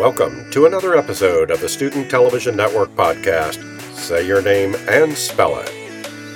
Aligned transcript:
Welcome 0.00 0.50
to 0.52 0.64
another 0.64 0.96
episode 0.96 1.50
of 1.50 1.60
the 1.60 1.68
Student 1.68 2.10
Television 2.10 2.56
Network 2.56 2.88
podcast. 2.96 3.60
Say 3.94 4.26
your 4.26 4.40
name 4.40 4.74
and 4.88 5.14
spell 5.14 5.58
it. 5.58 5.68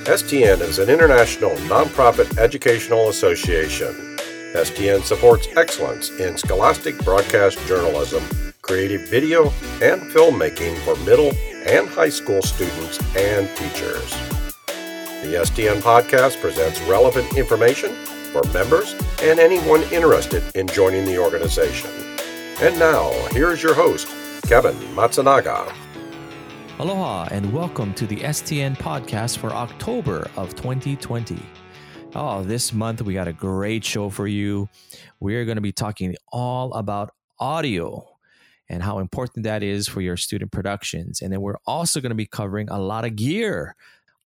STN 0.05 0.61
is 0.61 0.79
an 0.79 0.91
international 0.91 1.53
nonprofit 1.73 2.37
educational 2.37 3.09
association. 3.09 4.19
STN 4.53 5.03
supports 5.03 5.49
excellence 5.57 6.11
in 6.21 6.37
scholastic 6.37 6.99
broadcast 7.07 7.59
journalism, 7.67 8.23
creative 8.61 9.09
video, 9.09 9.45
and 9.81 10.03
filmmaking 10.13 10.77
for 10.85 10.95
middle 11.07 11.33
and 11.67 11.89
high 11.89 12.11
school 12.11 12.43
students 12.43 12.99
and 13.17 13.49
teachers. 13.57 14.11
The 15.23 15.41
STN 15.41 15.81
podcast 15.81 16.39
presents 16.43 16.83
relevant 16.83 17.35
information 17.39 17.95
for 18.31 18.43
members 18.53 18.95
and 19.23 19.41
anyone 19.41 19.85
interested 19.85 20.43
in 20.55 20.67
joining 20.67 21.07
the 21.07 21.17
organization. 21.17 22.14
And 22.63 22.79
now, 22.79 23.11
here's 23.33 23.65
your 23.65 23.75
host, 23.75 24.07
Kevin 24.43 24.77
Matsunaga. 24.95 25.75
Aloha, 26.79 27.27
and 27.33 27.53
welcome 27.53 27.93
to 27.95 28.07
the 28.07 28.19
STN 28.19 28.77
podcast 28.79 29.39
for 29.39 29.51
October 29.51 30.31
of 30.37 30.55
2020. 30.55 31.37
Oh, 32.15 32.45
this 32.45 32.73
month 32.73 33.03
we 33.03 33.13
got 33.13 33.27
a 33.27 33.33
great 33.33 33.85
show 33.85 34.09
for 34.09 34.29
you. 34.29 34.69
We're 35.19 35.45
going 35.45 35.57
to 35.57 35.63
be 35.63 35.73
talking 35.73 36.15
all 36.29 36.73
about 36.75 37.11
audio 37.41 38.07
and 38.69 38.85
how 38.85 39.01
important 39.01 39.45
that 39.45 39.65
is 39.65 39.89
for 39.89 40.01
your 40.01 40.17
student 40.17 40.53
productions. 40.53 41.23
And 41.23 41.33
then 41.33 41.41
we're 41.41 41.59
also 41.67 42.01
going 42.01 42.11
to 42.11 42.17
be 42.17 42.27
covering 42.27 42.71
a 42.71 42.79
lot 42.79 43.05
of 43.05 43.17
gear 43.17 43.75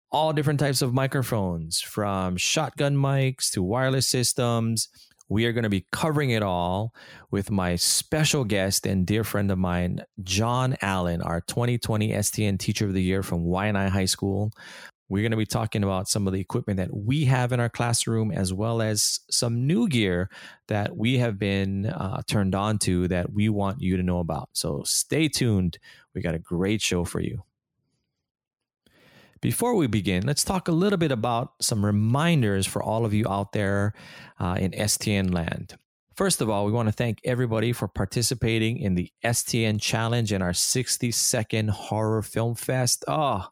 all 0.09 0.31
different 0.31 0.61
types 0.61 0.81
of 0.81 0.93
microphones 0.93 1.81
from 1.81 2.37
shotgun 2.37 2.95
mics 2.95 3.51
to 3.51 3.61
wireless 3.61 4.07
systems. 4.07 4.87
We 5.27 5.45
are 5.45 5.53
going 5.53 5.63
to 5.63 5.69
be 5.69 5.85
covering 5.91 6.29
it 6.29 6.43
all 6.43 6.93
with 7.31 7.49
my 7.49 7.77
special 7.77 8.43
guest 8.43 8.85
and 8.85 9.07
dear 9.07 9.23
friend 9.23 9.49
of 9.49 9.57
mine, 9.57 10.03
John 10.21 10.75
Allen, 10.81 11.21
our 11.23 11.41
2020 11.41 12.11
STN 12.11 12.59
Teacher 12.59 12.85
of 12.85 12.93
the 12.93 13.01
Year 13.01 13.23
from 13.23 13.45
Waianae 13.45 13.89
High 13.89 14.05
School. 14.05 14.51
We're 15.09 15.23
going 15.23 15.31
to 15.31 15.37
be 15.37 15.45
talking 15.45 15.83
about 15.83 16.07
some 16.07 16.27
of 16.27 16.33
the 16.33 16.39
equipment 16.39 16.77
that 16.77 16.95
we 16.95 17.25
have 17.25 17.51
in 17.51 17.59
our 17.59 17.69
classroom, 17.69 18.31
as 18.31 18.53
well 18.53 18.81
as 18.81 19.19
some 19.29 19.65
new 19.65 19.87
gear 19.87 20.29
that 20.67 20.95
we 20.95 21.17
have 21.17 21.39
been 21.39 21.87
uh, 21.87 22.21
turned 22.27 22.53
on 22.53 22.77
to 22.79 23.07
that 23.07 23.31
we 23.31 23.49
want 23.49 23.81
you 23.81 23.97
to 23.97 24.03
know 24.03 24.19
about. 24.19 24.49
So 24.53 24.83
stay 24.85 25.27
tuned. 25.27 25.79
We 26.13 26.21
got 26.21 26.35
a 26.35 26.39
great 26.39 26.81
show 26.81 27.03
for 27.03 27.19
you. 27.19 27.43
Before 29.41 29.75
we 29.75 29.87
begin, 29.87 30.25
let's 30.25 30.43
talk 30.43 30.67
a 30.67 30.71
little 30.71 30.97
bit 30.97 31.11
about 31.11 31.53
some 31.61 31.85
reminders 31.85 32.65
for 32.65 32.81
all 32.81 33.05
of 33.05 33.13
you 33.13 33.27
out 33.27 33.51
there 33.51 33.93
uh, 34.39 34.57
in 34.59 34.71
STN 34.71 35.33
land. 35.33 35.77
First 36.15 36.39
of 36.39 36.49
all, 36.49 36.65
we 36.65 36.71
want 36.71 36.87
to 36.87 36.93
thank 36.93 37.19
everybody 37.25 37.73
for 37.73 37.89
participating 37.89 38.77
in 38.77 38.95
the 38.95 39.11
STN 39.23 39.81
Challenge 39.81 40.31
and 40.31 40.41
our 40.41 40.53
60 40.53 41.11
second 41.11 41.69
horror 41.69 42.21
film 42.21 42.55
fest. 42.55 43.03
Oh, 43.07 43.47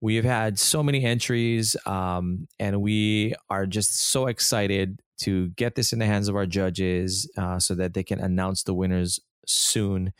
we 0.00 0.14
have 0.16 0.24
had 0.24 0.58
so 0.58 0.82
many 0.82 1.04
entries, 1.04 1.76
um, 1.84 2.46
and 2.60 2.80
we 2.80 3.34
are 3.50 3.66
just 3.66 4.10
so 4.10 4.28
excited 4.28 5.00
to 5.18 5.48
get 5.50 5.74
this 5.74 5.92
in 5.92 5.98
the 5.98 6.06
hands 6.06 6.28
of 6.28 6.36
our 6.36 6.46
judges 6.46 7.30
uh, 7.36 7.58
so 7.58 7.74
that 7.74 7.94
they 7.94 8.02
can 8.02 8.20
announce 8.20 8.62
the 8.62 8.74
winners 8.74 9.20
soon. 9.46 10.12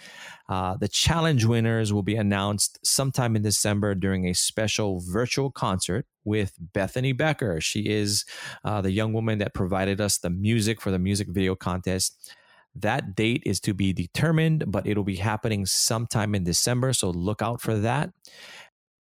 Uh, 0.48 0.76
the 0.76 0.88
challenge 0.88 1.44
winners 1.44 1.92
will 1.92 2.02
be 2.02 2.16
announced 2.16 2.78
sometime 2.84 3.36
in 3.36 3.42
December 3.42 3.94
during 3.94 4.26
a 4.26 4.34
special 4.34 5.00
virtual 5.00 5.50
concert 5.50 6.06
with 6.24 6.54
Bethany 6.58 7.12
Becker. 7.12 7.60
She 7.60 7.88
is 7.88 8.24
uh, 8.64 8.80
the 8.80 8.90
young 8.92 9.12
woman 9.12 9.38
that 9.38 9.54
provided 9.54 10.00
us 10.00 10.18
the 10.18 10.30
music 10.30 10.80
for 10.80 10.90
the 10.90 10.98
music 10.98 11.28
video 11.28 11.54
contest. 11.54 12.34
That 12.74 13.14
date 13.14 13.42
is 13.44 13.60
to 13.60 13.74
be 13.74 13.92
determined, 13.92 14.64
but 14.68 14.86
it'll 14.86 15.04
be 15.04 15.16
happening 15.16 15.66
sometime 15.66 16.34
in 16.34 16.44
December, 16.44 16.92
so 16.92 17.10
look 17.10 17.42
out 17.42 17.60
for 17.60 17.76
that. 17.78 18.10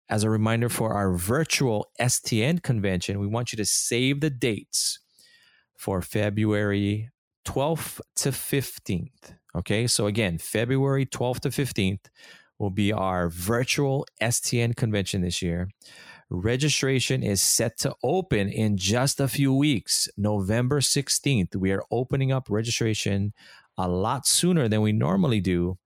As 0.08 0.22
a 0.22 0.30
reminder 0.30 0.68
for 0.68 0.92
our 0.92 1.16
virtual 1.16 1.88
STN 2.00 2.62
convention, 2.62 3.18
we 3.18 3.26
want 3.26 3.52
you 3.52 3.56
to 3.56 3.64
save 3.64 4.20
the 4.20 4.30
dates 4.30 5.00
for 5.76 6.00
February 6.00 7.10
12th 7.44 8.00
to 8.16 8.30
15th. 8.30 9.34
Okay, 9.56 9.86
so 9.86 10.06
again, 10.06 10.36
February 10.36 11.06
12th 11.06 11.40
to 11.40 11.48
15th 11.48 12.10
will 12.58 12.70
be 12.70 12.92
our 12.92 13.30
virtual 13.30 14.06
STN 14.20 14.76
convention 14.76 15.22
this 15.22 15.40
year. 15.40 15.70
Registration 16.28 17.22
is 17.22 17.40
set 17.40 17.78
to 17.78 17.94
open 18.02 18.50
in 18.50 18.76
just 18.76 19.18
a 19.18 19.28
few 19.28 19.54
weeks, 19.54 20.10
November 20.18 20.80
16th. 20.80 21.56
We 21.56 21.72
are 21.72 21.82
opening 21.90 22.32
up 22.32 22.48
registration 22.50 23.32
a 23.78 23.88
lot 23.88 24.26
sooner 24.26 24.68
than 24.68 24.82
we 24.82 24.92
normally 24.92 25.40
do. 25.40 25.78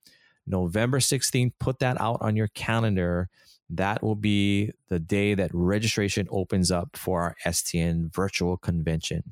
November 0.47 0.98
16th, 0.98 1.53
put 1.60 1.78
that 1.78 2.00
out 2.00 2.19
on 2.20 2.34
your 2.34 2.48
calendar. 2.48 3.28
That 3.69 4.03
will 4.03 4.16
be 4.16 4.72
the 4.88 4.98
day 4.98 5.34
that 5.34 5.50
registration 5.54 6.26
opens 6.30 6.72
up 6.72 6.97
for 6.97 7.22
our 7.22 7.36
STN 7.47 8.12
virtual 8.12 8.56
convention. 8.56 9.22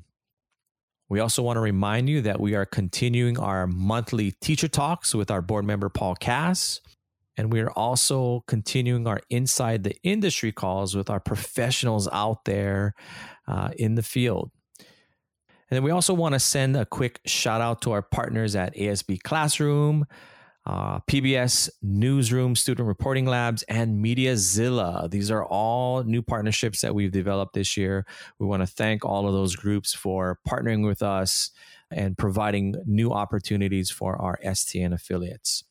We 1.09 1.19
also 1.19 1.41
want 1.41 1.57
to 1.57 1.61
remind 1.61 2.07
you 2.07 2.21
that 2.21 2.39
we 2.39 2.53
are 2.53 2.65
continuing 2.65 3.39
our 3.39 3.65
monthly 3.65 4.31
teacher 4.31 4.67
talks 4.67 5.15
with 5.15 5.31
our 5.31 5.41
board 5.41 5.65
member, 5.65 5.89
Paul 5.89 6.15
Cass. 6.15 6.81
And 7.35 7.51
we 7.51 7.61
are 7.61 7.71
also 7.71 8.43
continuing 8.47 9.07
our 9.07 9.19
Inside 9.29 9.83
the 9.83 9.95
Industry 10.03 10.51
calls 10.51 10.95
with 10.95 11.09
our 11.09 11.19
professionals 11.19 12.07
out 12.11 12.45
there 12.45 12.93
uh, 13.47 13.71
in 13.77 13.95
the 13.95 14.03
field. 14.03 14.51
And 14.77 15.75
then 15.77 15.83
we 15.83 15.91
also 15.91 16.13
want 16.13 16.33
to 16.33 16.39
send 16.39 16.75
a 16.75 16.85
quick 16.85 17.21
shout 17.25 17.61
out 17.61 17.81
to 17.83 17.91
our 17.91 18.01
partners 18.01 18.55
at 18.55 18.75
ASB 18.75 19.21
Classroom, 19.23 20.05
uh, 20.65 20.99
PBS 21.01 21.69
Newsroom, 21.81 22.55
Student 22.55 22.87
Reporting 22.87 23.25
Labs, 23.25 23.63
and 23.63 24.03
MediaZilla. 24.03 25.09
These 25.09 25.31
are 25.31 25.45
all 25.45 26.03
new 26.03 26.21
partnerships 26.21 26.81
that 26.81 26.93
we've 26.93 27.11
developed 27.11 27.53
this 27.53 27.75
year. 27.77 28.05
We 28.37 28.45
want 28.45 28.61
to 28.61 28.67
thank 28.67 29.05
all 29.05 29.27
of 29.27 29.33
those 29.33 29.55
groups 29.55 29.93
for 29.93 30.39
partnering 30.47 30.85
with 30.85 31.01
us 31.01 31.51
and 31.91 32.17
providing 32.17 32.75
new 32.85 33.11
opportunities 33.11 33.89
for 33.89 34.15
our 34.21 34.39
STN 34.45 34.93
affiliates. 34.93 35.63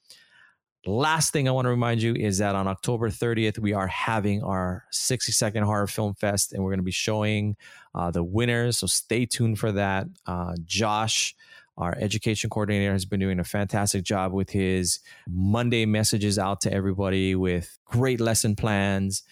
Last 0.87 1.33
thing 1.33 1.49
I 1.49 1.51
want 1.53 1.67
to 1.67 1.71
remind 1.71 2.03
you 2.03 2.15
is 2.15 2.39
that 2.39 2.55
on 2.55 2.67
October 2.67 3.11
30th, 3.11 3.59
we 3.59 3.75
are 3.75 3.89
having 3.89 4.43
our 4.43 4.85
60 4.91 5.33
second 5.33 5.65
horror 5.65 5.87
film 5.87 6.15
fest, 6.15 6.53
and 6.53 6.63
we're 6.63 6.71
going 6.71 6.79
to 6.79 6.85
be 6.85 6.91
showing 6.93 7.57
uh, 7.95 8.11
the 8.11 8.25
winners. 8.25 8.79
So 8.79 8.87
stay 8.87 9.27
tuned 9.27 9.59
for 9.59 9.71
that. 9.73 10.07
Uh, 10.27 10.55
Josh 10.65 11.35
our 11.79 11.97
education 11.99 12.51
coordinator 12.51 12.93
has 12.93 13.05
been 13.05 13.21
doing 13.21 13.39
a 13.39 13.45
fantastic 13.45 14.03
job 14.03 14.33
with 14.33 14.51
his 14.51 14.99
Monday 15.29 15.87
messages 15.87 16.39
out 16.39 16.61
to 16.63 16.73
everybody 16.73 17.35
with 17.35 17.79
great 17.87 18.21
lesson 18.21 18.57
plans. 18.57 19.23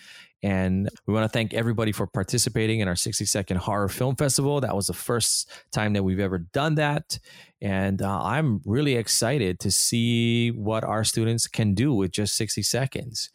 And 0.43 0.89
we 1.07 1.15
want 1.15 1.25
to 1.25 1.29
thank 1.29 1.55
everybody 1.55 1.91
for 1.91 2.07
participating 2.07 2.79
in 2.81 2.87
our 2.87 2.95
60 2.95 3.25
Second 3.25 3.57
Horror 3.57 3.89
Film 3.89 4.15
Festival. 4.15 4.61
That 4.61 4.77
was 4.77 4.87
the 4.87 4.93
first 4.93 5.51
time 5.73 5.93
that 5.95 6.05
we've 6.05 6.21
ever 6.21 6.39
done 6.39 6.77
that. 6.77 7.19
And 7.61 8.01
uh, 8.01 8.23
I'm 8.23 8.61
really 8.65 8.95
excited 8.95 9.59
to 9.61 9.71
see 9.71 10.51
what 10.51 10.85
our 10.85 11.03
students 11.03 11.49
can 11.49 11.75
do 11.75 11.93
with 11.93 12.13
just 12.13 12.37
60 12.37 12.63
seconds. 12.63 13.31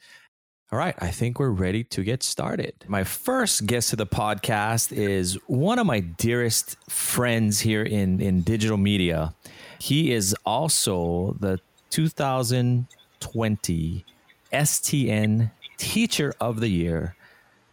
All 0.74 0.80
right, 0.80 0.96
I 1.00 1.12
think 1.12 1.38
we're 1.38 1.50
ready 1.50 1.84
to 1.84 2.02
get 2.02 2.24
started. 2.24 2.74
My 2.88 3.04
first 3.04 3.66
guest 3.66 3.90
to 3.90 3.98
the 3.98 4.06
podcast 4.06 4.94
is 4.94 5.38
one 5.48 5.80
of 5.80 5.86
my 5.86 6.00
dearest 6.00 6.78
friends 6.90 7.60
here 7.60 7.84
in, 7.84 8.22
in 8.22 8.40
digital 8.40 8.78
media. 8.78 9.34
He 9.80 10.14
is 10.14 10.34
also 10.46 11.36
the 11.42 11.60
2020 11.90 14.06
STN 14.54 15.52
Teacher 15.76 16.34
of 16.40 16.62
the 16.62 16.70
Year, 16.70 17.18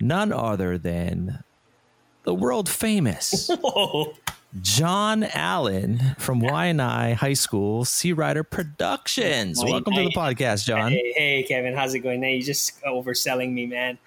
none 0.01 0.33
other 0.33 0.77
than 0.77 1.45
the 2.25 2.35
world 2.35 2.69
famous 2.69 3.49
John 4.63 5.25
Allen 5.35 6.17
from 6.19 6.41
Waianae 6.41 7.15
High 7.15 7.35
School, 7.35 7.85
Searider 7.85 8.49
Productions. 8.49 9.63
Welcome 9.63 9.93
to 9.93 10.05
the 10.05 10.11
podcast, 10.11 10.65
John. 10.65 10.91
Hey, 10.91 11.13
hey, 11.15 11.43
Kevin, 11.47 11.75
how's 11.75 11.95
it 11.95 11.99
going? 11.99 12.23
Now 12.23 12.29
you're 12.29 12.41
just 12.41 12.81
overselling 12.83 13.53
me, 13.53 13.67
man. 13.67 13.99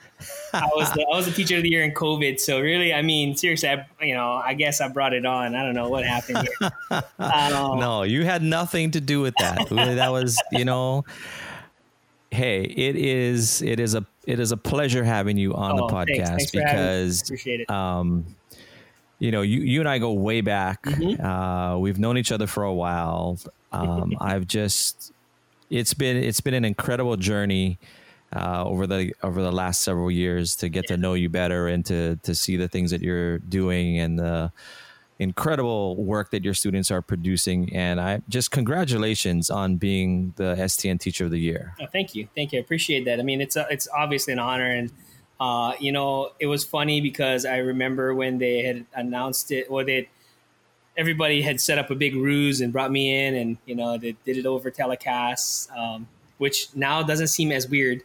I 0.54 0.68
was 0.76 0.92
the, 0.94 1.06
I 1.12 1.16
was 1.16 1.28
the 1.28 1.32
teacher 1.32 1.58
of 1.58 1.64
the 1.64 1.70
year 1.70 1.84
in 1.84 1.94
COVID, 1.94 2.40
so 2.40 2.60
really, 2.60 2.92
I 2.92 3.04
mean, 3.04 3.38
seriously, 3.38 3.70
I, 3.70 3.86
you 4.02 4.16
know, 4.16 4.34
I 4.34 4.56
guess 4.56 4.82
I 4.82 4.88
brought 4.88 5.14
it 5.14 5.28
on. 5.28 5.54
I 5.56 5.64
don't 5.64 5.76
know 5.76 5.90
what 5.90 6.06
happened 6.06 6.48
here. 6.60 6.72
Um, 7.20 7.80
no, 7.80 8.04
you 8.04 8.26
had 8.26 8.42
nothing 8.42 8.92
to 8.92 9.02
do 9.02 9.22
with 9.22 9.34
that. 9.40 9.70
that 9.70 10.12
was, 10.12 10.42
you 10.52 10.66
know, 10.66 11.06
hey, 12.32 12.64
it 12.64 12.96
is 12.96 13.62
it 13.62 13.80
is 13.80 13.96
a 13.96 14.06
it 14.26 14.40
is 14.40 14.52
a 14.52 14.58
pleasure 14.58 15.04
having 15.04 15.38
you 15.38 15.54
on 15.54 15.80
oh, 15.80 15.88
the 15.88 15.94
podcast 15.94 16.28
thanks, 16.28 16.52
thanks 16.52 16.52
because 16.52 17.22
appreciate 17.22 17.62
it. 17.62 17.70
Um, 17.70 18.36
you 19.22 19.30
know, 19.30 19.44
you, 19.44 19.60
you 19.60 19.80
and 19.80 19.88
I 19.88 20.00
go 20.00 20.14
way 20.14 20.42
back. 20.42 20.82
Mm-hmm. 20.82 21.24
Uh, 21.24 21.78
we've 21.78 22.00
known 22.00 22.18
each 22.18 22.32
other 22.32 22.48
for 22.48 22.64
a 22.64 22.74
while. 22.74 23.38
Um, 23.72 24.18
I've 24.20 24.48
just, 24.48 25.14
it's 25.70 25.94
been, 25.94 26.18
it's 26.18 26.42
been 26.42 26.56
an 26.56 26.66
incredible 26.66 27.16
journey 27.18 27.78
uh, 28.36 28.64
over 28.66 28.88
the, 28.88 29.14
over 29.22 29.44
the 29.44 29.52
last 29.52 29.84
several 29.84 30.10
years 30.10 30.56
to 30.56 30.70
get 30.70 30.86
yeah. 30.86 30.96
to 30.96 31.02
know 31.02 31.14
you 31.14 31.30
better 31.30 31.68
and 31.68 31.86
to, 31.86 32.16
to 32.24 32.34
see 32.34 32.58
the 32.58 32.68
things 32.68 32.90
that 32.90 33.02
you're 33.02 33.38
doing 33.38 34.00
and 34.00 34.18
the, 34.18 34.52
incredible 35.20 36.04
work 36.04 36.32
that 36.32 36.44
your 36.44 36.56
students 36.56 36.90
are 36.90 37.04
producing. 37.04 37.72
And 37.76 38.02
I 38.02 38.24
just 38.28 38.50
congratulations 38.50 39.52
on 39.52 39.76
being 39.76 40.34
the 40.38 40.56
STN 40.56 41.00
Teacher 41.00 41.26
of 41.26 41.32
the 41.32 41.38
Year. 41.38 41.76
Oh, 41.80 41.86
thank 41.86 42.16
you, 42.16 42.28
thank 42.34 42.54
you. 42.54 42.58
I 42.58 42.64
appreciate 42.64 43.06
that. 43.06 43.20
I 43.20 43.22
mean, 43.22 43.40
it's 43.40 43.56
a, 43.56 43.68
it's 43.70 43.88
obviously 43.96 44.34
an 44.34 44.40
honor, 44.40 44.66
and 44.66 44.92
uh, 45.42 45.74
you 45.80 45.92
know, 45.92 46.30
it 46.40 46.46
was 46.46 46.64
funny 46.64 47.02
because 47.02 47.48
I 47.48 47.58
remember 47.58 48.14
when 48.14 48.38
they 48.38 48.62
had 48.62 48.86
announced 48.94 49.52
it, 49.52 49.66
or 49.72 49.84
they 49.84 50.08
everybody 50.96 51.42
had 51.42 51.60
set 51.60 51.80
up 51.80 51.90
a 51.90 51.96
big 51.96 52.16
ruse 52.16 52.62
and 52.62 52.72
brought 52.72 52.92
me 52.92 53.26
in, 53.26 53.34
and 53.34 53.58
you 53.66 53.74
know, 53.74 53.98
they 53.98 54.16
did 54.24 54.38
it 54.38 54.46
over 54.46 54.70
telecast, 54.70 55.72
um, 55.72 56.08
which 56.38 56.68
now 56.76 57.02
doesn't 57.02 57.30
seem 57.30 57.52
as 57.52 57.68
weird. 57.68 58.04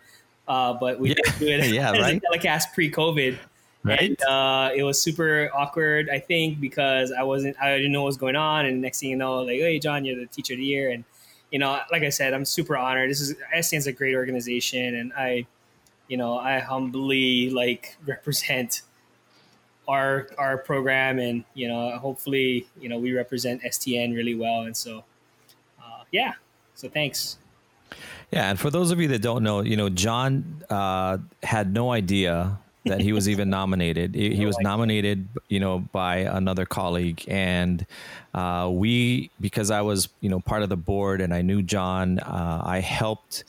Uh, 0.48 0.72
but 0.72 0.98
we 0.98 1.10
yeah. 1.10 1.14
did 1.24 1.38
do 1.38 1.46
it 1.48 1.74
yeah, 1.74 1.92
as 1.94 2.00
right? 2.00 2.16
a 2.16 2.20
telecast 2.20 2.72
pre-COVID. 2.72 3.36
Right. 3.84 4.00
And, 4.00 4.22
uh, 4.22 4.70
it 4.74 4.82
was 4.82 5.00
super 5.02 5.50
awkward, 5.54 6.08
I 6.08 6.18
think, 6.18 6.58
because 6.58 7.12
I 7.12 7.22
wasn't, 7.22 7.60
I 7.60 7.76
didn't 7.76 7.92
know 7.92 8.02
what 8.02 8.06
was 8.06 8.16
going 8.16 8.34
on. 8.34 8.64
And 8.64 8.80
next 8.80 9.00
thing 9.00 9.10
you 9.10 9.16
know, 9.16 9.42
like, 9.42 9.60
hey, 9.60 9.78
John, 9.78 10.06
you're 10.06 10.16
the 10.16 10.26
teacher 10.26 10.54
of 10.54 10.58
the 10.58 10.64
year. 10.64 10.90
And, 10.90 11.04
you 11.52 11.58
know, 11.58 11.78
like 11.92 12.02
I 12.02 12.08
said, 12.08 12.32
I'm 12.32 12.44
super 12.44 12.76
honored. 12.76 13.10
This 13.10 13.20
is, 13.20 13.34
STN's 13.54 13.86
a 13.86 13.92
great 13.92 14.14
organization. 14.14 14.96
And 14.96 15.12
I, 15.12 15.46
you 16.08 16.16
know, 16.16 16.38
I 16.38 16.58
humbly 16.58 17.50
like 17.50 17.96
represent 18.06 18.82
our, 19.88 20.28
our 20.38 20.58
program 20.58 21.18
and, 21.18 21.44
you 21.54 21.68
know, 21.68 21.96
hopefully, 21.98 22.66
you 22.80 22.88
know, 22.88 22.98
we 22.98 23.12
represent 23.12 23.62
STN 23.62 24.14
really 24.14 24.34
well. 24.34 24.62
And 24.62 24.76
so, 24.76 25.04
uh, 25.80 26.04
yeah. 26.12 26.34
So 26.74 26.88
thanks. 26.88 27.38
Yeah, 28.32 28.50
and 28.50 28.58
for 28.58 28.70
those 28.70 28.90
of 28.90 29.00
you 29.00 29.08
that 29.08 29.22
don't 29.22 29.42
know, 29.42 29.60
you 29.60 29.76
know, 29.76 29.88
John 29.88 30.62
uh, 30.68 31.18
had 31.42 31.72
no 31.72 31.92
idea 31.92 32.58
that 32.84 33.00
he 33.00 33.12
was 33.12 33.28
even 33.28 33.48
nominated. 33.58 34.14
He, 34.14 34.34
he 34.34 34.46
was 34.46 34.58
nominated, 34.58 35.28
you 35.48 35.60
know, 35.60 35.80
by 35.92 36.18
another 36.18 36.66
colleague, 36.66 37.24
and 37.28 37.86
uh, 38.34 38.68
we, 38.72 39.30
because 39.40 39.70
I 39.70 39.80
was, 39.82 40.08
you 40.20 40.28
know, 40.28 40.40
part 40.40 40.62
of 40.62 40.68
the 40.68 40.76
board 40.76 41.20
and 41.20 41.32
I 41.32 41.42
knew 41.42 41.62
John, 41.62 42.18
uh, 42.18 42.62
I 42.64 42.80
helped 42.80 43.44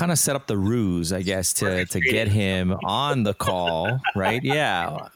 kind 0.00 0.10
of 0.10 0.18
set 0.18 0.34
up 0.34 0.46
the 0.46 0.56
ruse, 0.56 1.12
I 1.12 1.20
guess, 1.20 1.52
to 1.54 1.84
to 1.84 2.00
get 2.00 2.26
him 2.28 2.72
on 2.84 3.22
the 3.22 3.34
call, 3.34 4.00
right? 4.16 4.42
Yeah, 4.42 5.08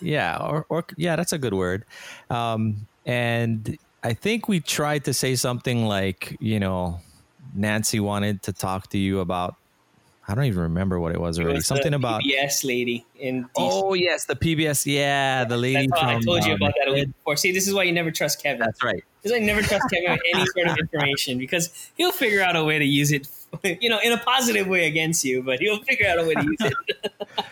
yeah, 0.00 0.36
or, 0.36 0.66
or 0.68 0.84
yeah, 0.96 1.14
that's 1.14 1.32
a 1.32 1.38
good 1.38 1.54
word. 1.54 1.84
Um, 2.28 2.88
and 3.06 3.78
I 4.02 4.14
think 4.14 4.48
we 4.48 4.58
tried 4.58 5.04
to 5.04 5.14
say 5.14 5.36
something 5.36 5.86
like, 5.86 6.36
you 6.40 6.58
know 6.58 6.98
Nancy 7.54 8.00
wanted 8.00 8.42
to 8.42 8.52
talk 8.52 8.88
to 8.88 8.98
you 8.98 9.20
about. 9.20 9.54
I 10.30 10.34
don't 10.36 10.44
even 10.44 10.62
remember 10.62 11.00
what 11.00 11.12
it 11.12 11.20
was 11.20 11.38
already. 11.38 11.54
It 11.54 11.56
was 11.56 11.66
Something 11.66 11.92
about 11.92 12.22
PBS 12.22 12.64
lady 12.64 13.04
in. 13.18 13.44
DC. 13.44 13.48
Oh 13.56 13.94
yes, 13.94 14.26
the 14.26 14.36
PBS. 14.36 14.86
Yeah, 14.86 15.44
the 15.44 15.56
lady. 15.56 15.88
That's 15.88 16.00
from, 16.00 16.08
I 16.08 16.20
told 16.20 16.44
you 16.44 16.52
um, 16.52 16.56
about 16.62 16.74
that 16.78 16.88
a 16.88 16.92
week 16.92 17.08
before. 17.08 17.36
See, 17.36 17.50
this 17.50 17.66
is 17.66 17.74
why 17.74 17.82
you 17.82 17.92
never 17.92 18.12
trust 18.12 18.40
Kevin. 18.40 18.60
That's 18.60 18.82
right. 18.84 19.02
Because 19.20 19.36
I 19.36 19.40
never 19.40 19.60
trust 19.60 19.84
Kevin 19.92 20.12
with 20.12 20.20
any 20.32 20.46
sort 20.46 20.68
of 20.68 20.78
information 20.94 21.38
because 21.38 21.90
he'll 21.96 22.12
figure 22.12 22.42
out 22.42 22.54
a 22.54 22.62
way 22.62 22.78
to 22.78 22.84
use 22.84 23.10
it, 23.10 23.26
you 23.80 23.90
know, 23.90 23.98
in 23.98 24.12
a 24.12 24.18
positive 24.18 24.68
way 24.68 24.86
against 24.86 25.24
you, 25.24 25.42
but 25.42 25.58
he'll 25.58 25.82
figure 25.82 26.06
out 26.06 26.20
a 26.20 26.24
way 26.24 26.34
to 26.34 26.44
use 26.44 26.58
it. 26.60 26.74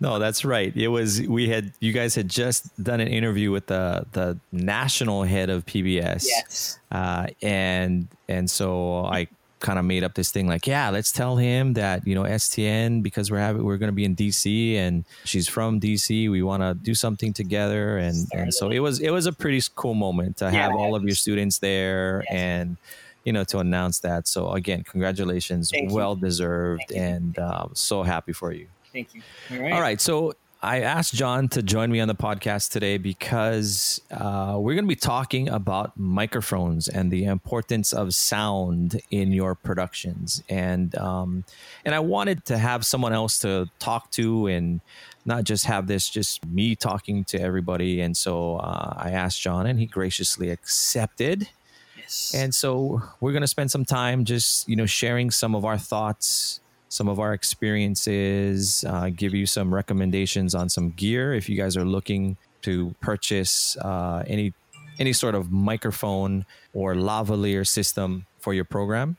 No, 0.00 0.20
that's 0.20 0.44
right. 0.44 0.74
It 0.76 0.88
was 0.88 1.20
we 1.22 1.48
had 1.48 1.72
you 1.80 1.92
guys 1.92 2.14
had 2.14 2.28
just 2.28 2.70
done 2.82 3.00
an 3.00 3.08
interview 3.08 3.50
with 3.50 3.66
the 3.66 4.06
the 4.12 4.38
national 4.52 5.24
head 5.24 5.50
of 5.50 5.66
PBS. 5.66 6.24
yes. 6.24 6.78
Uh, 6.92 7.26
and 7.42 8.06
and 8.28 8.48
so 8.48 9.04
I 9.04 9.26
kind 9.60 9.78
of 9.78 9.84
made 9.84 10.04
up 10.04 10.14
this 10.14 10.30
thing 10.30 10.46
like, 10.46 10.66
yeah, 10.66 10.90
let's 10.90 11.10
tell 11.12 11.36
him 11.36 11.74
that 11.74 12.06
you 12.06 12.14
know 12.14 12.22
STN 12.22 13.02
because 13.02 13.30
we're 13.30 13.38
having 13.38 13.64
we're 13.64 13.76
going 13.76 13.88
to 13.88 13.94
be 13.94 14.04
in 14.04 14.14
DC 14.16 14.74
and 14.76 15.04
she's 15.24 15.48
from 15.48 15.80
DC. 15.80 16.30
We 16.30 16.42
want 16.42 16.62
to 16.62 16.74
do 16.74 16.94
something 16.94 17.32
together, 17.32 17.98
and 17.98 18.26
and 18.32 18.52
so 18.54 18.70
it 18.70 18.78
was 18.80 19.00
it 19.00 19.10
was 19.10 19.26
a 19.26 19.32
pretty 19.32 19.60
cool 19.74 19.94
moment 19.94 20.36
to 20.38 20.46
Yeah, 20.46 20.50
have 20.62 20.72
all 20.74 20.94
of 20.94 21.02
your 21.04 21.14
students 21.16 21.58
there 21.58 22.24
Yes. 22.30 22.38
and. 22.38 22.76
You 23.24 23.32
know, 23.34 23.44
to 23.44 23.58
announce 23.58 23.98
that. 23.98 24.26
So 24.26 24.52
again, 24.52 24.84
congratulations, 24.84 25.70
Thank 25.70 25.90
you. 25.90 25.94
well 25.96 26.16
deserved, 26.16 26.84
Thank 26.88 27.00
and 27.02 27.38
uh, 27.38 27.66
so 27.74 28.02
happy 28.02 28.32
for 28.32 28.52
you. 28.52 28.68
Thank 28.90 29.12
you. 29.12 29.20
All 29.50 29.58
right. 29.58 29.72
All 29.74 29.80
right. 29.82 30.00
So 30.00 30.32
I 30.60 30.80
asked 30.80 31.14
John 31.14 31.48
to 31.50 31.62
join 31.62 31.92
me 31.92 32.00
on 32.00 32.08
the 32.08 32.16
podcast 32.16 32.72
today 32.72 32.98
because 32.98 34.00
uh, 34.10 34.56
we're 34.58 34.74
going 34.74 34.84
to 34.84 34.88
be 34.88 34.96
talking 34.96 35.48
about 35.48 35.96
microphones 35.96 36.88
and 36.88 37.12
the 37.12 37.26
importance 37.26 37.92
of 37.92 38.12
sound 38.12 39.00
in 39.12 39.30
your 39.30 39.54
productions. 39.54 40.42
And 40.48 40.96
um, 40.96 41.44
and 41.84 41.94
I 41.94 42.00
wanted 42.00 42.44
to 42.46 42.58
have 42.58 42.84
someone 42.84 43.12
else 43.12 43.38
to 43.40 43.70
talk 43.78 44.10
to 44.12 44.48
and 44.48 44.80
not 45.24 45.44
just 45.44 45.66
have 45.66 45.86
this 45.86 46.08
just 46.08 46.44
me 46.44 46.74
talking 46.74 47.24
to 47.26 47.40
everybody. 47.40 48.00
And 48.00 48.16
so 48.16 48.56
uh, 48.56 48.94
I 48.96 49.10
asked 49.12 49.40
John, 49.40 49.64
and 49.64 49.78
he 49.78 49.86
graciously 49.86 50.50
accepted. 50.50 51.48
Yes. 51.96 52.32
And 52.34 52.52
so 52.52 53.02
we're 53.20 53.32
going 53.32 53.42
to 53.42 53.46
spend 53.48 53.70
some 53.70 53.84
time 53.84 54.24
just, 54.24 54.68
you 54.68 54.74
know, 54.74 54.86
sharing 54.86 55.30
some 55.30 55.54
of 55.54 55.64
our 55.64 55.78
thoughts, 55.78 56.60
some 56.88 57.08
of 57.08 57.20
our 57.20 57.32
experiences, 57.32 58.84
uh, 58.88 59.10
give 59.10 59.34
you 59.34 59.46
some 59.46 59.74
recommendations 59.74 60.54
on 60.54 60.68
some 60.68 60.90
gear 60.90 61.34
if 61.34 61.48
you 61.48 61.56
guys 61.56 61.76
are 61.76 61.84
looking 61.84 62.36
to 62.62 62.94
purchase 63.00 63.76
uh, 63.78 64.22
any 64.26 64.52
any 64.98 65.12
sort 65.12 65.34
of 65.34 65.52
microphone 65.52 66.44
or 66.74 66.94
lavalier 66.94 67.64
system 67.66 68.26
for 68.40 68.52
your 68.52 68.64
program. 68.64 69.16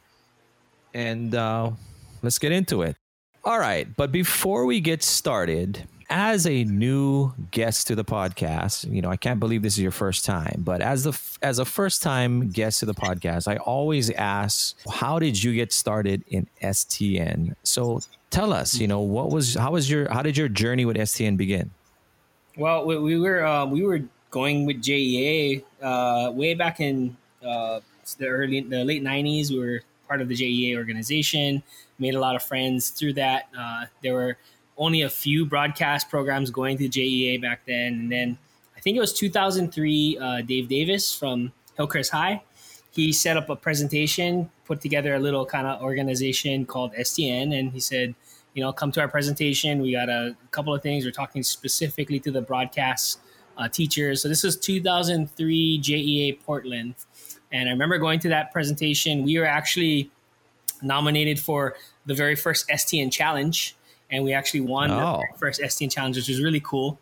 And 0.94 1.33
uh, 1.33 1.71
let's 2.21 2.38
get 2.38 2.51
into 2.51 2.81
it. 2.81 2.98
All 3.45 3.60
right, 3.60 3.88
but 3.95 4.12
before 4.12 4.65
we 4.65 4.81
get 4.81 5.01
started, 5.01 5.88
as 6.09 6.47
a 6.47 6.63
new 6.63 7.33
guest 7.51 7.88
to 7.88 7.95
the 7.95 8.03
podcast, 8.03 8.91
you 8.91 9.01
know, 9.01 9.09
I 9.09 9.17
can't 9.17 9.39
believe 9.39 9.61
this 9.61 9.73
is 9.73 9.79
your 9.79 9.91
first 9.91 10.25
time, 10.25 10.61
but 10.65 10.81
as 10.81 11.03
the 11.03 11.19
as 11.41 11.59
a 11.59 11.65
first 11.65 12.01
time 12.01 12.50
guest 12.50 12.79
to 12.79 12.85
the 12.85 12.95
podcast, 12.95 13.47
I 13.47 13.57
always 13.57 14.09
ask, 14.11 14.75
how 14.89 15.19
did 15.19 15.41
you 15.44 15.53
get 15.53 15.71
started 15.71 16.23
in 16.27 16.47
STN? 16.61 17.56
So 17.63 18.01
tell 18.31 18.51
us, 18.51 18.79
you 18.79 18.88
know, 18.88 19.01
what 19.01 19.29
was 19.29 19.53
how 19.53 19.71
was 19.71 19.89
your 19.89 20.11
how 20.11 20.23
did 20.23 20.35
your 20.35 20.50
journey 20.50 20.85
with 20.85 20.97
STN 20.97 21.38
begin? 21.38 21.69
Well, 22.57 22.85
we, 22.85 22.97
we 22.97 23.19
were 23.19 23.45
uh, 23.45 23.65
we 23.65 23.83
were 23.83 24.01
going 24.31 24.65
with 24.65 24.81
JEA 24.81 25.63
uh, 25.81 26.31
way 26.31 26.55
back 26.55 26.79
in 26.79 27.15
uh, 27.45 27.81
the 28.17 28.27
early 28.27 28.62
the 28.62 28.83
late 28.83 29.03
'90s. 29.03 29.51
We 29.51 29.59
were 29.59 29.81
part 30.07 30.21
of 30.21 30.27
the 30.27 30.35
JEA 30.35 30.75
organization. 30.75 31.62
Made 32.00 32.15
a 32.15 32.19
lot 32.19 32.35
of 32.35 32.41
friends 32.41 32.89
through 32.89 33.13
that. 33.13 33.50
Uh, 33.57 33.85
there 34.01 34.13
were 34.13 34.38
only 34.79 35.03
a 35.03 35.09
few 35.09 35.45
broadcast 35.45 36.09
programs 36.09 36.49
going 36.49 36.77
to 36.79 36.89
JEA 36.89 37.39
back 37.39 37.61
then, 37.67 37.93
and 37.93 38.11
then 38.11 38.37
I 38.75 38.79
think 38.79 38.95
it 38.95 39.01
was 39.01 39.13
2003. 39.13 40.17
Uh, 40.17 40.41
Dave 40.41 40.69
Davis 40.69 41.13
from 41.13 41.51
Hillcrest 41.75 42.12
High. 42.12 42.41
He 42.91 43.12
set 43.12 43.38
up 43.38 43.50
a 43.50 43.55
presentation, 43.55 44.50
put 44.65 44.81
together 44.81 45.13
a 45.13 45.19
little 45.19 45.45
kind 45.45 45.67
of 45.67 45.81
organization 45.81 46.65
called 46.65 46.93
STN, 46.93 47.57
and 47.57 47.71
he 47.71 47.79
said, 47.79 48.15
you 48.53 48.63
know, 48.63 48.71
come 48.71 48.91
to 48.93 49.01
our 49.01 49.07
presentation. 49.07 49.81
We 49.81 49.91
got 49.91 50.09
a 50.09 50.36
couple 50.51 50.74
of 50.74 50.81
things. 50.81 51.05
We're 51.05 51.12
talking 51.12 51.43
specifically 51.43 52.19
to 52.21 52.31
the 52.31 52.41
broadcast 52.41 53.19
uh, 53.57 53.67
teachers. 53.67 54.21
So 54.21 54.29
this 54.29 54.43
is 54.43 54.57
2003 54.57 55.81
JEA 55.81 56.39
Portland, 56.41 56.95
and 57.51 57.67
I 57.67 57.71
remember 57.74 57.98
going 57.98 58.19
to 58.21 58.29
that 58.29 58.51
presentation. 58.53 59.24
We 59.24 59.38
were 59.38 59.45
actually 59.45 60.09
nominated 60.81 61.39
for 61.39 61.75
the 62.05 62.13
very 62.13 62.36
first 62.36 62.67
STN 62.69 63.12
challenge, 63.12 63.75
and 64.12 64.24
we 64.24 64.34
actually 64.34 64.62
won 64.62 64.89
Oh. 64.92 65.22
the 65.32 65.38
first 65.38 65.62
STN 65.62 65.92
challenge, 65.92 66.16
which 66.18 66.28
was 66.30 66.42
really 66.42 66.62
cool. 66.62 67.00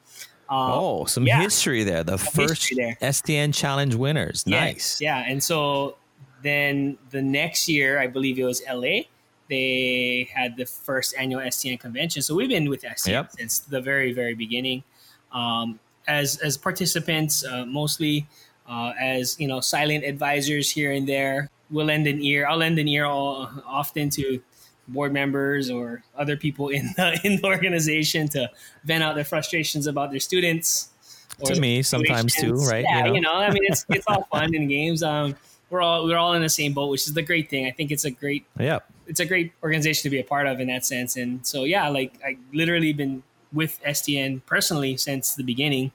Uh, 0.50 0.74
Oh, 0.80 1.06
some 1.06 1.26
yeah. 1.28 1.42
history 1.42 1.84
there. 1.84 2.04
The 2.04 2.18
first 2.18 2.68
history 2.70 2.78
there. 2.78 2.98
STN 3.02 3.54
challenge 3.54 3.96
winners. 3.96 4.44
Yeah, 4.46 4.60
Nice. 4.66 5.02
Yeah, 5.02 5.18
and 5.28 5.44
so 5.44 5.98
then 6.44 6.98
the 7.12 7.22
next 7.22 7.68
year, 7.68 8.00
I 8.00 8.08
believe 8.08 8.40
it 8.40 8.46
was 8.46 8.62
LA. 8.70 9.02
They 9.50 10.30
had 10.34 10.58
the 10.58 10.66
first 10.66 11.16
annual 11.18 11.42
STN 11.42 11.80
convention. 11.80 12.22
So 12.22 12.36
we've 12.36 12.50
been 12.50 12.70
with 12.70 12.84
STN 12.84 13.12
Yep. 13.12 13.32
since 13.40 13.60
the 13.60 13.82
very, 13.82 14.12
very 14.14 14.36
beginning. 14.36 14.84
Um, 15.32 15.80
as 16.08 16.38
as 16.38 16.58
participants, 16.58 17.44
uh, 17.46 17.66
mostly 17.66 18.28
uh, 18.70 18.92
as 19.00 19.38
you 19.40 19.48
know, 19.48 19.60
silent 19.62 20.04
advisors 20.04 20.70
here 20.70 20.92
and 20.92 21.08
there. 21.08 21.50
We'll 21.70 21.86
lend 21.88 22.08
an 22.08 22.22
ear. 22.22 22.48
I'll 22.48 22.58
lend 22.58 22.80
an 22.80 22.88
ear 22.88 23.06
all, 23.06 23.50
often 23.66 24.10
to 24.12 24.42
board 24.88 25.12
members 25.14 25.70
or 25.70 26.04
other 26.18 26.38
people 26.38 26.70
in 26.70 26.94
the 26.96 27.20
in 27.24 27.38
the 27.38 27.46
organization 27.46 28.28
to 28.30 28.50
vent 28.84 29.04
out 29.04 29.16
their 29.16 29.24
frustrations 29.26 29.88
about 29.88 30.12
their 30.12 30.20
students. 30.20 30.90
To 31.46 31.60
me, 31.60 31.84
sometimes 31.84 32.34
too, 32.34 32.56
right? 32.56 32.84
Yeah, 32.88 32.98
You 32.98 33.04
know? 33.06 33.14
you 33.16 33.22
know, 33.22 33.34
I 33.34 33.52
mean, 33.52 33.64
it's 33.66 33.86
it's 33.90 34.06
all 34.08 34.24
fun 34.32 34.56
in 34.56 34.68
games. 34.68 35.04
Um, 35.04 35.36
we're 35.70 35.82
all 35.82 36.06
we're 36.06 36.18
all 36.18 36.34
in 36.34 36.42
the 36.42 36.50
same 36.50 36.74
boat, 36.74 36.88
which 36.90 37.06
is 37.08 37.14
the 37.14 37.22
great 37.22 37.50
thing. 37.50 37.66
I 37.68 37.72
think 37.72 37.92
it's 37.92 38.06
a 38.06 38.12
great 38.12 38.46
Yep. 38.60 38.90
it's 39.08 39.20
a 39.20 39.26
great 39.26 39.52
organization 39.62 40.04
to 40.04 40.10
be 40.10 40.20
a 40.20 40.24
part 40.24 40.48
of 40.48 40.60
in 40.60 40.68
that 40.68 40.86
sense. 40.86 41.16
And 41.16 41.46
so 41.46 41.64
yeah, 41.64 41.90
like 41.90 42.20
I 42.26 42.38
literally 42.54 42.92
been 42.94 43.22
with 43.54 43.80
STN 43.86 44.42
personally 44.46 44.98
since 44.98 45.36
the 45.36 45.44
beginning 45.44 45.92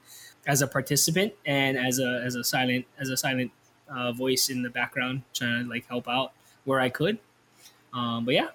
as 0.47 0.61
a 0.61 0.67
participant 0.67 1.33
and 1.45 1.77
as 1.77 1.99
a 1.99 2.21
as 2.25 2.35
a 2.35 2.43
silent 2.43 2.85
as 2.99 3.09
a 3.09 3.17
silent 3.17 3.51
uh, 3.89 4.11
voice 4.13 4.49
in 4.49 4.61
the 4.63 4.69
background 4.69 5.23
trying 5.33 5.63
to 5.65 5.69
like 5.69 5.85
help 5.87 6.07
out 6.07 6.31
where 6.63 6.79
I 6.79 6.89
could. 6.89 7.17
Um, 7.93 8.23
but 8.25 8.33
yeah, 8.33 8.47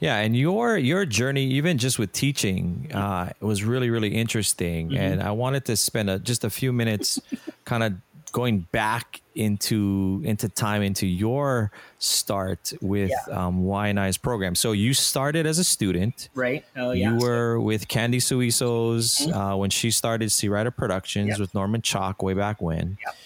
Yeah, 0.00 0.16
and 0.18 0.36
your 0.36 0.78
your 0.78 1.04
journey, 1.04 1.44
even 1.44 1.78
just 1.78 1.98
with 1.98 2.12
teaching, 2.12 2.90
uh, 2.92 3.30
was 3.40 3.64
really 3.64 3.90
really 3.90 4.14
interesting. 4.14 4.88
Mm-hmm. 4.88 4.96
And 4.96 5.22
I 5.22 5.30
wanted 5.32 5.64
to 5.66 5.76
spend 5.76 6.10
a, 6.10 6.18
just 6.18 6.44
a 6.44 6.50
few 6.50 6.72
minutes, 6.72 7.20
kind 7.64 7.82
of 7.82 7.94
going 8.32 8.60
back 8.70 9.22
into 9.34 10.20
into 10.24 10.48
time 10.48 10.82
into 10.82 11.06
your 11.06 11.70
start 11.98 12.72
with 12.82 13.10
yeah. 13.10 13.46
um, 13.46 13.64
Waianae's 13.64 14.18
program. 14.18 14.54
So 14.54 14.72
you 14.72 14.92
started 14.92 15.46
as 15.46 15.58
a 15.58 15.64
student, 15.64 16.28
right? 16.34 16.64
Oh 16.76 16.92
yeah. 16.92 17.12
You 17.12 17.18
were 17.18 17.58
with 17.58 17.88
Candy 17.88 18.18
Suiso's 18.18 19.20
mm-hmm. 19.20 19.32
uh, 19.32 19.56
when 19.56 19.70
she 19.70 19.90
started 19.90 20.28
Searider 20.28 20.74
Productions 20.74 21.30
yep. 21.30 21.38
with 21.38 21.54
Norman 21.54 21.80
Chalk 21.80 22.22
way 22.22 22.34
back 22.34 22.60
when. 22.60 22.98
Yep. 23.06 23.16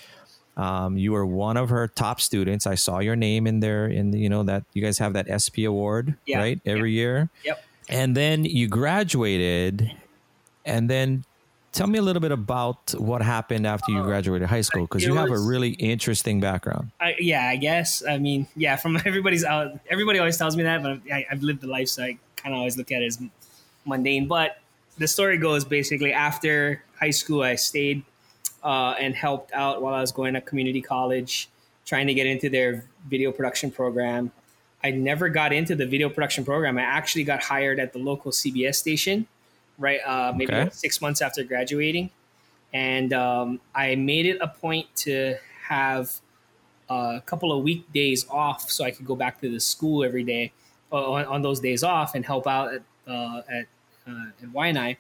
Um, 0.60 0.98
you 0.98 1.12
were 1.12 1.24
one 1.24 1.56
of 1.56 1.70
her 1.70 1.88
top 1.88 2.20
students. 2.20 2.66
I 2.66 2.74
saw 2.74 2.98
your 2.98 3.16
name 3.16 3.46
in 3.46 3.60
there. 3.60 3.86
In 3.86 4.10
the, 4.10 4.18
you 4.18 4.28
know 4.28 4.42
that 4.42 4.64
you 4.74 4.82
guys 4.82 4.98
have 4.98 5.14
that 5.14 5.26
SP 5.32 5.64
award, 5.64 6.16
yeah. 6.26 6.38
right? 6.38 6.60
Every 6.66 6.92
year. 6.92 7.30
Yep. 7.44 7.64
And 7.88 8.14
then 8.14 8.44
you 8.44 8.68
graduated, 8.68 9.90
and 10.66 10.90
then 10.90 11.24
tell 11.72 11.86
me 11.86 11.98
a 11.98 12.02
little 12.02 12.20
bit 12.20 12.30
about 12.30 12.92
what 12.98 13.22
happened 13.22 13.66
after 13.66 13.90
you 13.90 14.00
uh, 14.00 14.04
graduated 14.04 14.48
high 14.48 14.60
school 14.60 14.82
because 14.82 15.02
you 15.02 15.14
was, 15.14 15.20
have 15.20 15.30
a 15.30 15.38
really 15.38 15.70
interesting 15.70 16.40
background. 16.40 16.90
I, 17.00 17.16
yeah, 17.18 17.48
I 17.48 17.56
guess. 17.56 18.04
I 18.06 18.18
mean, 18.18 18.46
yeah, 18.54 18.76
from 18.76 18.96
everybody's 19.06 19.44
out, 19.44 19.80
everybody 19.88 20.18
always 20.18 20.36
tells 20.36 20.58
me 20.58 20.64
that, 20.64 20.82
but 20.82 21.00
I, 21.10 21.24
have 21.30 21.42
lived 21.42 21.62
the 21.62 21.68
life, 21.68 21.88
so 21.88 22.02
I 22.02 22.18
kind 22.36 22.54
of 22.54 22.58
always 22.58 22.76
look 22.76 22.92
at 22.92 23.00
it 23.00 23.06
as 23.06 23.18
mundane. 23.86 24.28
But 24.28 24.58
the 24.98 25.08
story 25.08 25.38
goes 25.38 25.64
basically 25.64 26.12
after 26.12 26.82
high 27.00 27.12
school, 27.12 27.42
I 27.42 27.54
stayed 27.54 28.02
uh, 28.62 28.94
and 28.98 29.14
helped 29.14 29.52
out 29.52 29.82
while 29.82 29.94
I 29.94 30.00
was 30.00 30.12
going 30.12 30.34
to 30.34 30.40
community 30.40 30.82
college, 30.82 31.48
trying 31.84 32.06
to 32.06 32.14
get 32.14 32.26
into 32.26 32.48
their 32.48 32.84
video 33.08 33.32
production 33.32 33.70
program. 33.70 34.32
I 34.82 34.90
never 34.90 35.28
got 35.28 35.52
into 35.52 35.74
the 35.74 35.86
video 35.86 36.08
production 36.08 36.44
program. 36.44 36.78
I 36.78 36.82
actually 36.82 37.24
got 37.24 37.42
hired 37.42 37.78
at 37.78 37.92
the 37.92 37.98
local 37.98 38.32
CBS 38.32 38.76
station 38.76 39.26
right? 39.80 40.00
Uh, 40.06 40.32
maybe 40.36 40.52
okay. 40.52 40.70
six 40.72 41.00
months 41.00 41.20
after 41.20 41.42
graduating, 41.42 42.10
and 42.72 43.12
um, 43.12 43.60
I 43.74 43.96
made 43.96 44.26
it 44.26 44.38
a 44.40 44.46
point 44.46 44.94
to 44.96 45.36
have 45.66 46.14
a 46.88 47.22
couple 47.26 47.52
of 47.52 47.64
weekdays 47.64 48.26
off 48.28 48.70
so 48.70 48.84
I 48.84 48.92
could 48.92 49.06
go 49.06 49.16
back 49.16 49.40
to 49.40 49.50
the 49.50 49.58
school 49.58 50.04
every 50.04 50.22
day 50.22 50.52
uh, 50.92 51.12
on, 51.12 51.24
on, 51.24 51.42
those 51.42 51.60
days 51.60 51.82
off 51.82 52.14
and 52.14 52.24
help 52.24 52.46
out 52.46 52.74
at 52.74 52.82
uh, 53.08 53.42
at, 53.48 53.66
uh, 54.06 54.26
at 54.42 54.48
Waianae. 54.52 54.96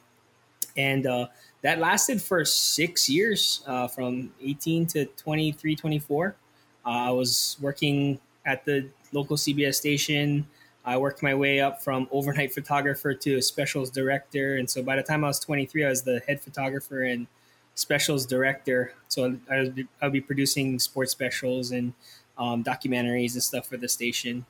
and 0.76 1.06
uh, 1.06 1.26
that 1.62 1.78
lasted 1.78 2.22
for 2.22 2.44
six 2.44 3.08
years, 3.08 3.62
uh, 3.66 3.88
from 3.88 4.32
18 4.42 4.86
to 4.88 5.04
23, 5.04 5.76
24. 5.76 6.36
Uh, 6.84 6.88
I 6.88 7.10
was 7.10 7.56
working 7.60 8.20
at 8.46 8.64
the 8.64 8.88
local 9.12 9.36
CBS 9.36 9.74
station 9.74 10.46
I 10.84 10.96
worked 10.96 11.22
my 11.22 11.34
way 11.34 11.60
up 11.60 11.82
from 11.82 12.08
overnight 12.10 12.52
photographer 12.54 13.14
to 13.14 13.40
specials 13.42 13.90
director. 13.90 14.56
And 14.56 14.68
so 14.68 14.82
by 14.82 14.96
the 14.96 15.02
time 15.02 15.24
I 15.24 15.28
was 15.28 15.38
23, 15.38 15.84
I 15.84 15.88
was 15.88 16.02
the 16.02 16.20
head 16.26 16.40
photographer 16.40 17.02
and 17.02 17.26
specials 17.74 18.26
director. 18.26 18.92
So 19.08 19.38
I 19.50 19.60
would 19.60 19.74
be, 19.74 19.86
I 20.00 20.06
would 20.06 20.12
be 20.12 20.20
producing 20.20 20.78
sports 20.78 21.12
specials 21.12 21.70
and 21.70 21.92
um, 22.38 22.64
documentaries 22.64 23.34
and 23.34 23.42
stuff 23.42 23.66
for 23.66 23.76
the 23.76 23.88
station. 23.88 24.46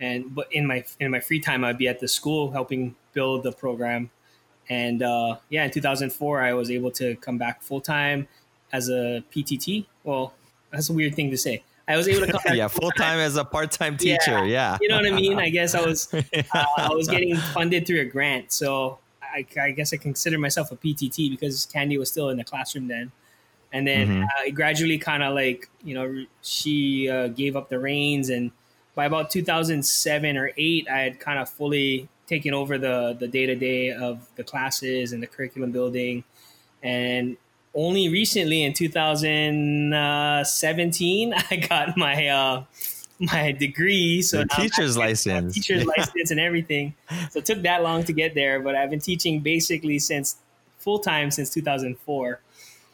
And 0.00 0.34
but 0.34 0.52
in 0.52 0.66
my 0.66 0.84
in 0.98 1.12
my 1.12 1.20
free 1.20 1.38
time, 1.38 1.62
I'd 1.64 1.78
be 1.78 1.86
at 1.86 2.00
the 2.00 2.08
school 2.08 2.50
helping 2.50 2.96
build 3.12 3.44
the 3.44 3.52
program. 3.52 4.10
And 4.68 5.02
uh, 5.02 5.36
yeah, 5.50 5.64
in 5.64 5.70
2004, 5.70 6.40
I 6.40 6.54
was 6.54 6.70
able 6.70 6.90
to 6.92 7.16
come 7.16 7.38
back 7.38 7.62
full 7.62 7.80
time 7.80 8.28
as 8.72 8.88
a 8.88 9.22
PTT. 9.32 9.86
Well, 10.04 10.32
that's 10.70 10.90
a 10.90 10.92
weird 10.92 11.14
thing 11.14 11.30
to 11.30 11.38
say. 11.38 11.62
I 11.86 11.96
was 11.96 12.08
able 12.08 12.26
to 12.26 12.32
come 12.32 12.40
back 12.44 12.54
yeah, 12.54 12.68
full 12.68 12.90
time 12.92 13.18
as 13.18 13.36
a 13.36 13.44
part 13.44 13.70
time 13.70 13.96
teacher. 13.96 14.32
Yeah, 14.32 14.44
yeah, 14.44 14.78
you 14.80 14.88
know 14.88 14.96
what 14.96 15.06
I 15.06 15.10
mean. 15.10 15.38
I 15.38 15.50
guess 15.50 15.74
I 15.74 15.84
was 15.84 16.12
uh, 16.14 16.64
I 16.78 16.88
was 16.90 17.08
getting 17.08 17.36
funded 17.36 17.86
through 17.86 18.00
a 18.00 18.04
grant, 18.06 18.52
so 18.52 18.98
I, 19.22 19.44
I, 19.60 19.70
guess 19.72 19.92
I 19.92 19.96
consider 19.96 20.38
myself 20.38 20.72
a 20.72 20.76
PTT 20.76 21.30
because 21.30 21.66
Candy 21.66 21.98
was 21.98 22.10
still 22.10 22.30
in 22.30 22.36
the 22.36 22.44
classroom 22.44 22.88
then. 22.88 23.12
And 23.72 23.86
then 23.86 24.08
mm-hmm. 24.08 24.22
uh, 24.22 24.50
gradually, 24.54 24.98
kind 24.98 25.22
of 25.22 25.34
like 25.34 25.68
you 25.82 25.94
know, 25.94 26.24
she 26.42 27.08
uh, 27.08 27.28
gave 27.28 27.56
up 27.56 27.68
the 27.68 27.78
reins, 27.78 28.30
and 28.30 28.50
by 28.94 29.04
about 29.04 29.30
2007 29.30 30.36
or 30.36 30.52
eight, 30.56 30.88
I 30.88 31.00
had 31.00 31.20
kind 31.20 31.38
of 31.38 31.50
fully 31.50 32.08
taken 32.26 32.54
over 32.54 32.78
the 32.78 33.14
the 33.18 33.28
day 33.28 33.46
to 33.46 33.54
day 33.54 33.90
of 33.90 34.26
the 34.36 34.44
classes 34.44 35.12
and 35.12 35.22
the 35.22 35.26
curriculum 35.26 35.72
building, 35.72 36.24
and 36.82 37.36
only 37.74 38.08
recently 38.08 38.62
in 38.62 38.72
2017 38.72 41.34
I 41.50 41.56
got 41.56 41.96
my 41.96 42.28
uh, 42.28 42.64
my 43.18 43.52
degree, 43.52 44.22
so 44.22 44.38
the 44.38 44.48
teacher's 44.48 44.96
license, 44.96 45.54
teacher's 45.54 45.84
license, 45.96 46.30
and 46.30 46.40
everything. 46.40 46.94
So 47.30 47.38
it 47.38 47.46
took 47.46 47.62
that 47.62 47.82
long 47.82 48.04
to 48.04 48.12
get 48.12 48.34
there, 48.34 48.60
but 48.60 48.74
I've 48.74 48.90
been 48.90 49.00
teaching 49.00 49.40
basically 49.40 49.98
since 49.98 50.36
full 50.78 50.98
time 50.98 51.30
since 51.30 51.50
2004. 51.50 52.40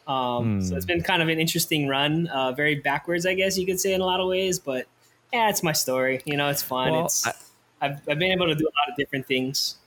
Um. 0.07 0.61
So 0.61 0.75
it's 0.75 0.85
been 0.85 1.03
kind 1.03 1.21
of 1.21 1.29
an 1.29 1.39
interesting 1.39 1.87
run, 1.87 2.27
uh, 2.27 2.51
very 2.51 2.75
backwards, 2.75 3.25
I 3.25 3.33
guess 3.33 3.57
you 3.57 3.65
could 3.65 3.79
say 3.79 3.93
in 3.93 4.01
a 4.01 4.05
lot 4.05 4.19
of 4.19 4.27
ways. 4.27 4.59
But 4.59 4.87
yeah, 5.31 5.49
it's 5.49 5.63
my 5.63 5.73
story. 5.73 6.21
You 6.25 6.37
know, 6.37 6.49
it's 6.49 6.63
fun. 6.63 6.91
Well, 6.91 7.05
it's 7.05 7.25
I, 7.25 7.33
I've, 7.81 7.99
I've 8.07 8.19
been 8.19 8.31
able 8.31 8.47
to 8.47 8.55
do 8.55 8.65
a 8.65 8.73
lot 8.79 8.89
of 8.89 8.95
different 8.95 9.27
things. 9.27 9.77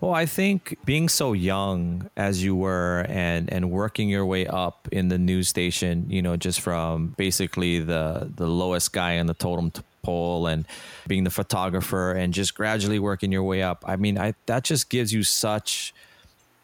Well, 0.00 0.14
I 0.14 0.26
think 0.26 0.76
being 0.84 1.08
so 1.08 1.32
young 1.32 2.10
as 2.16 2.42
you 2.42 2.56
were 2.56 3.06
and 3.08 3.52
and 3.52 3.70
working 3.70 4.08
your 4.08 4.26
way 4.26 4.46
up 4.46 4.88
in 4.90 5.08
the 5.08 5.18
news 5.18 5.48
station, 5.48 6.06
you 6.08 6.22
know, 6.22 6.36
just 6.36 6.60
from 6.60 7.14
basically 7.16 7.78
the 7.80 8.30
the 8.34 8.46
lowest 8.46 8.92
guy 8.92 9.18
on 9.18 9.26
the 9.26 9.34
totem 9.34 9.72
pole 10.02 10.46
and 10.46 10.64
being 11.06 11.24
the 11.24 11.30
photographer 11.30 12.12
and 12.12 12.32
just 12.34 12.54
gradually 12.54 12.98
working 12.98 13.30
your 13.30 13.44
way 13.44 13.62
up. 13.62 13.84
I 13.86 13.96
mean, 13.96 14.18
I 14.18 14.34
that 14.46 14.64
just 14.64 14.90
gives 14.90 15.12
you 15.12 15.22
such 15.22 15.94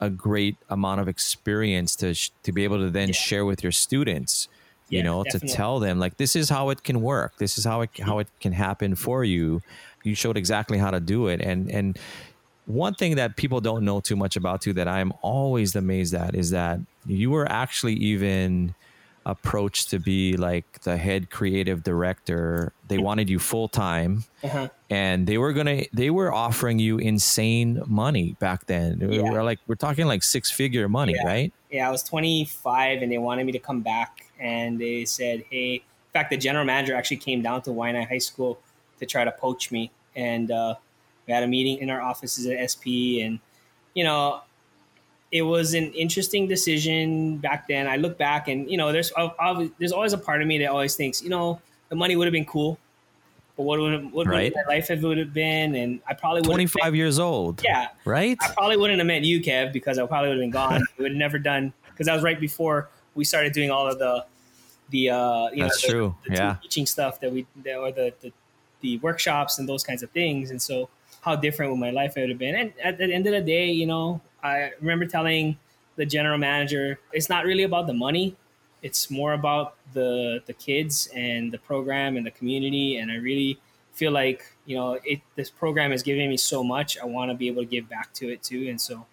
a 0.00 0.10
great 0.10 0.56
amount 0.68 1.00
of 1.00 1.08
experience 1.08 1.96
to 1.96 2.14
to 2.42 2.52
be 2.52 2.64
able 2.64 2.78
to 2.78 2.90
then 2.90 3.08
yeah. 3.08 3.14
share 3.14 3.44
with 3.44 3.62
your 3.62 3.72
students 3.72 4.48
you 4.88 4.98
yeah, 4.98 5.04
know 5.04 5.24
definitely. 5.24 5.48
to 5.48 5.54
tell 5.54 5.80
them 5.80 5.98
like 5.98 6.16
this 6.16 6.36
is 6.36 6.48
how 6.48 6.68
it 6.68 6.84
can 6.84 7.00
work 7.00 7.36
this 7.38 7.58
is 7.58 7.64
how 7.64 7.80
it 7.80 7.90
how 8.00 8.18
it 8.18 8.28
can 8.40 8.52
happen 8.52 8.94
for 8.94 9.24
you 9.24 9.60
you 10.06 10.14
showed 10.14 10.36
exactly 10.36 10.78
how 10.78 10.90
to 10.90 11.00
do 11.00 11.28
it 11.28 11.40
and 11.40 11.70
and 11.70 11.98
one 12.66 12.94
thing 12.94 13.16
that 13.16 13.36
people 13.36 13.60
don't 13.60 13.84
know 13.84 14.00
too 14.00 14.16
much 14.16 14.36
about 14.36 14.60
too 14.60 14.72
that 14.74 14.88
I'm 14.88 15.12
always 15.22 15.76
amazed 15.76 16.14
at 16.14 16.34
is 16.34 16.50
that 16.50 16.80
you 17.06 17.30
were 17.30 17.50
actually 17.50 17.94
even 17.94 18.74
approached 19.24 19.90
to 19.90 19.98
be 19.98 20.36
like 20.36 20.82
the 20.82 20.96
head 20.96 21.30
creative 21.30 21.82
director. 21.82 22.72
They 22.86 22.98
wanted 22.98 23.28
you 23.28 23.38
full 23.38 23.68
time, 23.68 24.24
uh-huh. 24.42 24.68
and 24.90 25.26
they 25.26 25.38
were 25.38 25.52
gonna 25.52 25.82
they 25.92 26.10
were 26.10 26.32
offering 26.32 26.78
you 26.78 26.98
insane 26.98 27.82
money 27.86 28.36
back 28.38 28.66
then. 28.66 29.00
Yeah. 29.00 29.22
We're 29.22 29.42
like 29.42 29.58
we're 29.66 29.74
talking 29.74 30.06
like 30.06 30.22
six 30.22 30.50
figure 30.50 30.88
money, 30.88 31.14
yeah. 31.16 31.26
right? 31.26 31.52
Yeah, 31.70 31.88
I 31.88 31.90
was 31.90 32.04
25, 32.04 33.02
and 33.02 33.10
they 33.10 33.18
wanted 33.18 33.44
me 33.44 33.52
to 33.52 33.58
come 33.58 33.80
back, 33.80 34.26
and 34.38 34.80
they 34.80 35.04
said, 35.04 35.44
"Hey." 35.50 35.74
In 36.14 36.20
fact, 36.20 36.30
the 36.30 36.38
general 36.38 36.64
manager 36.64 36.94
actually 36.94 37.18
came 37.18 37.42
down 37.42 37.60
to 37.62 37.70
Waianae 37.70 38.08
High 38.08 38.16
School 38.16 38.58
to 38.98 39.06
try 39.06 39.24
to 39.24 39.32
poach 39.32 39.70
me, 39.70 39.90
and 40.14 40.50
uh, 40.50 40.74
we 41.26 41.32
had 41.32 41.42
a 41.42 41.46
meeting 41.46 41.78
in 41.78 41.90
our 41.90 42.00
offices 42.00 42.46
at 42.46 42.70
SP, 42.70 43.22
and 43.22 43.38
you 43.94 44.04
know, 44.04 44.42
it 45.32 45.42
was 45.42 45.74
an 45.74 45.92
interesting 45.92 46.46
decision 46.46 47.38
back 47.38 47.68
then. 47.68 47.86
I 47.86 47.96
look 47.96 48.18
back, 48.18 48.48
and 48.48 48.70
you 48.70 48.76
know, 48.76 48.92
there's 48.92 49.12
there's 49.78 49.92
always 49.92 50.12
a 50.12 50.18
part 50.18 50.42
of 50.42 50.48
me 50.48 50.58
that 50.58 50.66
always 50.66 50.94
thinks, 50.94 51.22
you 51.22 51.30
know, 51.30 51.60
the 51.88 51.96
money 51.96 52.16
would 52.16 52.26
have 52.26 52.32
been 52.32 52.44
cool, 52.44 52.78
but 53.56 53.62
what 53.62 53.80
would 53.80 54.12
what 54.12 54.26
right. 54.26 54.52
would 54.54 54.66
my 54.66 54.74
life 54.74 54.88
have 54.88 55.02
would 55.02 55.18
have 55.18 55.32
been? 55.32 55.74
And 55.74 56.00
I 56.06 56.14
probably 56.14 56.42
would 56.42 56.50
25 56.50 56.94
years 56.94 57.18
old. 57.18 57.62
Yeah, 57.64 57.88
right. 58.04 58.36
I 58.40 58.48
probably 58.48 58.76
wouldn't 58.76 58.98
have 58.98 59.06
met 59.06 59.22
you, 59.22 59.40
Kev, 59.40 59.72
because 59.72 59.98
I 59.98 60.06
probably 60.06 60.28
would 60.28 60.38
have 60.38 60.42
been 60.42 60.50
gone. 60.50 60.82
we 60.98 61.04
would 61.04 61.12
have 61.12 61.18
never 61.18 61.38
done 61.38 61.72
because 61.90 62.06
that 62.06 62.14
was 62.14 62.22
right 62.22 62.38
before 62.38 62.90
we 63.14 63.24
started 63.24 63.52
doing 63.52 63.70
all 63.70 63.88
of 63.88 63.98
the 63.98 64.24
the 64.90 65.10
uh 65.10 65.48
you 65.52 65.62
That's 65.62 65.82
know 65.82 65.86
the, 65.86 65.92
true. 65.92 66.14
The 66.28 66.34
yeah. 66.34 66.56
teaching 66.62 66.86
stuff 66.86 67.20
that 67.20 67.32
we 67.32 67.46
that, 67.64 67.76
or 67.76 67.90
the, 67.90 68.12
the 68.20 68.32
the 68.80 68.98
workshops 68.98 69.58
and 69.58 69.68
those 69.68 69.82
kinds 69.82 70.02
of 70.02 70.10
things, 70.10 70.50
and 70.50 70.60
so 70.60 70.88
how 71.22 71.34
different 71.34 71.72
would 71.72 71.80
my 71.80 71.90
life 71.90 72.14
would 72.16 72.28
have 72.28 72.38
been. 72.38 72.54
And 72.54 72.72
at 72.82 72.98
the 72.98 73.12
end 73.12 73.26
of 73.26 73.32
the 73.32 73.40
day, 73.40 73.70
you 73.70 73.86
know, 73.86 74.20
I 74.42 74.72
remember 74.80 75.06
telling 75.06 75.58
the 75.96 76.06
general 76.06 76.38
manager, 76.38 77.00
it's 77.12 77.28
not 77.28 77.44
really 77.44 77.64
about 77.64 77.86
the 77.86 77.94
money. 77.94 78.36
It's 78.82 79.10
more 79.10 79.32
about 79.32 79.74
the 79.92 80.42
the 80.46 80.52
kids 80.52 81.08
and 81.14 81.50
the 81.50 81.58
program 81.58 82.16
and 82.16 82.24
the 82.24 82.30
community. 82.30 82.98
And 82.98 83.10
I 83.10 83.16
really 83.16 83.58
feel 83.92 84.12
like 84.12 84.44
you 84.66 84.76
know 84.76 84.98
it. 85.04 85.20
This 85.34 85.50
program 85.50 85.92
is 85.92 86.02
giving 86.02 86.28
me 86.28 86.36
so 86.36 86.62
much. 86.62 86.98
I 86.98 87.06
want 87.06 87.30
to 87.30 87.34
be 87.34 87.48
able 87.48 87.62
to 87.62 87.68
give 87.68 87.88
back 87.88 88.12
to 88.14 88.28
it 88.28 88.42
too. 88.42 88.68
And 88.68 88.80
so, 88.80 89.06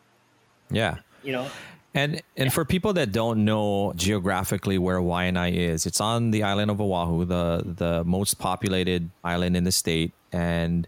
yeah, 0.69 0.97
you 1.23 1.31
know, 1.31 1.47
and 1.93 2.21
and 2.37 2.45
yeah. 2.45 2.49
for 2.49 2.65
people 2.65 2.93
that 2.93 3.11
don't 3.11 3.45
know 3.45 3.93
geographically 3.95 4.77
where 4.77 4.99
Waianae 4.99 5.53
is, 5.53 5.85
it's 5.85 6.01
on 6.01 6.31
the 6.31 6.43
island 6.43 6.71
of 6.71 6.81
Oahu, 6.81 7.25
the 7.25 7.63
the 7.65 8.03
most 8.03 8.39
populated 8.39 9.09
island 9.23 9.55
in 9.55 9.63
the 9.63 9.71
state, 9.71 10.11
and 10.31 10.87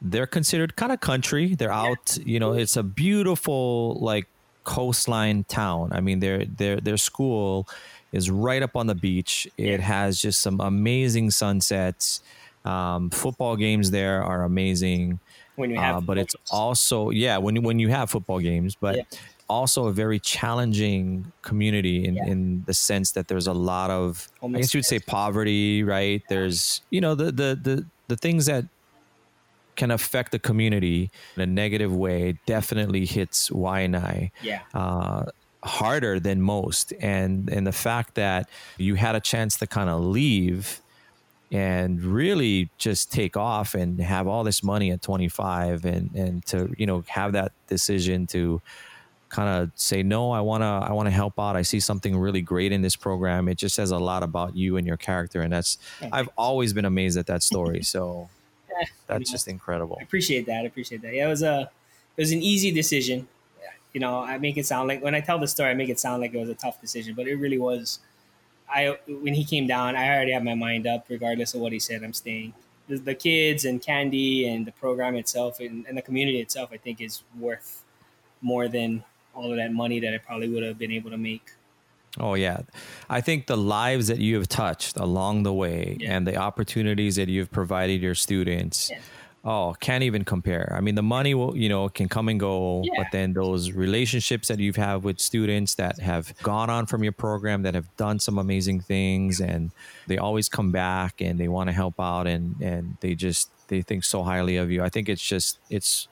they're 0.00 0.26
considered 0.26 0.76
kind 0.76 0.92
of 0.92 1.00
country. 1.00 1.54
They're 1.54 1.72
out, 1.72 2.18
you 2.24 2.38
know, 2.40 2.52
it's 2.52 2.76
a 2.76 2.82
beautiful 2.82 3.98
like 4.00 4.26
coastline 4.64 5.44
town. 5.44 5.90
I 5.92 6.00
mean, 6.00 6.20
their 6.20 6.44
their 6.44 6.76
their 6.80 6.96
school 6.96 7.68
is 8.12 8.30
right 8.30 8.62
up 8.62 8.74
on 8.74 8.86
the 8.86 8.94
beach. 8.94 9.46
It 9.58 9.80
has 9.80 10.20
just 10.20 10.40
some 10.40 10.60
amazing 10.60 11.30
sunsets. 11.30 12.22
Um, 12.64 13.10
football 13.10 13.56
games 13.56 13.90
there 13.90 14.22
are 14.22 14.44
amazing. 14.44 15.20
when 15.56 15.70
you 15.70 15.76
have, 15.78 15.96
uh, 15.96 16.00
but 16.00 16.18
it's 16.18 16.36
also 16.50 17.10
yeah 17.10 17.36
when 17.36 17.62
when 17.62 17.78
you 17.78 17.88
have 17.88 18.08
football 18.10 18.38
games, 18.40 18.74
but. 18.74 18.96
Yeah. 18.96 19.02
Also, 19.48 19.86
a 19.86 19.92
very 19.92 20.18
challenging 20.18 21.32
community 21.42 22.04
in, 22.04 22.16
Yeah. 22.16 22.26
in 22.26 22.64
the 22.66 22.74
sense 22.74 23.12
that 23.12 23.28
there's 23.28 23.46
a 23.46 23.52
lot 23.54 23.90
of, 23.90 24.28
I 24.42 24.48
guess 24.48 24.74
you 24.74 24.78
would 24.78 24.84
say, 24.84 24.98
poverty, 24.98 25.82
right? 25.82 26.22
There's, 26.28 26.82
you 26.90 27.00
know, 27.00 27.14
the 27.14 27.32
the 27.32 27.58
the 27.62 27.86
the 28.08 28.16
things 28.16 28.46
that 28.46 28.66
can 29.76 29.90
affect 29.90 30.32
the 30.32 30.38
community 30.38 31.10
in 31.36 31.42
a 31.42 31.46
negative 31.46 31.94
way 31.94 32.38
definitely 32.46 33.06
hits 33.06 33.48
Waianae 33.50 34.30
yeah, 34.42 34.62
uh, 34.74 35.24
harder 35.62 36.18
than 36.20 36.42
most. 36.42 36.92
And 37.00 37.48
and 37.48 37.66
the 37.66 37.72
fact 37.72 38.14
that 38.16 38.48
you 38.76 38.96
had 38.96 39.14
a 39.14 39.20
chance 39.20 39.56
to 39.58 39.66
kind 39.66 39.88
of 39.88 40.00
leave 40.04 40.80
and 41.50 42.02
really 42.02 42.68
just 42.76 43.10
take 43.10 43.36
off 43.36 43.74
and 43.74 44.00
have 44.00 44.26
all 44.26 44.44
this 44.44 44.62
money 44.62 44.90
at 44.90 45.00
25 45.00 45.84
and 45.86 46.10
and 46.14 46.44
to 46.46 46.74
you 46.76 46.84
know 46.84 47.02
have 47.08 47.32
that 47.32 47.52
decision 47.68 48.26
to 48.26 48.60
kind 49.28 49.48
of 49.62 49.70
say 49.74 50.02
no 50.02 50.30
i 50.30 50.40
want 50.40 50.62
to 50.62 50.66
i 50.66 50.90
want 50.92 51.06
to 51.06 51.10
help 51.10 51.38
out 51.38 51.54
i 51.56 51.62
see 51.62 51.78
something 51.80 52.16
really 52.16 52.40
great 52.40 52.72
in 52.72 52.80
this 52.82 52.96
program 52.96 53.48
it 53.48 53.56
just 53.58 53.74
says 53.74 53.90
a 53.90 53.98
lot 53.98 54.22
about 54.22 54.56
you 54.56 54.76
and 54.78 54.86
your 54.86 54.96
character 54.96 55.42
and 55.42 55.52
that's 55.52 55.76
Yeah. 56.00 56.08
i've 56.12 56.28
always 56.36 56.72
been 56.72 56.84
amazed 56.86 57.18
at 57.18 57.26
that 57.26 57.42
story 57.42 57.82
so 57.94 58.30
Yeah, 58.70 58.86
that's 59.06 59.30
just 59.30 59.46
incredible 59.48 59.98
I 60.00 60.04
appreciate 60.04 60.46
that. 60.46 60.62
I 60.62 60.66
appreciate 60.66 61.02
that. 61.02 61.12
Yeah, 61.14 61.26
it 61.26 61.30
was 61.30 61.42
a 61.42 61.70
it 62.16 62.20
was 62.22 62.32
an 62.32 62.42
easy 62.42 62.70
decision. 62.72 63.28
You 63.92 64.00
know, 64.00 64.20
I 64.20 64.38
make 64.38 64.56
it 64.56 64.66
sound 64.66 64.86
like 64.88 65.02
when 65.02 65.14
I 65.14 65.20
tell 65.20 65.38
the 65.38 65.46
story, 65.48 65.70
I 65.70 65.74
make 65.74 65.88
it 65.88 65.98
sound 66.00 66.20
like 66.22 66.34
it 66.34 66.38
was 66.38 66.48
a 66.48 66.54
tough 66.54 66.80
decision, 66.80 67.14
but 67.14 67.26
it 67.26 67.36
really 67.36 67.58
was. 67.58 68.00
I 68.68 68.98
when 69.08 69.34
he 69.34 69.44
came 69.44 69.66
down, 69.66 69.96
I 69.96 70.08
already 70.14 70.32
had 70.32 70.44
my 70.44 70.54
mind 70.54 70.86
up. 70.86 71.06
Regardless 71.08 71.54
of 71.54 71.60
what 71.60 71.72
he 71.72 71.78
said, 71.78 72.02
I'm 72.04 72.12
staying. 72.12 72.52
The, 72.88 72.98
the 72.98 73.14
kids 73.14 73.64
and 73.64 73.80
Candy 73.82 74.46
and 74.48 74.66
the 74.66 74.72
program 74.72 75.14
itself 75.16 75.58
and, 75.60 75.86
and 75.86 75.96
the 75.96 76.02
community 76.02 76.40
itself, 76.40 76.70
I 76.72 76.76
think, 76.76 77.00
is 77.00 77.22
worth 77.38 77.82
more 78.42 78.68
than 78.68 79.04
all 79.38 79.50
of 79.52 79.56
that 79.56 79.72
money 79.72 80.00
that 80.00 80.12
I 80.14 80.18
probably 80.18 80.48
would 80.48 80.62
have 80.64 80.78
been 80.78 80.92
able 80.92 81.10
to 81.10 81.16
make. 81.18 81.52
Oh 82.18 82.34
yeah, 82.34 82.60
I 83.08 83.20
think 83.20 83.46
the 83.46 83.56
lives 83.56 84.08
that 84.08 84.18
you 84.18 84.34
have 84.36 84.48
touched 84.48 84.96
along 84.96 85.44
the 85.44 85.52
way 85.52 85.96
Yeah. 86.00 86.16
and 86.16 86.26
the 86.26 86.36
opportunities 86.36 87.14
that 87.16 87.28
you've 87.28 87.50
provided 87.50 88.00
your 88.02 88.14
students, 88.16 88.90
Yeah. 88.90 88.98
oh, 89.44 89.76
can't 89.78 90.02
even 90.02 90.24
compare. 90.24 90.74
I 90.76 90.80
mean, 90.80 90.96
the 90.96 91.02
money 91.02 91.34
will, 91.34 91.54
you 91.56 91.68
know, 91.68 91.88
can 91.88 92.08
come 92.08 92.28
and 92.28 92.40
go, 92.40 92.82
Yeah. 92.84 92.92
but 92.96 93.06
then 93.12 93.34
those 93.34 93.70
relationships 93.72 94.48
that 94.48 94.58
you've 94.58 94.76
had 94.88 95.04
with 95.04 95.20
students 95.20 95.76
that 95.76 96.00
have 96.00 96.24
gone 96.42 96.70
on 96.70 96.86
from 96.86 97.04
your 97.04 97.12
program 97.12 97.62
that 97.62 97.74
have 97.74 97.88
done 97.96 98.18
some 98.18 98.36
amazing 98.38 98.80
things, 98.80 99.40
and 99.40 99.70
they 100.08 100.18
always 100.18 100.48
come 100.48 100.72
back 100.72 101.20
and 101.20 101.38
they 101.38 101.46
want 101.48 101.68
to 101.68 101.74
help 101.82 102.00
out, 102.00 102.26
and 102.26 102.56
and 102.60 102.96
they 103.00 103.14
just 103.14 103.50
they 103.68 103.82
think 103.82 104.02
so 104.02 104.22
highly 104.24 104.56
of 104.56 104.70
you. 104.72 104.82
I 104.82 104.88
think 104.88 105.08
it's 105.08 105.22
just 105.34 105.58
it's 105.70 106.08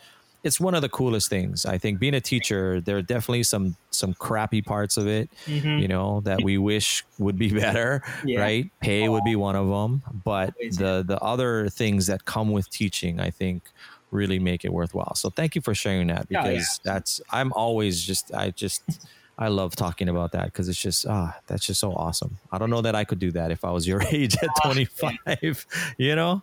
it's 0.47 0.61
one 0.61 0.75
of 0.75 0.83
the 0.83 0.89
coolest 0.89 1.29
things. 1.29 1.67
I 1.67 1.77
think 1.79 1.99
being 1.99 2.15
a 2.15 2.21
teacher, 2.21 2.81
there 2.81 2.97
are 2.97 3.03
definitely 3.03 3.43
some 3.43 3.77
some 3.91 4.13
crappy 4.15 4.63
parts 4.63 4.97
of 4.97 5.07
it 5.07 5.31
Mhm. 5.47 5.81
you 5.81 5.89
know 5.89 6.21
that 6.29 6.43
we 6.43 6.59
wish 6.59 7.05
would 7.19 7.39
be 7.39 7.49
better 7.65 8.03
Yeah. 8.25 8.41
right 8.41 8.71
pay 8.81 9.09
would 9.09 9.25
be 9.25 9.37
one 9.37 9.57
of 9.57 9.69
them 9.69 10.03
but 10.25 10.53
the 10.83 11.03
the 11.07 11.19
other 11.23 11.69
things 11.71 12.07
that 12.09 12.27
come 12.27 12.53
with 12.53 12.69
teaching 12.69 13.21
i 13.21 13.31
think 13.31 13.63
really 14.11 14.39
make 14.39 14.67
it 14.67 14.73
worthwhile 14.73 15.15
so 15.15 15.31
thank 15.31 15.55
you 15.57 15.63
for 15.63 15.75
sharing 15.75 16.09
that 16.09 16.23
Oh, 16.25 16.27
yeah. 16.29 16.43
because 16.43 16.79
that's 16.85 17.21
i'm 17.31 17.51
always 17.55 18.03
just 18.03 18.35
i 18.35 18.51
just 18.51 18.83
i 19.39 19.49
love 19.49 19.75
talking 19.77 20.09
about 20.11 20.33
that 20.33 20.45
because 20.53 20.69
it's 20.69 20.83
just 20.89 21.07
ah 21.09 21.35
that's 21.47 21.65
just 21.65 21.81
so 21.81 21.93
awesome 21.95 22.37
i 22.53 22.59
don't 22.59 22.71
know 22.75 22.83
that 22.83 22.95
i 22.95 23.05
could 23.05 23.19
do 23.19 23.31
that 23.33 23.51
if 23.51 23.65
i 23.65 23.71
was 23.71 23.89
your 23.89 24.03
age 24.13 24.37
at 24.43 24.51
25 24.63 25.67
you 25.97 26.15
know 26.15 26.43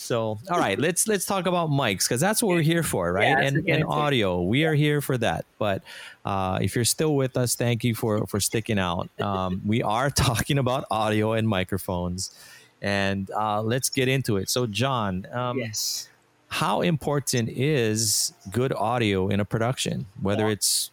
so 0.00 0.38
all 0.48 0.60
right 0.60 0.78
let's 0.78 1.08
let's 1.08 1.24
talk 1.26 1.46
about 1.46 1.70
mics 1.70 2.04
because 2.04 2.20
that's 2.20 2.40
what 2.40 2.50
we're 2.54 2.62
here 2.62 2.84
for 2.84 3.12
right? 3.12 3.24
Yeah, 3.24 3.40
and 3.40 3.68
and 3.68 3.84
audio 3.84 4.40
we 4.42 4.64
are 4.64 4.74
here 4.74 5.00
for 5.00 5.18
that. 5.18 5.44
But 5.58 5.82
uh, 6.24 6.60
if 6.62 6.76
you're 6.76 6.84
still 6.84 7.16
with 7.16 7.36
us 7.36 7.56
thank 7.56 7.82
you 7.82 7.94
for 7.96 8.24
for 8.28 8.38
sticking 8.38 8.78
out. 8.78 9.10
Um, 9.20 9.60
we 9.66 9.82
are 9.82 10.08
talking 10.28 10.56
about 10.58 10.84
audio 10.90 11.32
and 11.32 11.48
microphones. 11.48 12.30
And 12.80 13.28
uh, 13.32 13.60
let's 13.60 13.88
get 13.88 14.06
into 14.06 14.36
it. 14.36 14.48
So 14.48 14.66
john 14.68 15.26
um, 15.32 15.58
yes. 15.58 16.08
how 16.46 16.80
important 16.80 17.48
is 17.48 18.32
good 18.52 18.72
audio 18.72 19.28
in 19.28 19.40
a 19.40 19.44
production 19.44 20.06
whether 20.22 20.46
Yeah. 20.46 20.52
it's 20.52 20.92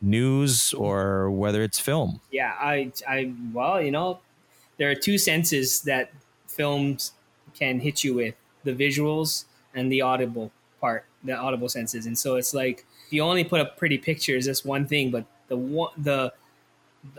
news 0.00 0.72
or 0.72 1.30
whether 1.30 1.62
it's 1.62 1.78
film? 1.78 2.20
Yeah 2.30 2.54
i 2.58 2.90
i 3.06 3.32
well 3.52 3.82
you 3.82 3.90
know 3.90 4.20
there 4.78 4.90
are 4.90 4.94
two 4.94 5.18
senses 5.18 5.82
that 5.82 6.10
films 6.48 7.12
can 7.54 7.80
hit 7.80 8.02
you 8.04 8.14
with 8.14 8.34
the 8.66 8.74
visuals 8.74 9.46
and 9.74 9.90
the 9.90 10.02
audible 10.02 10.52
part 10.80 11.04
the 11.24 11.34
audible 11.34 11.68
senses. 11.68 12.06
And 12.06 12.16
so 12.18 12.36
it's 12.36 12.54
like 12.54 12.84
you 13.10 13.22
only 13.22 13.44
put 13.44 13.60
up 13.60 13.76
pretty 13.78 13.98
pictures 13.98 14.46
that's 14.46 14.64
one 14.64 14.86
thing 14.86 15.10
but 15.10 15.24
the 15.48 15.56
one 15.56 15.92
the 15.96 16.32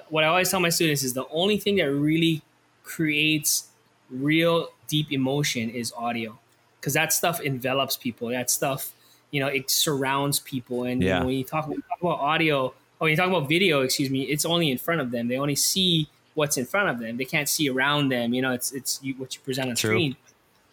what 0.09 0.23
i 0.23 0.27
always 0.27 0.49
tell 0.51 0.59
my 0.59 0.69
students 0.69 1.03
is 1.03 1.13
the 1.13 1.27
only 1.29 1.57
thing 1.57 1.77
that 1.77 1.89
really 1.91 2.41
creates 2.83 3.69
real 4.09 4.69
deep 4.87 5.11
emotion 5.11 5.69
is 5.69 5.93
audio. 5.97 6.37
Because 6.79 6.93
that 6.93 7.11
stuff 7.11 7.41
envelops 7.41 7.97
people. 7.97 8.29
That 8.29 8.49
stuff 8.49 8.93
you 9.31 9.41
know 9.41 9.47
it 9.47 9.69
surrounds 9.69 10.39
people. 10.39 10.83
And 10.83 11.03
you 11.03 11.09
Yeah. 11.09 11.19
know, 11.19 11.25
when 11.25 11.35
you 11.35 11.43
talk, 11.43 11.67
when 11.67 11.77
you 11.77 11.83
talk 11.89 12.01
about 12.01 12.19
audio 12.19 12.67
or 12.67 12.73
when 12.99 13.11
you 13.11 13.17
talk 13.17 13.27
about 13.27 13.49
video 13.49 13.81
excuse 13.81 14.09
me 14.09 14.21
it's 14.23 14.45
only 14.45 14.71
in 14.71 14.77
front 14.77 15.01
of 15.01 15.11
them. 15.11 15.27
They 15.27 15.37
only 15.37 15.55
see 15.55 16.07
what's 16.35 16.57
in 16.57 16.65
front 16.65 16.89
of 16.89 16.99
them. 16.99 17.17
They 17.17 17.25
can't 17.25 17.49
see 17.49 17.69
around 17.69 18.09
them. 18.09 18.33
You 18.33 18.41
know 18.41 18.53
it's 18.53 18.71
it's 18.71 18.99
you, 19.03 19.13
what 19.15 19.35
you 19.35 19.41
present 19.41 19.69
on 19.69 19.75
True. 19.75 19.91
screen 19.91 20.15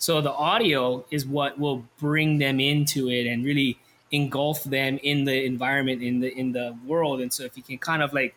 so 0.04 0.20
the 0.20 0.32
audio 0.32 1.02
is 1.10 1.24
what 1.24 1.58
will 1.58 1.80
bring 1.98 2.36
them 2.38 2.60
into 2.60 3.08
it 3.08 3.24
and 3.26 3.42
really 3.42 3.78
engulf 4.12 4.62
them 4.64 4.98
in 5.02 5.24
the 5.24 5.44
environment 5.52 6.02
in 6.02 6.20
the 6.20 6.30
in 6.38 6.52
the 6.52 6.76
world. 6.86 7.20
And 7.22 7.32
so 7.32 7.44
if 7.44 7.56
you 7.56 7.62
can 7.62 7.78
kind 7.78 8.02
of 8.02 8.12
like 8.12 8.34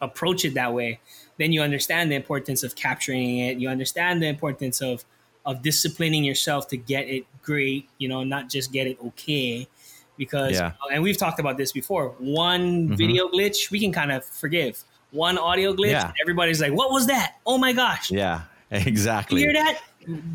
approach 0.00 0.44
it 0.46 0.54
that 0.54 0.72
way 0.72 0.98
then 1.38 1.52
you 1.52 1.60
understand 1.60 2.10
the 2.10 2.16
importance 2.16 2.62
of 2.62 2.74
capturing 2.74 3.38
it. 3.38 3.58
You 3.58 3.68
understand 3.68 4.22
the 4.22 4.28
importance 4.28 4.80
of 4.80 5.04
of 5.44 5.60
disciplining 5.62 6.24
yourself 6.24 6.68
to 6.68 6.76
get 6.76 7.04
it 7.16 7.24
great 7.42 7.82
you 7.98 8.08
know 8.08 8.24
not 8.24 8.48
just 8.48 8.72
get 8.72 8.86
it 8.86 8.96
okay. 9.08 9.68
Because 10.16 10.52
Yeah. 10.54 10.72
and 10.92 11.02
we've 11.02 11.18
talked 11.24 11.38
about 11.44 11.56
this 11.58 11.70
before. 11.80 12.04
One 12.18 12.64
Mhm. 12.88 12.96
video 12.96 13.28
glitch 13.28 13.70
we 13.70 13.78
can 13.84 13.92
kind 13.92 14.10
of 14.10 14.24
forgive. 14.24 14.74
One 15.10 15.36
audio 15.36 15.74
glitch 15.74 16.00
Yeah. 16.00 16.12
everybody's 16.22 16.60
like 16.64 16.72
what 16.80 16.90
was 16.96 17.06
that? 17.08 17.28
Oh 17.44 17.58
my 17.58 17.72
gosh. 17.82 18.10
Yeah 18.10 18.38
you 18.70 18.78
exactly. 18.86 19.40
Hear 19.40 19.52
that? 19.52 19.80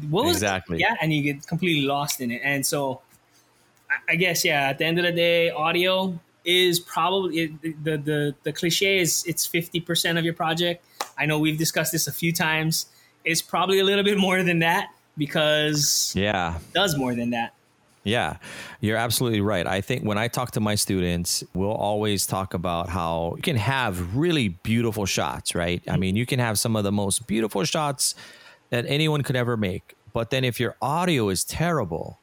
What 0.09 0.25
was 0.25 0.37
exactly. 0.37 0.79
Yeah 0.79 0.95
and 1.01 1.13
you 1.13 1.23
get 1.23 1.47
completely 1.47 1.85
lost 1.85 2.21
in 2.21 2.31
it. 2.31 2.41
And 2.43 2.65
so 2.65 3.01
I- 4.07 4.15
guess 4.15 4.43
yeah 4.43 4.69
at 4.69 4.77
the 4.77 4.85
end 4.85 4.99
of 4.99 5.05
the 5.05 5.11
day 5.11 5.49
audio 5.49 6.19
is 6.45 6.79
probably 6.79 7.47
the 7.61 7.97
the 7.97 8.35
the 8.43 8.51
cliche 8.51 8.99
is 8.99 9.23
it's 9.25 9.47
50% 9.47 10.17
of 10.17 10.25
your 10.25 10.33
project. 10.33 10.83
I 11.17 11.25
know 11.25 11.39
we've 11.39 11.57
discussed 11.57 11.91
this 11.91 12.07
a 12.07 12.11
few 12.11 12.33
times. 12.33 12.87
It's 13.23 13.41
probably 13.41 13.79
a 13.79 13.83
little 13.83 14.03
bit 14.03 14.17
more 14.17 14.43
than 14.43 14.59
that 14.59 14.89
because 15.17 16.13
yeah. 16.15 16.57
it 16.57 16.73
does 16.73 16.97
more 16.97 17.15
than 17.15 17.29
that 17.29 17.53
Yeah, 18.03 18.37
you're 18.81 18.97
absolutely 18.97 19.39
right. 19.39 19.65
I 19.65 19.79
think 19.79 20.03
when 20.03 20.17
I 20.17 20.27
talk 20.27 20.51
to 20.51 20.59
my 20.59 20.75
students, 20.75 21.43
we'll 21.53 21.71
always 21.71 22.27
talk 22.27 22.53
about 22.53 22.89
how 22.89 23.33
you 23.37 23.41
can 23.41 23.55
have 23.55 24.15
really 24.15 24.49
beautiful 24.49 25.05
shots, 25.05 25.55
right? 25.55 25.81
I 25.87 25.95
mean, 25.95 26.17
you 26.17 26.25
can 26.25 26.39
have 26.39 26.59
some 26.59 26.75
of 26.75 26.83
the 26.83 26.91
most 26.91 27.27
beautiful 27.27 27.63
shots 27.63 28.13
that 28.71 28.85
anyone 28.87 29.21
could 29.21 29.37
ever 29.37 29.55
make. 29.55 29.95
But 30.11 30.31
then 30.31 30.43
if 30.43 30.59
your 30.59 30.75
audio 30.81 31.29
is 31.29 31.45
terrible, 31.45 32.19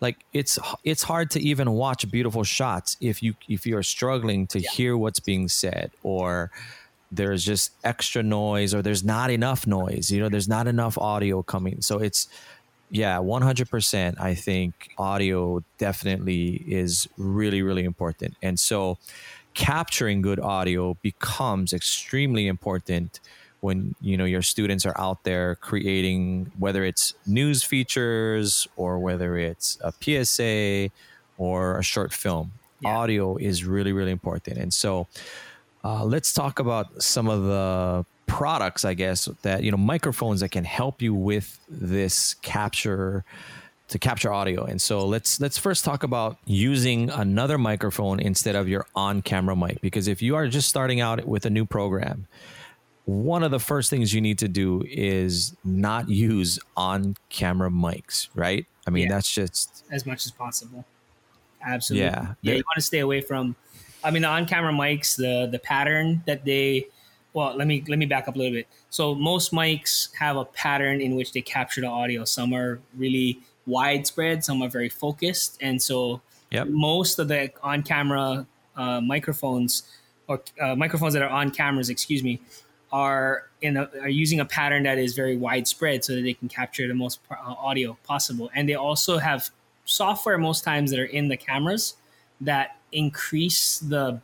like 0.00 0.24
it's 0.32 0.58
it's 0.84 1.02
hard 1.02 1.30
to 1.32 1.40
even 1.40 1.72
watch 1.72 2.10
beautiful 2.10 2.44
shots 2.44 2.96
if 3.00 3.22
you 3.22 3.34
if 3.48 3.66
you're 3.66 3.82
struggling 3.82 4.46
to 4.48 4.60
hear 4.60 4.96
what's 4.96 5.20
being 5.20 5.48
said 5.48 5.90
or 6.02 6.50
there's 7.10 7.44
just 7.44 7.72
extra 7.84 8.22
noise 8.22 8.74
or 8.74 8.82
there's 8.82 9.02
not 9.02 9.30
enough 9.30 9.66
noise 9.66 10.10
you 10.10 10.20
know 10.20 10.28
there's 10.28 10.48
not 10.48 10.66
enough 10.66 10.96
audio 10.98 11.42
coming 11.42 11.80
so 11.80 11.98
it's 11.98 12.28
yeah 12.90 13.18
100% 13.18 14.20
i 14.20 14.34
think 14.34 14.90
audio 14.98 15.62
definitely 15.78 16.62
is 16.66 17.08
really 17.16 17.62
really 17.62 17.84
important. 17.84 18.36
And 18.42 18.58
so 18.58 18.98
capturing 19.54 20.22
good 20.22 20.40
audio 20.40 20.94
becomes 21.02 21.72
extremely 21.72 22.46
important 22.46 23.20
when 23.60 23.94
you 24.00 24.16
know 24.16 24.24
your 24.24 24.42
students 24.42 24.86
are 24.86 24.98
out 24.98 25.24
there 25.24 25.56
creating 25.56 26.50
whether 26.58 26.84
it's 26.84 27.14
news 27.26 27.64
features 27.64 28.68
or 28.76 28.98
whether 29.00 29.36
it's 29.36 29.78
a 29.82 29.92
psa 30.24 30.90
or 31.38 31.78
a 31.78 31.82
short 31.82 32.12
film. 32.12 32.52
Yeah. 32.80 32.96
audio 32.96 33.36
is 33.36 33.64
really 33.64 33.92
really 33.92 34.12
important. 34.12 34.56
And 34.58 34.72
so 34.72 35.08
uh, 35.84 36.04
let's 36.04 36.32
talk 36.32 36.60
about 36.60 37.02
some 37.02 37.28
of 37.28 37.42
the 37.42 38.04
products, 38.28 38.84
I 38.84 38.94
guess, 38.94 39.24
that 39.42 39.64
you 39.64 39.70
know, 39.72 39.76
microphones 39.76 40.40
that 40.40 40.50
can 40.50 40.64
help 40.64 41.02
you 41.02 41.12
with 41.14 41.58
this 41.68 42.34
capture 42.34 43.24
to 43.88 43.98
capture 43.98 44.30
audio. 44.32 44.64
And 44.64 44.80
so 44.80 45.04
let's 45.06 45.40
let's 45.40 45.58
first 45.58 45.84
talk 45.84 46.02
about 46.02 46.36
using 46.44 47.10
another 47.10 47.58
microphone 47.58 48.20
instead 48.20 48.54
of 48.54 48.68
your 48.68 48.86
on-camera 48.94 49.56
mic 49.56 49.80
because 49.80 50.06
if 50.08 50.20
you 50.22 50.36
are 50.36 50.46
just 50.46 50.68
starting 50.68 51.00
out 51.00 51.24
with 51.26 51.46
a 51.46 51.50
new 51.50 51.64
program, 51.64 52.26
one 53.06 53.42
of 53.42 53.50
the 53.50 53.58
first 53.58 53.88
things 53.88 54.12
you 54.12 54.20
need 54.20 54.38
to 54.40 54.48
do 54.48 54.84
is 54.86 55.56
not 55.64 56.08
use 56.10 56.58
on-camera 56.76 57.70
mics, 57.70 58.28
right? 58.34 58.66
I 58.86 58.90
mean, 58.90 59.04
Yeah. 59.04 59.14
that's 59.14 59.32
just 59.32 59.84
as 59.90 60.04
much 60.04 60.26
as 60.26 60.32
possible. 60.32 60.84
Absolutely. 61.66 62.04
Yeah. 62.06 62.34
Yeah. 62.42 62.54
You 62.54 62.62
want 62.66 62.76
to 62.76 62.82
stay 62.82 62.98
away 63.00 63.22
from. 63.22 63.56
I 64.04 64.10
mean, 64.10 64.22
the 64.22 64.28
on-camera 64.28 64.72
mics, 64.72 65.16
the 65.16 65.48
the 65.50 65.58
pattern 65.58 66.22
that 66.26 66.44
they. 66.44 66.88
Well, 67.38 67.56
let 67.56 67.68
me 67.68 67.84
let 67.86 67.98
me 68.00 68.06
back 68.06 68.26
up 68.26 68.34
a 68.34 68.38
little 68.38 68.52
bit. 68.52 68.66
So 68.90 69.14
most 69.14 69.52
mics 69.52 70.12
have 70.16 70.36
a 70.36 70.44
pattern 70.44 71.00
in 71.00 71.14
which 71.14 71.32
they 71.32 71.40
capture 71.40 71.80
the 71.80 71.86
audio. 71.86 72.24
Some 72.24 72.52
are 72.52 72.80
really 72.96 73.38
widespread. 73.64 74.44
Some 74.44 74.60
are 74.60 74.68
very 74.68 74.88
focused, 74.88 75.56
and 75.60 75.80
so 75.80 76.20
Yep. 76.50 76.68
most 76.68 77.18
of 77.18 77.28
the 77.28 77.50
on-camera 77.62 78.46
uh, 78.74 79.00
microphones 79.02 79.82
or 80.26 80.42
uh, 80.60 80.74
microphones 80.74 81.12
that 81.12 81.22
are 81.22 81.28
on 81.28 81.50
cameras, 81.50 81.90
excuse 81.90 82.22
me, 82.24 82.40
are 82.90 83.44
in 83.60 83.76
a, 83.76 83.90
are 84.00 84.08
using 84.08 84.40
a 84.40 84.44
pattern 84.44 84.82
that 84.84 84.98
is 84.98 85.14
very 85.14 85.36
widespread 85.36 86.04
so 86.04 86.14
that 86.14 86.22
they 86.22 86.32
can 86.34 86.48
capture 86.48 86.88
the 86.88 86.94
most 86.94 87.20
uh, 87.30 87.34
audio 87.36 87.98
possible. 88.02 88.50
And 88.54 88.68
they 88.68 88.74
also 88.74 89.18
have 89.18 89.50
software 89.84 90.38
most 90.38 90.64
times 90.64 90.90
that 90.90 90.98
are 90.98 91.04
in 91.04 91.28
the 91.28 91.36
cameras 91.36 91.94
that 92.40 92.78
increase 92.92 93.78
the 93.78 94.20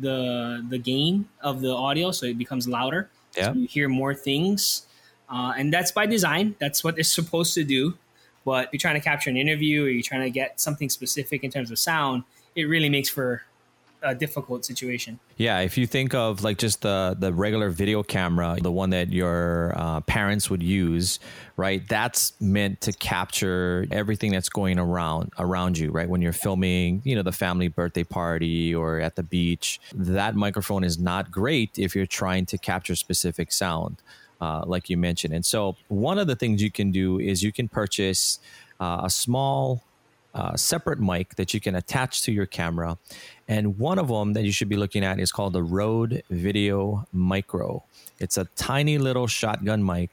the 0.00 0.64
the 0.68 0.78
gain 0.78 1.28
of 1.40 1.60
the 1.60 1.72
audio 1.72 2.10
so 2.10 2.26
it 2.26 2.38
becomes 2.38 2.66
louder. 2.66 3.10
Yeah. 3.36 3.52
So 3.52 3.58
you 3.58 3.66
hear 3.66 3.88
more 3.88 4.14
things. 4.14 4.86
Uh, 5.28 5.52
and 5.56 5.72
that's 5.72 5.92
by 5.92 6.06
design. 6.06 6.54
That's 6.58 6.84
what 6.84 6.98
it's 6.98 7.12
supposed 7.12 7.54
to 7.54 7.64
do. 7.64 7.94
But 8.44 8.66
if 8.66 8.74
you're 8.74 8.78
trying 8.78 8.94
to 8.94 9.00
capture 9.00 9.30
an 9.30 9.36
interview 9.36 9.84
or 9.84 9.88
you're 9.88 10.02
trying 10.02 10.22
to 10.22 10.30
get 10.30 10.60
something 10.60 10.90
specific 10.90 11.44
in 11.44 11.50
terms 11.50 11.70
of 11.70 11.78
sound, 11.78 12.24
it 12.54 12.64
really 12.64 12.88
makes 12.88 13.08
for 13.08 13.42
a 14.04 14.14
difficult 14.14 14.64
situation. 14.64 15.18
Yeah, 15.36 15.60
if 15.60 15.78
you 15.78 15.86
think 15.86 16.14
of 16.14 16.44
like 16.44 16.58
just 16.58 16.82
the 16.82 17.16
the 17.18 17.32
regular 17.32 17.70
video 17.70 18.02
camera, 18.02 18.56
the 18.60 18.70
one 18.70 18.90
that 18.90 19.12
your 19.12 19.72
uh, 19.76 20.00
parents 20.02 20.50
would 20.50 20.62
use, 20.62 21.18
right? 21.56 21.82
That's 21.88 22.38
meant 22.40 22.80
to 22.82 22.92
capture 22.92 23.86
everything 23.90 24.32
that's 24.32 24.48
going 24.48 24.78
around 24.78 25.32
around 25.38 25.78
you, 25.78 25.90
right? 25.90 26.08
When 26.08 26.20
you're 26.22 26.32
filming, 26.32 27.00
you 27.04 27.16
know, 27.16 27.22
the 27.22 27.32
family 27.32 27.68
birthday 27.68 28.04
party 28.04 28.74
or 28.74 29.00
at 29.00 29.16
the 29.16 29.22
beach, 29.22 29.80
that 29.94 30.36
microphone 30.36 30.84
is 30.84 30.98
not 30.98 31.30
great 31.30 31.78
if 31.78 31.96
you're 31.96 32.06
trying 32.06 32.46
to 32.46 32.58
capture 32.58 32.94
specific 32.94 33.50
sound, 33.52 34.02
uh, 34.40 34.62
like 34.66 34.90
you 34.90 34.96
mentioned. 34.96 35.34
And 35.34 35.44
so, 35.44 35.76
one 35.88 36.18
of 36.18 36.26
the 36.26 36.36
things 36.36 36.62
you 36.62 36.70
can 36.70 36.90
do 36.90 37.18
is 37.18 37.42
you 37.42 37.52
can 37.52 37.68
purchase 37.68 38.38
uh, 38.78 39.00
a 39.04 39.10
small 39.10 39.82
uh, 40.34 40.56
separate 40.56 41.00
mic 41.00 41.36
that 41.36 41.54
you 41.54 41.60
can 41.60 41.74
attach 41.74 42.22
to 42.22 42.32
your 42.32 42.46
camera. 42.46 42.98
And 43.48 43.78
one 43.78 43.98
of 43.98 44.08
them 44.08 44.32
that 44.32 44.44
you 44.44 44.52
should 44.52 44.68
be 44.68 44.76
looking 44.76 45.04
at 45.04 45.20
is 45.20 45.30
called 45.30 45.52
the 45.52 45.62
Rode 45.62 46.22
Video 46.30 47.06
Micro. 47.12 47.84
It's 48.18 48.38
a 48.38 48.46
tiny 48.56 48.98
little 48.98 49.26
shotgun 49.26 49.84
mic 49.84 50.10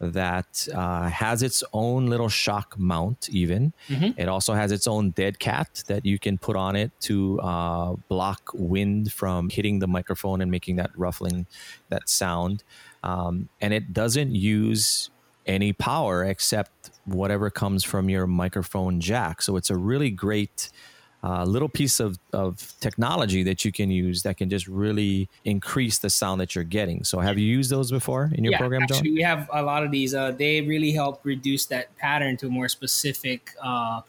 that 0.00 0.66
uh, 0.74 1.08
has 1.08 1.42
its 1.42 1.62
own 1.72 2.06
little 2.06 2.28
shock 2.28 2.74
mount, 2.76 3.28
even. 3.30 3.72
Mhm. 3.88 4.18
It 4.18 4.28
also 4.28 4.52
has 4.52 4.72
its 4.72 4.86
own 4.88 5.10
dead 5.10 5.38
cat 5.38 5.84
that 5.86 6.04
you 6.04 6.18
can 6.18 6.36
put 6.36 6.56
on 6.56 6.74
it 6.74 6.90
to 7.02 7.40
uh, 7.40 7.94
block 8.08 8.50
wind 8.54 9.12
from 9.12 9.50
hitting 9.50 9.78
the 9.78 9.86
microphone 9.86 10.40
and 10.40 10.50
making 10.50 10.76
that 10.76 10.90
ruffling, 10.96 11.46
that 11.90 12.08
sound. 12.08 12.64
Um, 13.04 13.48
and 13.60 13.72
it 13.72 13.92
doesn't 13.92 14.34
use 14.34 15.10
any 15.46 15.72
power 15.72 16.24
except 16.24 16.90
whatever 17.04 17.48
comes 17.50 17.84
from 17.84 18.08
your 18.10 18.26
microphone 18.26 19.00
jack. 19.00 19.42
So 19.42 19.56
it's 19.56 19.70
a 19.70 19.76
really 19.76 20.10
great 20.10 20.70
uh, 21.24 21.42
little 21.44 21.70
piece 21.70 22.00
of, 22.00 22.18
of 22.34 22.74
technology 22.80 23.42
that 23.42 23.64
you 23.64 23.72
can 23.72 23.90
use 23.90 24.22
that 24.22 24.36
can 24.36 24.50
just 24.50 24.68
really 24.68 25.26
increase 25.46 25.96
the 25.98 26.10
sound 26.10 26.38
that 26.38 26.54
you're 26.54 26.64
getting. 26.64 27.02
So 27.02 27.18
have 27.18 27.38
you 27.38 27.46
used 27.46 27.70
those 27.70 27.90
before 27.90 28.30
in 28.34 28.44
your 28.44 28.52
yeah, 28.52 28.58
program, 28.58 28.86
John? 28.86 29.02
we 29.02 29.22
have 29.22 29.48
a 29.52 29.62
lot 29.62 29.82
of 29.82 29.90
these. 29.90 30.14
Uh, 30.14 30.32
they 30.32 30.60
really 30.60 30.92
help 30.92 31.20
reduce 31.24 31.64
that 31.66 31.96
pattern 31.96 32.36
to 32.38 32.48
a 32.48 32.50
more 32.50 32.68
specific 32.68 33.52
uh, 33.62 33.66
uh, 33.66 34.02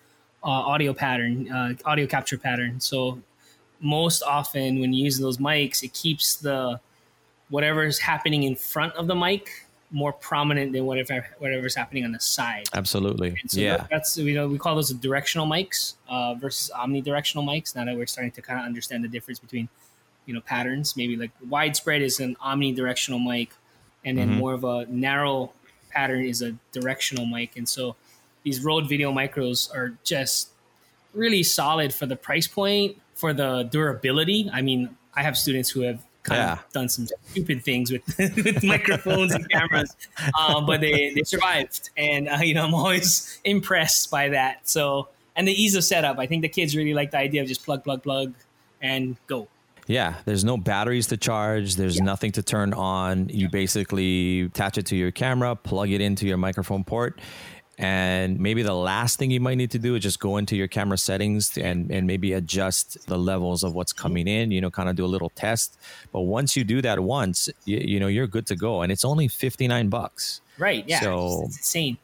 audio 0.44 0.94
pattern, 0.94 1.50
uh, 1.50 1.74
audio 1.86 2.06
capture 2.06 2.38
pattern. 2.38 2.82
So 2.82 3.22
most 3.80 4.22
often 4.22 4.82
when 4.82 4.92
you 4.92 5.06
use 5.06 5.18
those 5.18 5.38
mics, 5.38 5.84
it 5.84 5.94
keeps 5.94 6.36
the 6.36 6.82
whatever's 7.50 7.98
happening 7.98 8.44
in 8.44 8.56
front 8.56 8.94
of 8.96 9.08
the 9.08 9.16
mic 9.16 9.65
more 9.92 10.12
prominent 10.12 10.74
than 10.74 10.86
whatever 10.86 11.26
whatever's 11.40 11.76
happening 11.76 12.04
on 12.06 12.12
the 12.12 12.20
side. 12.20 12.68
Absolutely. 12.74 13.38
So 13.48 13.60
yeah. 13.60 13.86
that's 13.90 14.18
you 14.18 14.34
know 14.34 14.48
we 14.48 14.58
call 14.58 14.76
those 14.76 14.92
directional 14.92 15.48
mics 15.48 15.96
uh, 16.10 16.34
versus 16.36 16.72
omnidirectional 16.76 17.46
mics. 17.46 17.76
Now 17.76 17.86
that 17.86 17.96
we're 17.96 18.08
starting 18.08 18.32
to 18.32 18.42
kind 18.42 18.60
of 18.60 18.66
understand 18.66 19.04
the 19.04 19.08
difference 19.08 19.40
between 19.40 19.70
you 20.26 20.34
know 20.34 20.42
patterns, 20.42 20.98
maybe 20.98 21.16
like 21.16 21.32
widespread 21.48 22.02
is 22.02 22.20
an 22.20 22.36
omnidirectional 22.44 23.24
mic, 23.24 23.52
and 24.04 24.18
then 24.18 24.30
Mhm. 24.32 24.38
more 24.38 24.54
of 24.54 24.64
a 24.64 24.86
narrow 24.88 25.54
pattern 25.92 26.26
is 26.26 26.42
a 26.42 26.56
directional 26.72 27.26
mic. 27.26 27.56
And 27.56 27.70
so 27.70 27.96
these 28.44 28.62
Rode 28.62 28.88
Video 28.88 29.12
Micros 29.12 29.74
are 29.74 29.98
just 30.04 30.50
really 31.14 31.42
solid 31.42 31.94
for 31.94 32.06
the 32.06 32.16
price 32.16 32.48
point, 32.48 32.98
for 33.14 33.34
the 33.34 33.64
durability. 33.64 34.50
I 34.52 34.62
mean, 34.62 34.98
I 35.16 35.24
have 35.24 35.38
students 35.38 35.70
who 35.70 35.82
have 35.82 36.05
kind 36.26 36.40
Yeah. 36.42 36.54
of 36.54 36.72
done 36.74 36.90
some 36.90 37.08
stupid 37.30 37.64
things 37.64 37.92
with, 37.92 38.02
with 38.18 38.64
microphones 38.64 39.34
and 39.34 39.50
cameras, 39.50 39.96
um, 40.38 40.66
but 40.66 40.82
they, 40.82 41.12
they 41.16 41.24
survived. 41.24 41.92
And, 41.96 42.28
uh, 42.28 42.38
you 42.42 42.54
know, 42.54 42.66
I'm 42.66 42.74
always 42.74 43.40
impressed 43.46 44.12
by 44.12 44.30
that. 44.30 44.68
So, 44.68 45.08
and 45.38 45.48
the 45.48 45.54
ease 45.54 45.76
of 45.76 45.84
setup. 45.84 46.18
I 46.20 46.26
think 46.28 46.42
the 46.42 46.50
kids 46.50 46.76
really 46.76 46.94
like 46.94 47.12
the 47.12 47.18
idea 47.20 47.42
of 47.42 47.48
just 47.48 47.64
plug, 47.66 47.84
plug, 47.84 48.04
plug 48.04 48.34
and 48.82 49.16
go. 49.28 49.48
Yeah, 49.88 50.16
there's 50.26 50.44
no 50.44 50.58
batteries 50.58 51.08
to 51.08 51.18
charge. 51.18 51.76
There's 51.76 51.98
Yeah. 51.98 52.04
nothing 52.06 52.32
to 52.34 52.42
turn 52.44 52.74
on. 52.74 53.30
You 53.30 53.50
basically 53.50 54.42
attach 54.42 54.78
it 54.80 54.86
to 54.88 54.96
your 54.96 55.12
camera, 55.12 55.56
plug 55.56 55.92
it 55.92 56.02
into 56.02 56.26
your 56.26 56.38
microphone 56.38 56.84
port, 56.84 57.20
and 57.78 58.40
maybe 58.40 58.64
the 58.64 58.74
last 58.74 59.20
thing 59.20 59.32
you 59.32 59.40
might 59.40 59.56
need 59.56 59.72
to 59.72 59.80
do 59.80 59.96
is 59.96 60.04
just 60.04 60.20
go 60.20 60.38
into 60.38 60.56
your 60.56 60.68
camera 60.68 60.98
settings 60.98 61.58
and, 61.58 61.92
and 61.92 62.08
maybe 62.08 62.34
adjust 62.34 63.06
the 63.08 63.18
levels 63.18 63.64
of 63.64 63.74
what's 63.76 63.92
coming 63.92 64.28
in, 64.28 64.52
you 64.52 64.62
know, 64.62 64.72
kind 64.72 64.88
of 64.88 64.96
do 64.96 65.04
a 65.04 65.08
little 65.08 65.30
test. 65.30 65.78
But 66.14 66.22
once 66.22 66.56
you 66.56 66.64
do 66.64 66.82
that 66.84 67.02
once, 67.02 67.50
you, 67.66 67.78
you 67.78 68.00
know, 68.00 68.08
you're 68.08 68.28
good 68.28 68.46
to 68.48 68.56
go. 68.56 68.82
And 68.82 68.92
it's 68.92 69.04
only 69.04 69.28
59 69.28 69.90
bucks. 69.90 70.42
Right. 70.58 70.86
Yeah. 70.88 71.02
So- 71.02 71.42
it's, 71.44 71.48
it's 71.50 71.58
insane. 71.58 71.98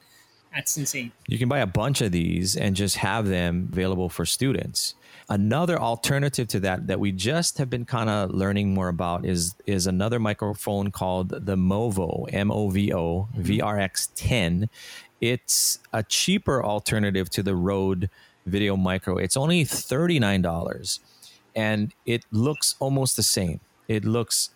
That's 0.54 0.76
insane. 0.78 1.14
You 1.28 1.38
can 1.38 1.48
buy 1.48 1.60
a 1.60 1.66
bunch 1.68 2.02
of 2.02 2.12
these 2.12 2.58
and 2.58 2.76
just 2.76 2.98
have 2.98 3.28
them 3.30 3.70
available 3.72 4.10
for 4.10 4.26
students. 4.26 4.96
Another 5.30 5.80
alternative 5.80 6.50
to 6.50 6.60
that 6.60 6.88
that 6.88 7.00
we 7.00 7.14
just 7.14 7.58
have 7.58 7.70
been 7.70 7.86
kind 7.86 8.10
of 8.10 8.32
learning 8.32 8.74
more 8.74 8.90
about 8.90 9.26
is 9.26 9.56
is 9.66 9.88
another 9.88 10.20
microphone 10.20 10.92
called 10.92 11.30
the 11.30 11.56
Movo 11.56 12.28
M 12.34 12.52
O 12.52 12.68
V 12.68 12.94
O 12.94 13.30
VRX10. 13.38 14.68
It's 15.22 15.80
a 15.94 16.04
cheaper 16.04 16.64
alternative 16.64 17.30
to 17.32 17.44
the 17.44 17.56
Rode 17.56 18.10
Video 18.46 18.76
Micro. 18.76 19.18
It's 19.18 19.38
only 19.38 19.64
$39 19.64 21.00
and 21.56 21.94
it 22.06 22.26
looks 22.32 22.76
almost 22.80 23.16
the 23.16 23.24
same. 23.24 23.60
It 23.88 24.06
looks 24.06 24.50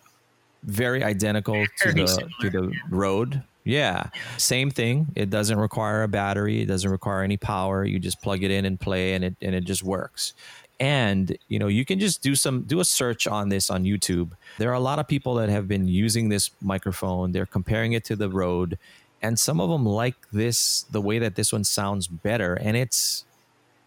very 0.64 1.04
identical 1.04 1.64
to 1.82 1.92
the 1.92 2.06
similar, 2.06 2.30
to 2.40 2.50
the 2.50 2.72
Rode. 2.90 3.42
Yeah, 3.64 4.10
same 4.36 4.70
thing. 4.70 5.08
It 5.14 5.30
doesn't 5.30 5.58
require 5.58 6.02
a 6.02 6.08
battery. 6.08 6.62
It 6.62 6.66
doesn't 6.66 6.90
require 6.90 7.22
any 7.22 7.36
power. 7.36 7.84
You 7.84 7.98
just 7.98 8.22
plug 8.22 8.42
it 8.42 8.50
in 8.50 8.64
and 8.64 8.78
play, 8.78 9.14
and 9.14 9.24
it 9.24 9.34
and 9.42 9.54
it 9.54 9.64
just 9.64 9.82
works. 9.82 10.34
And 10.78 11.36
you 11.48 11.58
know, 11.58 11.66
you 11.66 11.84
can 11.84 11.98
just 11.98 12.22
do 12.22 12.34
some 12.34 12.62
do 12.62 12.78
a 12.80 12.84
search 12.84 13.26
on 13.26 13.48
this 13.48 13.68
on 13.68 13.84
YouTube. 13.84 14.32
There 14.58 14.70
are 14.70 14.74
a 14.74 14.80
lot 14.80 14.98
of 14.98 15.08
people 15.08 15.34
that 15.34 15.48
have 15.48 15.66
been 15.66 15.88
using 15.88 16.28
this 16.28 16.50
microphone. 16.60 17.32
They're 17.32 17.46
comparing 17.46 17.92
it 17.92 18.04
to 18.04 18.14
the 18.14 18.28
Rode, 18.28 18.78
and 19.26 19.38
some 19.38 19.60
of 19.60 19.68
them 19.70 19.84
like 19.84 20.16
this 20.32 20.82
the 20.90 21.00
way 21.00 21.18
that 21.18 21.34
this 21.34 21.52
one 21.52 21.64
sounds 21.64 22.06
better, 22.06 22.54
and 22.54 22.76
it's 22.76 23.24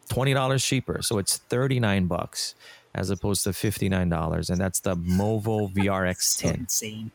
twenty 0.10 0.34
dollars 0.34 0.64
cheaper. 0.66 1.02
So 1.02 1.18
it's 1.18 1.38
thirty 1.38 1.80
nine 1.80 2.06
bucks 2.08 2.56
as 2.96 3.10
opposed 3.10 3.44
to 3.46 3.54
fifty 3.54 3.90
nine 3.90 4.10
dollars, 4.10 4.50
and 4.50 4.60
that's 4.60 4.80
the 4.80 4.96
Movo 4.96 5.72
VRX10. 5.76 6.56
insane. 6.58 7.12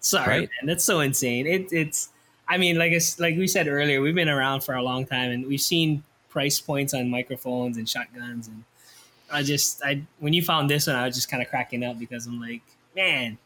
Sorry, 0.00 0.28
Right? 0.40 0.50
man. 0.60 0.66
That's 0.66 0.84
so 0.84 1.00
insane. 1.00 1.46
It, 1.46 1.72
it's. 1.72 2.10
I 2.48 2.58
mean, 2.58 2.78
like 2.78 2.92
it's, 2.92 3.18
like 3.18 3.36
we 3.36 3.48
said 3.48 3.66
earlier, 3.66 4.00
we've 4.00 4.14
been 4.14 4.28
around 4.28 4.60
for 4.60 4.74
a 4.76 4.82
long 4.82 5.04
time, 5.04 5.32
and 5.32 5.46
we've 5.46 5.60
seen 5.60 6.04
price 6.28 6.60
points 6.60 6.94
on 6.94 7.10
microphones 7.10 7.76
and 7.76 7.88
shotguns, 7.88 8.46
and 8.46 8.62
I 9.32 9.42
just, 9.42 9.82
I 9.84 10.02
when 10.20 10.32
you 10.32 10.42
found 10.42 10.70
this 10.70 10.86
one, 10.86 10.94
I 10.94 11.06
was 11.06 11.16
just 11.16 11.28
kind 11.28 11.42
of 11.42 11.48
cracking 11.48 11.82
up 11.82 11.98
because 11.98 12.26
I'm 12.26 12.40
like, 12.40 12.62
man, 12.94 13.38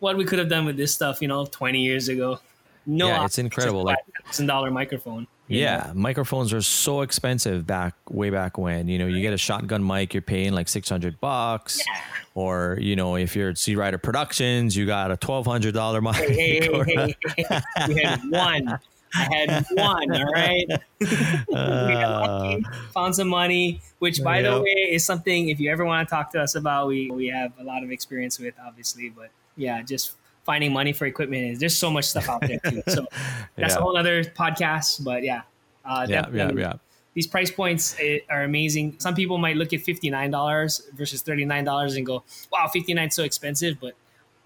what 0.00 0.16
we 0.16 0.24
could 0.24 0.38
have 0.38 0.48
done 0.48 0.64
with 0.64 0.78
this 0.78 0.94
stuff, 0.94 1.20
you 1.20 1.28
know, 1.28 1.44
20 1.44 1.78
years 1.82 2.08
ago. 2.08 2.40
No, 2.86 3.08
Yeah, 3.08 3.24
it's 3.24 3.38
incredible, 3.38 3.82
like- 3.84 3.98
thousand 4.26 4.46
dollar 4.46 4.70
microphone. 4.70 5.26
you 5.48 5.60
know? 5.60 5.66
Yeah, 5.66 5.92
microphones 5.94 6.52
are 6.52 6.62
so 6.62 7.02
expensive 7.02 7.66
back 7.66 7.94
way 8.10 8.30
back 8.30 8.58
when. 8.58 8.88
You 8.88 8.98
know, 8.98 9.06
you 9.06 9.20
get 9.20 9.32
a 9.32 9.38
shotgun 9.38 9.84
mic, 9.86 10.14
you're 10.14 10.22
paying 10.22 10.52
like 10.54 10.68
six 10.68 10.88
hundred 10.88 11.20
bucks, 11.20 11.80
or 12.34 12.78
you 12.80 12.94
know, 12.96 13.16
if 13.16 13.34
you're 13.36 13.50
at 13.50 13.56
Searider 13.56 14.00
Productions, 14.02 14.76
you 14.76 14.86
got 14.86 15.10
a 15.10 15.16
twelve 15.16 15.46
hundred 15.46 15.74
dollar 15.74 16.00
mic. 16.00 16.14
Hey, 16.16 16.60
hey, 16.60 16.84
hey, 16.84 17.16
hey, 17.36 17.44
hey. 17.48 17.60
We 17.88 18.02
had 18.02 18.20
one. 18.30 18.78
I 19.14 19.34
had 19.34 19.66
one. 19.72 20.12
All 20.16 20.24
right. 20.32 20.66
Uh, 21.52 22.26
lucky, 22.26 22.64
found 22.92 23.14
some 23.14 23.28
money, 23.28 23.80
which, 23.98 24.22
by 24.22 24.42
the 24.42 24.60
way, 24.60 24.70
is 24.92 25.04
something 25.04 25.48
if 25.48 25.60
you 25.60 25.70
ever 25.70 25.84
want 25.84 26.06
to 26.08 26.14
talk 26.14 26.30
to 26.32 26.40
us 26.40 26.54
about, 26.54 26.88
we 26.88 27.10
we 27.10 27.28
have 27.28 27.52
a 27.60 27.64
lot 27.64 27.82
of 27.82 27.90
experience 27.90 28.38
with, 28.38 28.54
obviously. 28.64 29.08
But 29.10 29.30
yeah, 29.56 29.82
just 29.82 30.12
finding 30.46 30.72
money 30.72 30.92
for 30.92 31.04
equipment 31.06 31.42
is 31.50 31.58
there's 31.58 31.76
so 31.76 31.90
much 31.90 32.04
stuff 32.06 32.28
out 32.30 32.40
there 32.40 32.58
too. 32.70 32.82
So 32.88 33.06
that's 33.56 33.74
Yeah. 33.74 33.78
a 33.78 33.82
whole 33.82 33.96
other 33.96 34.22
podcast. 34.24 35.04
But 35.04 35.22
yeah, 35.24 35.42
Uh, 35.84 36.06
Yeah, 36.08 36.26
yeah, 36.32 36.50
yeah. 36.56 36.72
These 37.14 37.26
price 37.26 37.50
points 37.50 37.96
are 38.30 38.42
amazing. 38.44 38.96
Some 38.98 39.14
people 39.14 39.38
might 39.38 39.56
look 39.56 39.72
at 39.72 39.80
fifty 39.80 40.08
nine 40.10 40.30
dollars 40.30 40.82
versus 40.94 41.22
thirty 41.22 41.44
nine 41.44 41.64
dollars 41.64 41.96
and 41.96 42.04
go, 42.06 42.22
"Wow, 42.52 42.68
fifty 42.72 42.92
nine 42.94 43.10
so 43.10 43.24
expensive." 43.24 43.78
But 43.80 43.94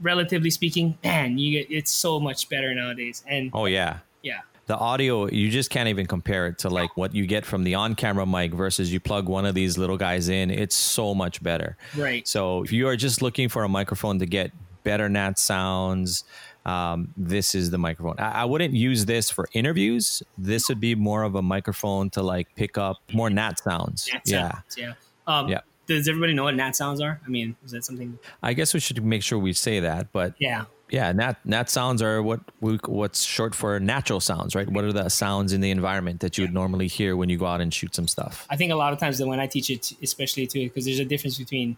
relatively 0.01 0.51
speaking, 0.51 0.97
man, 1.05 1.37
you 1.39 1.49
get 1.59 1.71
it's 1.71 1.91
so 1.91 2.19
much 2.21 2.49
better 2.49 2.75
nowadays. 2.75 3.23
And 3.27 3.51
Oh 3.53 3.67
yeah. 3.67 3.99
yeah, 4.23 4.41
The 4.67 4.77
audio, 4.79 5.29
you 5.29 5.51
just 5.51 5.69
can't 5.71 5.89
even 5.89 6.07
compare 6.07 6.47
it 6.47 6.59
to 6.59 6.69
like 6.71 6.97
what 6.97 7.13
you 7.15 7.27
get 7.27 7.45
from 7.45 7.65
the 7.65 7.75
on-camera 7.75 8.25
mic 8.25 8.55
versus 8.55 8.93
you 8.93 9.01
plug 9.01 9.29
one 9.29 9.45
of 9.47 9.55
these 9.57 9.77
little 9.77 9.97
guys 9.99 10.29
in. 10.29 10.51
It's 10.51 10.77
so 10.77 11.13
much 11.15 11.43
better. 11.43 11.77
right. 11.97 12.27
So 12.29 12.63
if 12.63 12.71
you 12.73 12.87
are 12.89 12.97
just 12.97 13.21
looking 13.21 13.49
for 13.49 13.65
a 13.65 13.69
microphone 13.69 14.19
to 14.21 14.27
get 14.27 14.53
better 14.85 15.09
nat 15.09 15.38
sounds, 15.38 16.25
um, 16.66 17.12
this 17.16 17.55
is 17.55 17.71
the 17.71 17.79
microphone. 17.79 18.16
I, 18.19 18.43
I 18.43 18.45
wouldn't 18.45 18.75
use 18.75 19.07
this 19.07 19.31
for 19.31 19.49
interviews. 19.53 20.23
This 20.37 20.69
would 20.69 20.81
be 20.81 20.95
more 20.95 21.23
of 21.23 21.35
a 21.35 21.43
microphone 21.43 22.11
to 22.11 22.23
like 22.23 22.55
pick 22.55 22.77
up 22.79 22.99
more 23.12 23.31
nat 23.31 23.59
sounds. 23.61 24.09
Nat 24.12 24.23
yeah. 24.27 24.53
sounds, 24.53 24.77
yeah. 24.77 24.93
Um, 25.27 25.49
Yeah. 25.49 25.61
Does 25.87 26.07
everybody 26.07 26.35
know 26.35 26.45
what 26.45 26.55
nat 26.55 26.77
sounds 26.77 27.01
are? 27.01 27.21
I 27.27 27.29
mean, 27.29 27.57
is 27.64 27.73
that 27.73 27.85
something? 27.85 28.16
I 28.45 28.53
guess 28.53 28.73
we 28.73 28.79
should 28.79 29.05
make 29.05 29.25
sure 29.25 29.40
we 29.40 29.53
say 29.53 29.81
that, 29.81 30.12
but 30.12 30.35
Yeah, 30.38 30.66
yeah, 30.90 31.12
nat 31.12 31.38
nat 31.45 31.71
sounds 31.71 32.03
are 32.03 32.23
what 32.23 32.40
we, 32.61 32.79
what's 32.87 33.23
short 33.23 33.55
for 33.55 33.79
natural 33.81 34.21
sounds, 34.21 34.55
right? 34.55 34.69
What 34.69 34.85
are 34.85 34.93
the 34.93 35.09
sounds 35.09 35.53
in 35.53 35.61
the 35.61 35.71
environment 35.71 36.21
that 36.21 36.37
you 36.37 36.45
would 36.45 36.55
normally 36.55 36.87
hear 36.87 37.16
when 37.16 37.29
you 37.29 37.38
go 37.38 37.47
out 37.47 37.61
and 37.61 37.73
shoot 37.73 37.95
some 37.95 38.09
stuff? 38.09 38.47
I 38.51 38.57
think 38.57 38.73
a 38.73 38.77
lot 38.77 38.93
of 38.93 38.99
times 38.99 39.19
that 39.19 39.27
when 39.27 39.40
I 39.40 39.47
teach 39.47 39.71
it, 39.71 39.93
especially 40.03 40.47
too, 40.47 40.64
because 40.64 40.85
there's 40.85 40.99
a 40.99 41.05
difference 41.05 41.38
between 41.38 41.77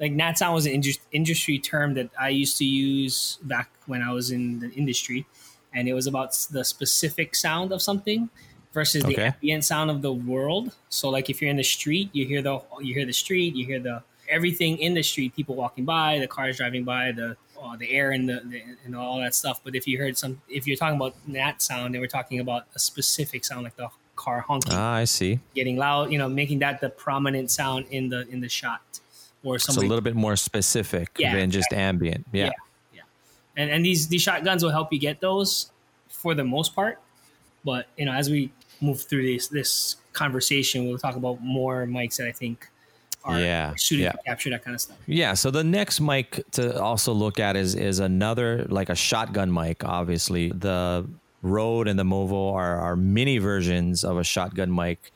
like 0.00 0.12
nat 0.12 0.38
sound 0.38 0.54
was 0.54 0.66
an 0.66 0.72
indus- 0.72 0.98
industry 1.12 1.58
term 1.58 1.94
that 1.94 2.10
I 2.18 2.30
used 2.30 2.56
to 2.58 2.64
use 2.64 3.38
back 3.42 3.70
when 3.86 4.02
I 4.02 4.12
was 4.12 4.30
in 4.30 4.60
the 4.60 4.70
industry, 4.72 5.26
and 5.74 5.88
it 5.88 5.94
was 5.94 6.06
about 6.06 6.30
the 6.50 6.64
specific 6.64 7.34
sound 7.34 7.72
of 7.72 7.82
something 7.82 8.30
versus 8.72 9.02
the 9.04 9.12
Okay. 9.12 9.26
ambient 9.26 9.64
sound 9.64 9.90
of 9.90 10.00
the 10.02 10.12
world. 10.12 10.74
So 10.88 11.08
like 11.10 11.28
if 11.28 11.40
you're 11.42 11.50
in 11.50 11.56
the 11.56 11.64
street, 11.64 12.08
you 12.12 12.26
hear 12.26 12.42
the 12.42 12.60
you 12.80 12.94
hear 12.94 13.06
the 13.06 13.12
street, 13.12 13.54
you 13.54 13.66
hear 13.66 13.80
the 13.80 14.02
everything 14.28 14.78
in 14.78 14.94
the 14.94 15.02
street, 15.02 15.34
people 15.34 15.56
walking 15.56 15.84
by, 15.84 16.18
the 16.20 16.28
cars 16.28 16.56
driving 16.56 16.84
by, 16.84 17.12
the 17.12 17.36
uh, 17.60 17.76
the 17.76 17.90
air 17.90 18.10
and 18.12 18.26
the, 18.28 18.40
the 18.46 18.62
and 18.86 18.96
all 18.96 19.18
that 19.18 19.34
stuff. 19.34 19.60
But 19.62 19.74
if 19.74 19.86
you 19.86 19.98
heard 19.98 20.16
some, 20.16 20.40
if 20.48 20.66
you're 20.66 20.76
talking 20.76 20.96
about 20.96 21.14
nat 21.28 21.60
sound, 21.60 21.94
then 21.94 22.00
we're 22.00 22.06
talking 22.06 22.40
about 22.40 22.62
a 22.74 22.78
specific 22.78 23.44
sound 23.44 23.64
like 23.64 23.76
the 23.76 23.88
car 24.16 24.40
honking 24.40 24.72
Ah, 24.74 24.94
I 24.94 25.04
see. 25.04 25.40
getting 25.54 25.76
loud, 25.76 26.10
you 26.12 26.16
know, 26.18 26.28
making 26.28 26.60
that 26.60 26.80
the 26.80 26.88
prominent 26.90 27.50
sound 27.50 27.86
in 27.90 28.08
the 28.08 28.26
in 28.28 28.40
the 28.40 28.48
shot, 28.48 29.00
or 29.44 29.56
It's 29.56 29.68
a 29.68 29.80
little 29.80 30.00
bit 30.00 30.14
more 30.16 30.36
specific 30.36 31.08
Yeah, 31.18 31.34
than 31.34 31.50
just 31.50 31.72
ambient. 31.72 32.26
Yeah. 32.32 32.50
Yeah. 32.94 33.02
and 33.56 33.70
and 33.70 33.84
these 33.84 34.08
these 34.08 34.22
shotguns 34.22 34.62
will 34.62 34.70
help 34.72 34.92
you 34.92 34.98
get 34.98 35.20
those 35.20 35.70
for 36.08 36.34
the 36.34 36.44
most 36.44 36.74
part. 36.74 36.98
But 37.64 37.86
you 37.96 38.04
know, 38.06 38.12
as 38.12 38.28
we 38.30 38.52
move 38.80 39.02
through 39.02 39.24
this 39.26 39.48
this 39.48 39.96
conversation, 40.12 40.86
we'll 40.86 40.98
talk 40.98 41.16
about 41.16 41.42
more 41.42 41.86
mics 41.86 42.16
that 42.16 42.26
I 42.26 42.32
think 42.32 42.68
are 43.24 43.38
Yeah, 43.38 43.74
suited 43.76 44.04
yeah. 44.04 44.12
to 44.12 44.18
capture 44.26 44.50
that 44.50 44.64
kind 44.64 44.74
of 44.74 44.80
stuff. 44.80 44.96
Yeah. 45.06 45.34
So 45.34 45.50
the 45.50 45.64
next 45.64 46.00
mic 46.00 46.42
to 46.52 46.80
also 46.80 47.12
look 47.12 47.38
at 47.38 47.56
is 47.56 47.74
is 47.74 47.98
another 47.98 48.64
like 48.68 48.88
a 48.88 48.94
shotgun 48.94 49.52
mic. 49.52 49.84
Obviously, 49.84 50.50
the 50.50 51.06
Rode 51.42 51.88
and 51.88 51.98
the 51.98 52.04
Movo 52.04 52.52
are, 52.54 52.76
are 52.78 52.96
mini 52.96 53.38
versions 53.38 54.04
of 54.04 54.18
a 54.18 54.24
shotgun 54.24 54.74
mic. 54.74 55.12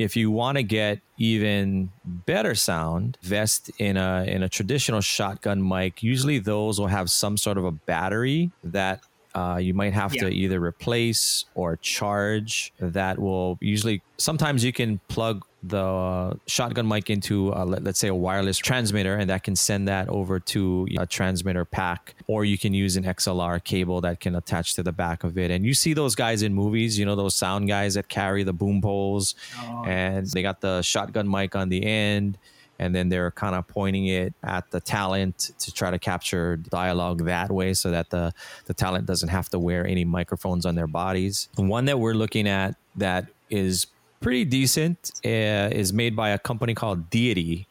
If 0.00 0.16
you 0.16 0.30
want 0.30 0.56
to 0.56 0.62
get 0.62 1.00
even 1.18 1.92
better 2.06 2.54
sound, 2.54 3.18
vest 3.20 3.70
in 3.76 3.98
a 3.98 4.24
in 4.26 4.42
a 4.42 4.48
traditional 4.48 5.02
shotgun 5.02 5.66
mic. 5.66 6.02
Usually, 6.02 6.38
those 6.38 6.80
will 6.80 6.86
have 6.86 7.10
some 7.10 7.36
sort 7.36 7.58
of 7.58 7.66
a 7.66 7.70
battery 7.70 8.50
that 8.64 9.02
uh, 9.34 9.58
you 9.60 9.74
might 9.74 9.92
have 9.92 10.12
to 10.12 10.30
either 10.30 10.58
replace 10.58 11.44
or 11.54 11.76
charge. 11.76 12.72
That 12.80 13.18
will 13.18 13.58
usually 13.60 14.00
sometimes 14.16 14.64
you 14.64 14.72
can 14.72 15.00
plug 15.08 15.44
the 15.62 16.38
shotgun 16.46 16.88
mic 16.88 17.10
into 17.10 17.54
uh, 17.54 17.64
let, 17.64 17.86
us 17.86 17.98
say 17.98 18.08
a 18.08 18.14
wireless 18.14 18.58
transmitter 18.58 19.16
and 19.16 19.28
that 19.28 19.42
can 19.42 19.54
send 19.54 19.88
that 19.88 20.08
over 20.08 20.40
to 20.40 20.88
a 20.98 21.06
transmitter 21.06 21.64
pack 21.64 22.14
or 22.26 22.44
you 22.44 22.56
can 22.56 22.72
use 22.72 22.96
an 22.96 23.04
XLR 23.04 23.62
cable 23.62 24.00
that 24.00 24.20
can 24.20 24.34
attach 24.34 24.74
to 24.74 24.82
the 24.82 24.92
back 24.92 25.22
of 25.22 25.36
it. 25.36 25.50
And 25.50 25.64
you 25.64 25.74
see 25.74 25.92
those 25.92 26.14
guys 26.14 26.42
in 26.42 26.54
movies 26.54 26.98
you 26.98 27.04
know 27.04 27.16
those 27.16 27.34
sound 27.34 27.68
guys 27.68 27.94
that 27.94 28.08
carry 28.08 28.42
the 28.42 28.52
boom 28.52 28.80
poles 28.80 29.34
Oh, 29.62 29.84
and 29.86 30.26
they 30.26 30.42
got 30.42 30.60
the 30.60 30.82
shotgun 30.82 31.30
mic 31.30 31.54
on 31.54 31.68
the 31.68 31.84
end 31.84 32.38
and 32.78 32.94
then 32.94 33.10
they're 33.10 33.30
kind 33.30 33.54
of 33.54 33.68
pointing 33.68 34.06
it 34.06 34.32
at 34.42 34.70
the 34.70 34.80
talent 34.80 35.50
to 35.58 35.70
try 35.70 35.90
to 35.90 35.98
capture 35.98 36.56
dialogue 36.56 37.26
that 37.26 37.50
way 37.50 37.74
so 37.74 37.90
that 37.90 38.08
the 38.08 38.32
the 38.64 38.74
talent 38.74 39.04
doesn't 39.06 39.28
have 39.28 39.50
to 39.50 39.58
wear 39.58 39.86
any 39.86 40.04
microphones 40.04 40.64
on 40.64 40.74
their 40.74 40.86
bodies. 40.86 41.48
One 41.56 41.84
that 41.84 42.00
we're 42.00 42.14
looking 42.14 42.48
at 42.48 42.76
that 42.96 43.26
is 43.50 43.86
pretty 44.20 44.44
decent 44.44 45.12
uh, 45.24 45.28
is 45.72 45.92
made 45.92 46.14
by 46.14 46.30
a 46.30 46.38
company 46.38 46.74
called 46.74 47.08
deity 47.10 47.66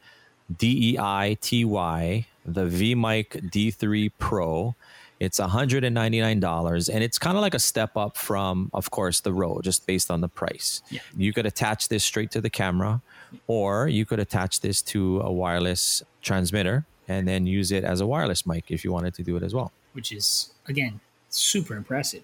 d-e-i-t-y 0.57 2.25
the 2.45 2.65
vmic 2.65 3.27
d3 3.51 4.11
pro 4.17 4.75
it's 5.19 5.37
$199 5.39 6.89
and 6.93 7.03
it's 7.03 7.19
kind 7.19 7.35
of 7.37 7.41
like 7.41 7.53
a 7.53 7.59
step 7.59 7.95
up 7.97 8.17
from 8.17 8.69
of 8.73 8.89
course 8.89 9.19
the 9.19 9.33
Rode 9.33 9.63
just 9.63 9.85
based 9.85 10.09
on 10.09 10.21
the 10.21 10.27
price 10.29 10.81
Yeah. 10.89 11.01
you 11.15 11.33
could 11.33 11.45
attach 11.45 11.89
this 11.89 12.03
straight 12.03 12.31
to 12.31 12.41
the 12.41 12.49
camera 12.49 13.01
or 13.47 13.87
you 13.87 14.05
could 14.05 14.19
attach 14.19 14.61
this 14.61 14.81
to 14.83 15.21
a 15.21 15.31
wireless 15.31 16.01
transmitter 16.21 16.85
and 17.07 17.27
then 17.27 17.45
use 17.45 17.71
it 17.71 17.83
as 17.83 18.01
a 18.01 18.07
wireless 18.07 18.45
mic 18.47 18.65
if 18.69 18.83
you 18.83 18.91
wanted 18.91 19.13
to 19.15 19.23
do 19.23 19.35
it 19.35 19.43
as 19.43 19.53
well 19.53 19.71
which 19.93 20.11
is 20.11 20.51
again 20.67 20.99
super 21.29 21.75
impressive. 21.75 22.23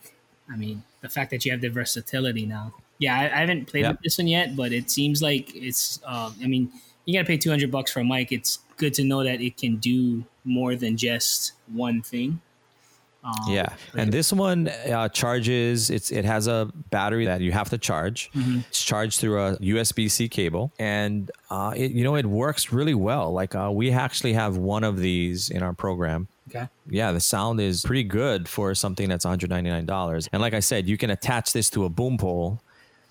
I 0.51 0.55
mean, 0.55 0.81
the 1.01 1.09
fact 1.09 1.29
that 1.31 1.45
you 1.45 1.51
have 1.51 1.61
the 1.61 1.69
versatility 1.69 2.45
now. 2.45 2.73
Yeah, 2.99 3.17
I, 3.17 3.23
I 3.25 3.39
haven't 3.39 3.65
played 3.67 3.81
Yeah. 3.83 3.91
with 3.91 4.01
this 4.01 4.17
one 4.17 4.27
yet, 4.27 4.55
but 4.55 4.71
it 4.71 4.89
seems 4.89 5.21
like 5.21 5.53
it's. 5.55 5.99
Um, 6.05 6.35
I 6.43 6.47
mean, 6.47 6.71
you 7.05 7.13
got 7.13 7.21
to 7.21 7.27
pay 7.27 7.37
two 7.37 7.49
hundred 7.49 7.71
bucks 7.71 7.91
for 7.91 7.99
a 7.99 8.05
mic. 8.05 8.31
It's 8.31 8.59
good 8.77 8.93
to 8.95 9.03
know 9.03 9.23
that 9.23 9.41
it 9.41 9.57
can 9.57 9.77
do 9.77 10.23
more 10.43 10.75
than 10.75 10.95
just 10.97 11.53
one 11.73 12.01
thing. 12.01 12.41
Um, 13.23 13.33
Yeah, 13.49 13.73
and 13.97 14.11
this 14.11 14.31
one 14.31 14.67
uh, 14.69 15.09
charges. 15.09 15.89
It's 15.89 16.11
it 16.11 16.25
has 16.25 16.47
a 16.47 16.69
battery 16.91 17.25
that 17.25 17.41
you 17.41 17.51
have 17.51 17.69
to 17.71 17.77
charge. 17.77 18.29
It's 18.35 18.83
charged 18.85 19.19
through 19.19 19.41
a 19.43 19.57
USB 19.57 20.09
C 20.11 20.29
cable, 20.29 20.71
and 20.79 21.31
uh, 21.49 21.73
it 21.75 21.91
you 21.91 22.03
know 22.03 22.15
it 22.15 22.25
works 22.27 22.71
really 22.71 22.93
well. 22.93 23.33
Like 23.33 23.55
uh, 23.55 23.71
we 23.73 23.91
actually 23.91 24.33
have 24.33 24.57
one 24.57 24.83
of 24.83 24.99
these 24.99 25.49
in 25.49 25.63
our 25.63 25.73
program. 25.73 26.27
Okay. 26.49 26.67
Yeah, 26.87 27.11
the 27.11 27.19
sound 27.19 27.59
is 27.59 27.81
pretty 27.81 28.03
good 28.03 28.47
for 28.47 28.75
something 28.75 29.09
that's 29.09 29.25
one 29.25 29.31
hundred 29.31 29.49
ninety 29.49 29.71
nine 29.71 29.87
dollars. 29.87 30.29
And 30.31 30.39
like 30.41 30.53
I 30.53 30.59
said, 30.59 30.87
you 30.87 30.95
can 30.97 31.09
attach 31.09 31.51
this 31.51 31.69
to 31.71 31.85
a 31.85 31.89
boom 31.89 32.17
pole. 32.19 32.61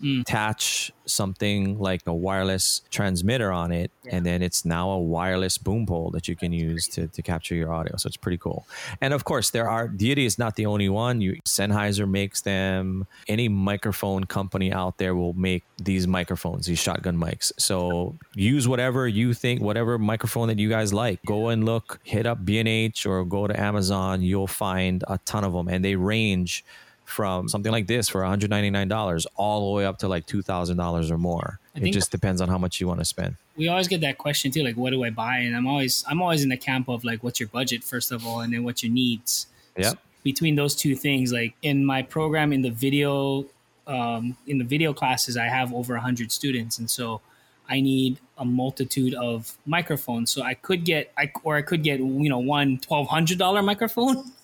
Mm. 0.02 0.22
Attach 0.22 0.92
something 1.06 1.78
like 1.78 2.02
a 2.06 2.14
wireless 2.14 2.82
transmitter 2.90 3.52
on 3.52 3.72
it, 3.72 3.90
and 4.06 4.24
then 4.24 4.42
it's 4.42 4.64
now 4.64 4.90
a 4.90 4.98
wireless 4.98 5.58
boom 5.58 5.86
pole 5.86 6.10
that 6.10 6.28
you 6.28 6.36
can 6.36 6.52
use 6.52 6.88
to, 6.88 7.06
to 7.08 7.22
capture 7.22 7.54
your 7.54 7.72
audio. 7.72 7.96
So 7.96 8.08
it's 8.08 8.16
pretty 8.16 8.38
cool. 8.38 8.66
And 9.00 9.14
of 9.14 9.24
course, 9.24 9.50
there 9.50 9.68
are 9.68 9.88
Deity 9.88 10.26
is 10.26 10.38
not 10.38 10.56
the 10.56 10.66
only 10.66 10.88
one. 10.88 11.20
You 11.20 11.40
Sennheiser 11.46 12.08
makes 12.08 12.42
them. 12.42 13.06
Any 13.28 13.48
microphone 13.48 14.24
company 14.24 14.72
out 14.72 14.98
there 14.98 15.14
will 15.14 15.34
make 15.34 15.64
these 15.78 16.06
microphones, 16.06 16.66
these 16.66 16.78
shotgun 16.78 17.16
mics. 17.16 17.52
So 17.58 18.16
use 18.34 18.68
whatever 18.68 19.06
you 19.08 19.34
think, 19.34 19.62
whatever 19.62 19.98
microphone 19.98 20.48
that 20.48 20.58
you 20.58 20.68
guys 20.68 20.92
like. 20.92 21.20
Go 21.24 21.48
and 21.48 21.64
look, 21.64 22.00
hit 22.04 22.26
up 22.26 22.44
B&H 22.44 23.06
or 23.06 23.24
go 23.24 23.46
to 23.46 23.58
Amazon. 23.58 24.22
You'll 24.22 24.46
find 24.46 25.04
a 25.08 25.18
ton 25.24 25.44
of 25.44 25.52
them, 25.52 25.68
and 25.68 25.84
they 25.84 25.96
range 25.96 26.64
from 27.04 27.48
something 27.48 27.70
like 27.70 27.86
this 27.86 28.08
for 28.08 28.22
$199 28.22 29.26
all 29.36 29.70
the 29.70 29.76
way 29.76 29.84
up 29.84 29.98
to 29.98 30.08
like 30.08 30.26
$2,000 30.26 31.10
or 31.10 31.18
more. 31.18 31.60
It 31.74 31.92
just 31.92 32.10
depends 32.10 32.40
on 32.40 32.48
how 32.48 32.58
much 32.58 32.80
you 32.80 32.86
want 32.86 33.00
to 33.00 33.04
spend. 33.04 33.36
we 33.56 33.68
always 33.68 33.88
get 33.88 34.00
that 34.02 34.18
question 34.18 34.50
too, 34.50 34.62
like 34.62 34.76
what 34.76 34.90
do 34.90 35.02
I 35.04 35.10
buy? 35.10 35.38
And 35.38 35.56
I'm 35.56 35.66
always 35.66 36.04
I'm 36.08 36.22
always 36.22 36.42
in 36.42 36.48
the 36.48 36.56
camp 36.56 36.88
of 36.88 37.04
like 37.04 37.22
what's 37.24 37.40
your 37.40 37.48
budget 37.48 37.82
first 37.82 38.12
of 38.12 38.24
all, 38.26 38.40
and 38.40 38.52
then 38.52 38.62
what's 38.64 38.82
your 38.82 38.92
needs. 38.92 39.46
Yep. 39.76 39.92
So 39.92 39.98
between 40.22 40.54
those 40.54 40.74
two 40.76 40.94
things, 40.94 41.32
like 41.32 41.54
in 41.62 41.84
my 41.84 42.02
program 42.02 42.52
in 42.52 42.62
the 42.62 42.70
video 42.70 43.46
um, 43.86 44.36
in 44.46 44.58
the 44.58 44.64
video 44.64 44.94
classes, 44.94 45.36
I 45.36 45.44
have 45.46 45.72
over 45.74 45.96
hundred 45.96 46.30
students, 46.32 46.78
and 46.78 46.88
so 46.88 47.20
I 47.68 47.80
need 47.80 48.18
a 48.38 48.44
multitude 48.44 49.14
of 49.14 49.56
microphones. 49.66 50.30
So 50.30 50.42
I 50.42 50.54
could 50.54 50.84
get 50.84 51.12
I 51.18 51.32
or 51.42 51.56
I 51.56 51.62
could 51.62 51.82
get 51.82 51.98
you 51.98 52.28
know 52.28 52.38
one 52.38 52.78
twelve 52.78 53.08
hundred 53.08 53.38
dollar 53.38 53.62
microphone. 53.62 54.32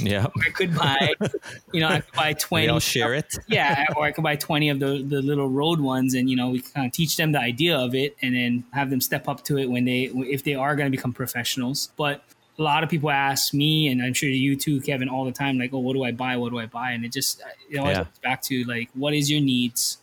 Yeah. 0.00 0.26
I 0.46 0.50
could 0.50 0.74
buy 0.74 1.12
you 1.72 1.80
know 1.80 1.88
I 1.88 2.00
could 2.00 2.12
buy 2.14 2.28
We 2.34 2.34
twenty 2.34 2.68
all 2.68 2.80
share 2.80 3.14
it. 3.14 3.34
yeah, 3.48 3.84
or 3.96 4.04
I 4.04 4.12
could 4.12 4.24
buy 4.24 4.36
20 4.36 4.68
of 4.70 4.80
the, 4.80 5.02
the 5.06 5.20
little 5.22 5.48
Rode 5.48 5.80
ones 5.80 6.14
and, 6.14 6.28
you 6.30 6.36
know, 6.36 6.50
we 6.50 6.60
kind 6.60 6.86
of 6.86 6.92
teach 6.92 7.16
them 7.16 7.32
the 7.32 7.40
idea 7.40 7.76
of 7.76 7.94
it 7.94 8.16
and 8.22 8.34
then 8.34 8.64
have 8.72 8.90
them 8.90 9.00
step 9.00 9.28
up 9.28 9.44
to 9.44 9.58
it 9.58 9.68
when 9.70 9.84
they, 9.84 10.04
if 10.14 10.42
they 10.44 10.54
are 10.54 10.74
going 10.76 10.86
to 10.90 10.96
become 10.96 11.12
professionals. 11.12 11.90
But 11.96 12.22
a 12.58 12.62
lot 12.62 12.84
of 12.84 12.90
people 12.90 13.10
ask 13.10 13.52
me, 13.52 13.88
and 13.88 14.00
I'm 14.02 14.14
sure 14.14 14.28
you 14.28 14.56
too, 14.56 14.80
Kevin, 14.80 15.08
all 15.08 15.24
the 15.24 15.32
time, 15.32 15.58
like, 15.58 15.72
oh, 15.74 15.78
what 15.80 15.94
do 15.94 16.04
I 16.04 16.12
buy? 16.12 16.36
What 16.36 16.50
do 16.50 16.58
I 16.58 16.66
buy? 16.66 16.92
And 16.92 17.04
it 17.04 17.12
just, 17.12 17.42
it 17.70 17.78
always 17.78 17.96
Yeah. 17.98 18.04
back 18.22 18.42
to 18.42 18.64
like, 18.64 18.88
what 18.94 19.12
is 19.14 19.30
your 19.30 19.40
needs, 19.40 19.98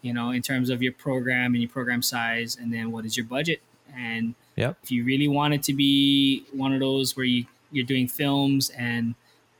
you 0.00 0.12
know, 0.12 0.30
in 0.30 0.42
terms 0.42 0.70
of 0.70 0.82
your 0.82 0.92
program 0.92 1.54
and 1.54 1.62
your 1.62 1.70
program 1.70 2.02
size, 2.02 2.56
and 2.60 2.72
then 2.72 2.92
what 2.92 3.04
is 3.04 3.16
your 3.16 3.26
budget? 3.26 3.60
And 3.96 4.34
Yep. 4.56 4.76
if 4.82 4.90
you 4.90 5.04
really 5.04 5.28
want 5.28 5.54
it 5.54 5.62
to 5.64 5.72
be 5.74 6.44
one 6.52 6.72
of 6.72 6.80
those 6.80 7.16
where 7.16 7.24
you 7.26 7.46
you're 7.72 7.86
doing 7.86 8.06
films 8.06 8.70
and 8.70 9.14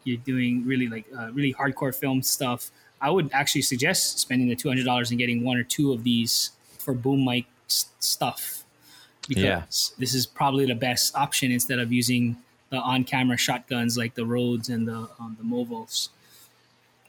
you're 0.04 0.18
doing 0.18 0.64
really 0.66 0.88
like 0.88 1.06
uh, 1.16 1.30
really 1.32 1.54
hardcore 1.54 1.94
film 1.94 2.22
stuff 2.22 2.70
I 3.02 3.10
would 3.10 3.30
actually 3.32 3.62
suggest 3.62 4.20
spending 4.20 4.48
the 4.48 4.56
two 4.56 4.68
hundred 4.68 4.84
dollars 4.84 5.10
and 5.10 5.18
getting 5.18 5.42
one 5.42 5.56
or 5.56 5.64
two 5.64 5.92
of 5.92 6.04
these 6.04 6.52
for 6.78 6.94
boom 6.94 7.24
mic 7.24 7.46
stuff 7.66 8.64
because 9.28 9.42
yeah. 9.42 9.62
this 9.98 10.14
is 10.14 10.26
probably 10.26 10.66
the 10.66 10.74
best 10.74 11.14
option 11.16 11.50
instead 11.50 11.78
of 11.78 11.92
using 11.92 12.36
the 12.70 12.78
on-camera 12.78 13.36
shotguns 13.36 13.98
like 13.98 14.14
the 14.14 14.24
Rodes 14.24 14.68
and 14.68 14.88
the 14.88 15.08
um, 15.18 15.36
the 15.38 15.44
Movos. 15.44 16.08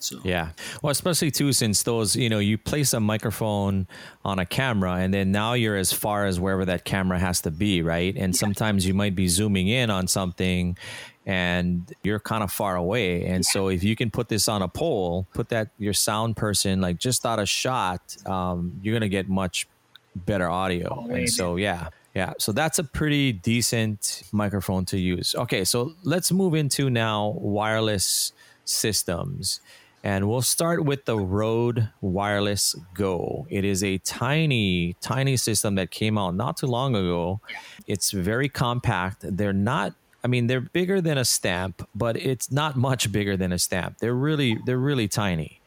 So 0.04 0.20
yeah, 0.24 0.50
well, 0.82 0.92
especially 0.92 1.32
too 1.32 1.54
since 1.54 1.84
those 1.84 2.16
you 2.16 2.30
know 2.30 2.40
you 2.40 2.58
place 2.58 2.94
a 2.94 3.00
microphone 3.00 3.88
on 4.26 4.40
a 4.40 4.46
camera 4.46 4.96
and 4.96 5.14
then 5.14 5.32
now 5.32 5.54
you're 5.54 5.78
as 5.78 5.94
far 5.94 6.26
as 6.26 6.40
wherever 6.40 6.66
that 6.66 6.86
camera 6.86 7.20
has 7.20 7.42
to 7.42 7.52
be, 7.52 7.82
right? 7.82 8.16
And 8.16 8.34
yeah. 8.34 8.40
sometimes 8.40 8.86
you 8.86 8.94
might 8.94 9.16
be 9.16 9.28
zooming 9.28 9.68
in 9.68 9.90
on 9.90 10.08
something 10.08 10.78
and 11.26 11.94
you're 12.04 12.20
kind 12.20 12.44
of 12.44 12.52
far 12.52 12.76
away. 12.76 13.26
And 13.26 13.46
yeah. 13.46 13.52
so 13.52 13.70
if 13.70 13.84
you 13.84 13.96
can 13.96 14.12
put 14.12 14.28
this 14.28 14.48
on 14.48 14.62
a 14.62 14.68
pole, 14.68 15.26
put 15.34 15.50
that 15.50 15.70
your 15.78 15.94
sound 15.94 16.36
person 16.36 16.82
like 16.82 16.98
just 16.98 17.26
out 17.26 17.40
of 17.40 17.48
shot, 17.48 18.18
um, 18.26 18.80
you're 18.82 18.94
gonna 18.94 19.10
get 19.10 19.30
much 19.30 19.68
better 20.16 20.50
audio. 20.50 21.06
Oh, 21.08 21.14
and 21.14 21.30
so 21.30 21.56
yeah. 21.56 21.90
Yeah, 22.16 22.34
so 22.38 22.52
that's 22.52 22.78
a 22.78 22.84
pretty 22.84 23.32
decent 23.32 24.22
microphone 24.32 24.86
to 24.86 25.00
use. 25.00 25.34
Okay, 25.34 25.66
so 25.66 25.94
let's 26.04 26.32
move 26.32 26.54
into 26.54 26.92
now 26.92 27.30
wireless 27.40 28.34
systems. 28.66 29.62
And 30.04 30.28
we'll 30.28 30.42
start 30.42 30.84
with 30.84 31.06
the 31.06 31.18
Rode 31.18 31.90
Wireless 32.02 32.76
Go. 32.94 33.48
It 33.50 33.64
is 33.64 33.82
a 33.84 34.00
tiny, 34.00 34.98
tiny 35.00 35.38
system 35.38 35.76
that 35.76 35.92
came 35.92 36.18
out 36.18 36.36
not 36.36 36.58
too 36.58 36.68
long 36.68 36.94
ago. 36.94 37.40
It's 37.88 38.12
very 38.12 38.50
compact. 38.50 39.20
They're 39.22 39.54
not 39.54 39.94
I 40.26 40.30
mean, 40.30 40.48
they're 40.48 40.62
bigger 40.62 41.02
than 41.02 41.18
a 41.18 41.26
stamp, 41.26 41.86
but 41.94 42.16
it's 42.16 42.50
not 42.50 42.78
much 42.78 43.12
bigger 43.12 43.36
than 43.36 43.52
a 43.52 43.60
stamp. 43.60 43.98
They're 44.00 44.14
really 44.14 44.58
they're 44.66 44.78
really 44.78 45.08
tiny. 45.08 45.62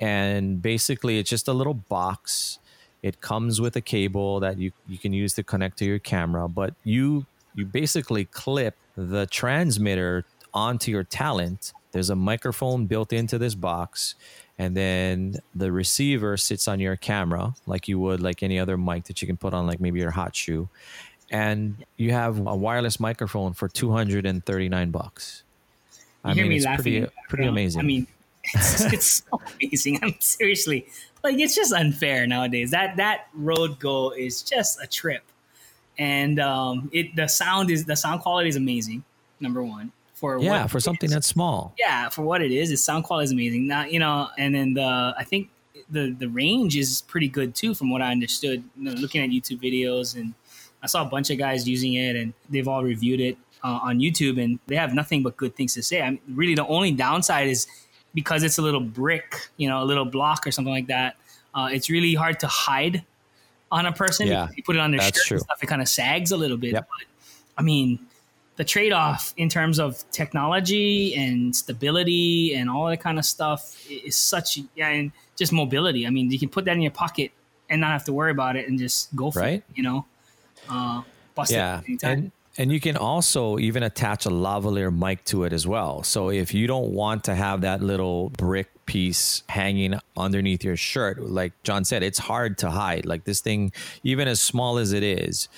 And 0.00 0.62
basically 0.62 1.18
it's 1.18 1.30
just 1.30 1.48
a 1.48 1.52
little 1.52 1.74
box. 1.74 2.60
It 3.02 3.20
comes 3.20 3.60
with 3.60 3.74
a 3.74 3.80
cable 3.80 4.38
that 4.40 4.58
you, 4.58 4.70
you 4.86 4.98
can 4.98 5.12
use 5.12 5.34
to 5.34 5.42
connect 5.42 5.78
to 5.78 5.84
your 5.84 5.98
camera, 5.98 6.48
but 6.48 6.74
you 6.84 7.26
you 7.54 7.66
basically 7.66 8.26
clip 8.26 8.76
the 8.96 9.26
transmitter 9.26 10.24
onto 10.54 10.90
your 10.90 11.04
talent 11.04 11.72
there's 11.92 12.10
a 12.10 12.16
microphone 12.16 12.86
built 12.86 13.12
into 13.12 13.38
this 13.38 13.54
box, 13.54 14.14
and 14.58 14.76
then 14.76 15.36
the 15.54 15.70
receiver 15.70 16.36
sits 16.36 16.68
on 16.68 16.80
your 16.80 16.96
camera 16.96 17.54
like 17.66 17.88
you 17.88 17.98
would 17.98 18.20
like 18.20 18.42
any 18.42 18.58
other 18.58 18.76
mic 18.76 19.04
that 19.04 19.22
you 19.22 19.26
can 19.26 19.36
put 19.36 19.54
on 19.54 19.66
like 19.66 19.80
maybe 19.80 20.00
your 20.00 20.10
hot 20.10 20.34
shoe. 20.34 20.68
And 21.30 21.84
you 21.96 22.12
have 22.12 22.38
a 22.46 22.54
wireless 22.54 23.00
microphone 23.00 23.54
for 23.54 23.68
239 23.68 24.90
bucks. 24.90 25.42
You 26.24 26.30
I 26.30 26.34
hear 26.34 26.42
mean, 26.44 26.50
me 26.50 26.56
it's 26.56 26.66
laughing. 26.66 26.82
pretty, 26.82 27.06
pretty 27.28 27.46
amazing. 27.46 27.80
I 27.80 27.84
mean, 27.84 28.06
it's, 28.54 28.92
it's 28.92 29.22
so 29.30 29.40
amazing. 29.54 29.98
I'm 30.02 30.14
seriously 30.20 30.86
like 31.24 31.38
it's 31.38 31.54
just 31.54 31.72
unfair 31.72 32.26
nowadays. 32.26 32.70
That 32.70 32.96
that 32.96 33.28
Rode 33.34 33.78
Go 33.78 34.10
is 34.10 34.42
just 34.42 34.82
a 34.82 34.86
trip, 34.86 35.22
and 35.98 36.38
um, 36.40 36.90
it 36.92 37.14
the 37.16 37.28
sound 37.28 37.70
is 37.70 37.84
the 37.84 37.96
sound 37.96 38.20
quality 38.20 38.48
is 38.48 38.56
amazing. 38.56 39.04
Number 39.40 39.62
one, 39.62 39.92
for 40.22 40.38
yeah 40.40 40.68
for 40.68 40.78
something 40.78 41.08
is. 41.08 41.14
that's 41.14 41.26
small. 41.26 41.74
Yeah, 41.76 42.08
for 42.08 42.22
what 42.22 42.40
it 42.42 42.52
is, 42.52 42.70
its 42.70 42.82
sound 42.82 43.02
quality 43.02 43.24
is 43.24 43.32
amazing. 43.32 43.66
Not 43.66 43.92
you 43.92 43.98
know, 43.98 44.28
and 44.38 44.54
then 44.54 44.72
the 44.74 45.14
I 45.18 45.24
think 45.24 45.50
the 45.90 46.14
the 46.16 46.28
range 46.28 46.76
is 46.76 47.02
pretty 47.08 47.26
good 47.26 47.56
too, 47.56 47.74
from 47.74 47.90
what 47.90 48.00
I 48.00 48.12
understood. 48.12 48.62
You 48.76 48.84
know, 48.84 48.92
looking 48.92 49.20
at 49.20 49.30
YouTube 49.30 49.60
videos, 49.60 50.14
and 50.14 50.32
I 50.80 50.86
saw 50.86 51.02
a 51.02 51.06
bunch 51.06 51.30
of 51.30 51.38
guys 51.38 51.68
using 51.68 51.94
it, 51.94 52.14
and 52.14 52.32
they've 52.48 52.68
all 52.68 52.84
reviewed 52.84 53.20
it 53.20 53.36
uh, 53.64 53.80
on 53.82 53.98
YouTube, 53.98 54.40
and 54.42 54.60
they 54.68 54.76
have 54.76 54.94
nothing 54.94 55.24
but 55.24 55.36
good 55.36 55.56
things 55.56 55.74
to 55.74 55.82
say. 55.82 56.00
I 56.00 56.10
mean, 56.10 56.20
really, 56.28 56.54
the 56.54 56.66
only 56.68 56.92
downside 56.92 57.48
is 57.48 57.66
because 58.14 58.44
it's 58.44 58.58
a 58.58 58.62
little 58.62 58.80
brick, 58.80 59.50
you 59.56 59.68
know, 59.68 59.82
a 59.82 59.86
little 59.86 60.04
block 60.04 60.46
or 60.46 60.52
something 60.52 60.72
like 60.72 60.86
that. 60.86 61.16
Uh, 61.52 61.68
it's 61.72 61.90
really 61.90 62.14
hard 62.14 62.38
to 62.40 62.46
hide 62.46 63.04
on 63.72 63.86
a 63.86 63.92
person. 63.92 64.28
Yeah, 64.28 64.48
you 64.56 64.62
put 64.62 64.76
it 64.76 64.78
on 64.78 64.92
their 64.92 65.00
shirt 65.00 65.14
true. 65.14 65.34
and 65.38 65.42
stuff, 65.42 65.58
it 65.60 65.66
kind 65.66 65.82
of 65.82 65.88
sags 65.88 66.30
a 66.30 66.36
little 66.36 66.56
bit. 66.56 66.74
Yep. 66.74 66.88
But 66.88 67.06
I 67.58 67.62
mean, 67.62 67.98
the 68.62 68.68
trade 68.68 68.92
off 68.92 69.34
in 69.36 69.48
terms 69.48 69.80
of 69.80 70.08
technology 70.12 71.16
and 71.16 71.54
stability 71.54 72.54
and 72.54 72.70
all 72.70 72.86
that 72.86 72.98
kind 72.98 73.18
of 73.18 73.24
stuff 73.24 73.76
is 73.90 74.14
such 74.14 74.56
yeah, 74.76 74.88
and 74.88 75.10
just 75.34 75.52
mobility. 75.52 76.06
I 76.06 76.10
mean, 76.10 76.30
you 76.30 76.38
can 76.38 76.48
put 76.48 76.64
that 76.66 76.76
in 76.76 76.80
your 76.80 76.92
pocket 76.92 77.32
and 77.68 77.80
not 77.80 77.90
have 77.90 78.04
to 78.04 78.12
worry 78.12 78.30
about 78.30 78.54
it 78.54 78.68
and 78.68 78.78
just 78.78 79.14
go 79.16 79.32
for 79.32 79.40
right? 79.40 79.54
it. 79.54 79.64
You 79.74 79.82
know, 79.82 80.06
uh, 80.70 81.02
yeah, 81.48 81.80
and 82.04 82.30
and 82.56 82.70
you 82.70 82.78
can 82.78 82.96
also 82.96 83.58
even 83.58 83.82
attach 83.82 84.26
a 84.26 84.30
lavalier 84.30 84.96
mic 84.96 85.24
to 85.24 85.42
it 85.42 85.52
as 85.52 85.66
well. 85.66 86.04
So 86.04 86.30
if 86.30 86.54
you 86.54 86.68
don't 86.68 86.92
want 86.92 87.24
to 87.24 87.34
have 87.34 87.62
that 87.62 87.82
little 87.82 88.30
brick 88.30 88.68
piece 88.86 89.42
hanging 89.48 89.98
underneath 90.16 90.62
your 90.62 90.76
shirt, 90.76 91.20
like 91.20 91.52
John 91.64 91.84
said, 91.84 92.04
it's 92.04 92.18
hard 92.20 92.58
to 92.58 92.70
hide. 92.70 93.06
Like 93.06 93.24
this 93.24 93.40
thing, 93.40 93.72
even 94.04 94.28
as 94.28 94.40
small 94.40 94.78
as 94.78 94.92
it 94.92 95.02
is, 95.02 95.48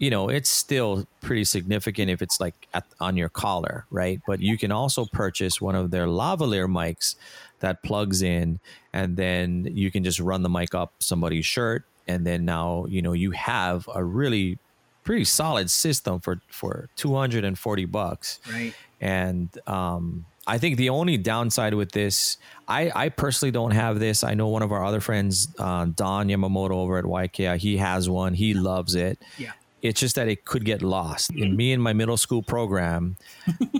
you 0.00 0.08
know, 0.08 0.30
it's 0.30 0.48
still 0.48 1.06
pretty 1.20 1.44
significant 1.44 2.10
if 2.10 2.22
it's 2.22 2.40
like 2.40 2.66
at, 2.72 2.84
on 3.00 3.18
your 3.18 3.28
collar, 3.28 3.84
right? 3.90 4.18
But 4.26 4.40
you 4.40 4.56
can 4.56 4.72
also 4.72 5.04
purchase 5.04 5.60
one 5.60 5.74
of 5.76 5.90
their 5.90 6.06
lavalier 6.06 6.66
mics 6.68 7.16
that 7.60 7.82
plugs 7.82 8.22
in, 8.22 8.58
and 8.94 9.16
then 9.18 9.68
you 9.70 9.90
can 9.90 10.02
just 10.02 10.18
run 10.18 10.42
the 10.42 10.48
mic 10.48 10.74
up 10.74 10.94
somebody's 11.00 11.44
shirt, 11.44 11.84
and 12.08 12.26
then 12.26 12.46
now 12.46 12.86
you 12.88 13.02
know 13.02 13.12
you 13.12 13.32
have 13.32 13.88
a 13.94 14.02
really 14.02 14.58
pretty 15.04 15.24
solid 15.24 15.70
system 15.70 16.18
for 16.18 16.40
for 16.48 16.88
240 16.96 17.84
bucks, 17.84 18.40
right? 18.50 18.74
And 19.02 19.50
um, 19.66 20.24
I 20.46 20.56
think 20.58 20.78
the 20.78 20.88
only 20.88 21.16
downside 21.18 21.74
with 21.74 21.92
this, 21.92 22.38
I, 22.66 22.90
I 22.94 23.08
personally 23.10 23.52
don't 23.52 23.70
have 23.70 23.98
this. 23.98 24.24
I 24.24 24.34
know 24.34 24.48
one 24.48 24.62
of 24.62 24.72
our 24.72 24.84
other 24.84 25.00
friends, 25.00 25.48
uh, 25.58 25.86
Don 25.94 26.28
Yamamoto 26.28 26.72
over 26.72 26.98
at 26.98 27.04
YKI, 27.04 27.58
he 27.58 27.76
has 27.76 28.08
one. 28.10 28.34
He 28.34 28.54
loves 28.54 28.94
it. 28.94 29.18
Yeah. 29.38 29.52
It's 29.82 29.98
just 29.98 30.16
that 30.16 30.28
it 30.28 30.44
could 30.44 30.64
get 30.64 30.82
lost. 30.82 31.30
In 31.34 31.56
me 31.56 31.72
and 31.72 31.82
my 31.82 31.92
middle 31.92 32.16
school 32.16 32.42
program, 32.42 33.16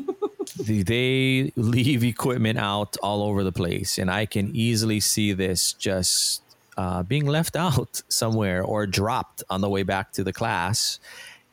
they 0.58 1.52
leave 1.56 2.04
equipment 2.04 2.58
out 2.58 2.96
all 3.02 3.22
over 3.22 3.44
the 3.44 3.52
place, 3.52 3.98
and 3.98 4.10
I 4.10 4.26
can 4.26 4.54
easily 4.54 5.00
see 5.00 5.32
this 5.32 5.72
just 5.74 6.42
uh, 6.76 7.02
being 7.02 7.26
left 7.26 7.56
out 7.66 8.02
somewhere 8.08 8.62
or 8.62 8.86
dropped 8.86 9.42
on 9.50 9.60
the 9.60 9.68
way 9.68 9.82
back 9.82 10.12
to 10.12 10.24
the 10.24 10.32
class, 10.32 10.98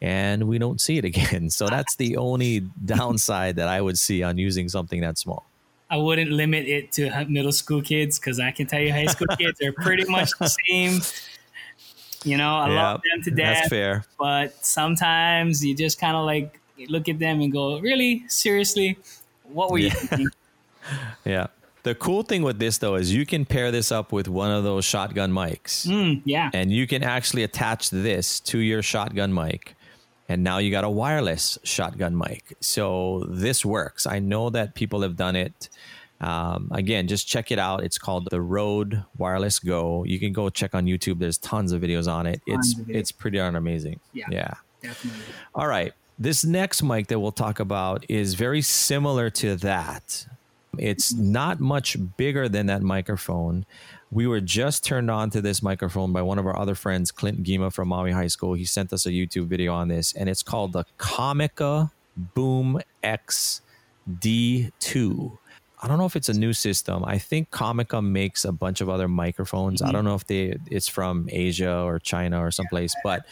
and 0.01 0.47
we 0.47 0.57
don't 0.57 0.79
see 0.79 0.97
it 0.97 1.05
again. 1.05 1.49
So 1.57 1.67
that's 1.67 1.95
the 1.95 2.17
only 2.17 2.61
downside 2.85 3.55
that 3.57 3.67
I 3.67 3.81
would 3.81 3.97
see 3.97 4.23
on 4.23 4.37
using 4.37 4.69
something 4.69 5.01
that 5.01 5.17
small. 5.17 5.45
I 5.89 5.97
wouldn't 5.97 6.31
limit 6.31 6.67
it 6.67 6.91
to 6.93 7.25
middle 7.29 7.53
school 7.53 7.81
kids 7.81 8.19
because 8.19 8.39
I 8.39 8.51
can 8.51 8.67
tell 8.67 8.81
you 8.81 8.91
high 8.91 9.05
school 9.05 9.27
kids 9.37 9.61
are 9.61 9.71
pretty 9.71 10.03
much 10.09 10.31
the 10.37 10.53
same 10.67 10.99
you 12.23 12.37
know, 12.37 12.55
I 12.55 12.69
love 12.69 13.01
them 13.13 13.23
to 13.23 13.31
death. 13.31 13.57
That's 13.57 13.69
fair. 13.69 14.05
But 14.19 14.65
sometimes 14.65 15.63
you 15.63 15.75
just 15.75 15.99
kind 15.99 16.15
of 16.15 16.25
like 16.25 16.59
look 16.87 17.09
at 17.09 17.19
them 17.19 17.41
and 17.41 17.51
go, 17.51 17.79
really? 17.79 18.27
Seriously? 18.27 18.97
What 19.43 19.71
were 19.71 19.79
you 19.79 19.89
thinking? 19.89 20.29
yeah. 21.25 21.47
The 21.83 21.95
cool 21.95 22.23
thing 22.23 22.43
with 22.43 22.59
this 22.59 22.79
though 22.79 22.95
is 22.95 23.13
you 23.13 23.25
can 23.25 23.45
pair 23.45 23.71
this 23.71 23.91
up 23.91 24.11
with 24.11 24.27
one 24.27 24.51
of 24.51 24.63
those 24.63 24.83
shotgun 24.83 25.31
mics. 25.31 25.87
Mm, 25.87 26.21
yeah. 26.25 26.49
And 26.53 26.71
you 26.71 26.85
can 26.85 27.03
actually 27.03 27.43
attach 27.43 27.91
this 27.91 28.39
to 28.41 28.59
your 28.59 28.81
shotgun 28.81 29.33
mic. 29.33 29.75
And 30.29 30.43
now 30.43 30.57
you 30.57 30.69
got 30.69 30.83
a 30.83 30.89
wireless 30.89 31.57
shotgun 31.63 32.17
mic. 32.17 32.57
So 32.59 33.25
this 33.29 33.63
works. 33.63 34.05
I 34.05 34.19
know 34.19 34.49
that 34.49 34.75
people 34.75 35.01
have 35.01 35.15
done 35.15 35.37
it 35.37 35.69
um, 36.19 36.69
again, 36.71 37.07
just 37.07 37.27
check 37.27 37.51
it 37.51 37.59
out. 37.59 37.83
It's 37.83 37.97
called 37.97 38.27
the 38.31 38.41
Rode 38.41 39.03
Wireless 39.17 39.59
Go. 39.59 40.03
You 40.03 40.19
can 40.19 40.33
go 40.33 40.49
check 40.49 40.73
on 40.73 40.85
YouTube. 40.85 41.19
There's 41.19 41.37
tons 41.37 41.71
of 41.71 41.81
videos 41.81 42.11
on 42.11 42.25
it. 42.25 42.41
Tons 42.49 42.79
it's 42.79 42.89
it's 42.89 43.11
pretty 43.11 43.37
darn 43.37 43.55
amazing. 43.55 43.99
Yeah, 44.13 44.25
yeah, 44.31 44.53
definitely. 44.81 45.21
All 45.53 45.67
right, 45.67 45.93
this 46.17 46.43
next 46.43 46.81
mic 46.81 47.07
that 47.07 47.19
we'll 47.19 47.31
talk 47.31 47.59
about 47.59 48.05
is 48.09 48.33
very 48.33 48.61
similar 48.61 49.29
to 49.31 49.55
that. 49.57 50.25
It's 50.79 51.13
not 51.13 51.59
much 51.59 51.97
bigger 52.17 52.49
than 52.49 52.67
that 52.67 52.81
microphone. 52.81 53.65
We 54.11 54.25
were 54.25 54.41
just 54.41 54.85
turned 54.85 55.11
on 55.11 55.29
to 55.31 55.41
this 55.41 55.61
microphone 55.61 56.13
by 56.13 56.21
one 56.21 56.39
of 56.39 56.45
our 56.45 56.57
other 56.57 56.75
friends, 56.75 57.11
Clint 57.11 57.43
Gima 57.43 57.73
from 57.73 57.89
Maui 57.89 58.11
High 58.11 58.27
School. 58.27 58.53
He 58.53 58.65
sent 58.65 58.93
us 58.93 59.05
a 59.05 59.09
YouTube 59.09 59.47
video 59.47 59.73
on 59.73 59.87
this, 59.87 60.13
and 60.13 60.29
it's 60.29 60.43
called 60.43 60.73
the 60.73 60.85
Comica 60.97 61.91
Boom 62.15 62.79
X 63.03 63.61
D2. 64.09 65.37
I 65.87 65.89
don't 65.89 65.99
know 65.99 66.05
if 66.05 66.17
it's 66.17 66.27
a 66.27 66.33
new 66.33 66.51
system. 66.51 67.05
I 67.05 67.17
think 67.17 67.49
Comica 67.49 68.01
makes 68.01 68.43
a 68.43 68.51
bunch 68.51 68.81
of 68.81 68.89
other 68.89 69.07
microphones. 69.07 69.79
Mm-hmm. 69.79 69.87
I 69.87 69.93
don't 69.93 70.03
know 70.03 70.15
if 70.15 70.27
they 70.27 70.57
it's 70.69 70.89
from 70.89 71.29
Asia 71.31 71.81
or 71.81 71.97
China 71.97 72.41
or 72.41 72.51
someplace, 72.51 72.93
but 73.05 73.25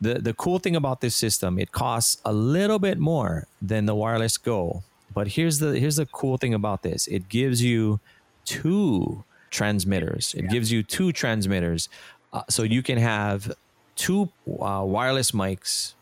the 0.00 0.14
the 0.14 0.34
cool 0.34 0.58
thing 0.58 0.74
about 0.74 1.00
this 1.00 1.14
system, 1.14 1.60
it 1.60 1.70
costs 1.70 2.20
a 2.24 2.32
little 2.32 2.80
bit 2.80 2.98
more 2.98 3.46
than 3.62 3.86
the 3.86 3.94
wireless 3.94 4.36
Go. 4.36 4.82
But 5.14 5.28
here's 5.28 5.60
the 5.60 5.78
here's 5.78 5.94
the 5.94 6.06
cool 6.06 6.38
thing 6.38 6.54
about 6.54 6.82
this. 6.82 7.06
It 7.06 7.28
gives 7.28 7.62
you 7.62 8.00
two 8.44 9.22
transmitters. 9.50 10.34
It 10.34 10.46
yeah. 10.46 10.50
gives 10.50 10.72
you 10.72 10.82
two 10.82 11.12
transmitters. 11.12 11.88
Uh, 12.32 12.42
so 12.50 12.64
you 12.64 12.82
can 12.82 12.98
have 12.98 13.54
two 13.94 14.28
uh, 14.48 14.82
wireless 14.84 15.30
mics 15.30 15.94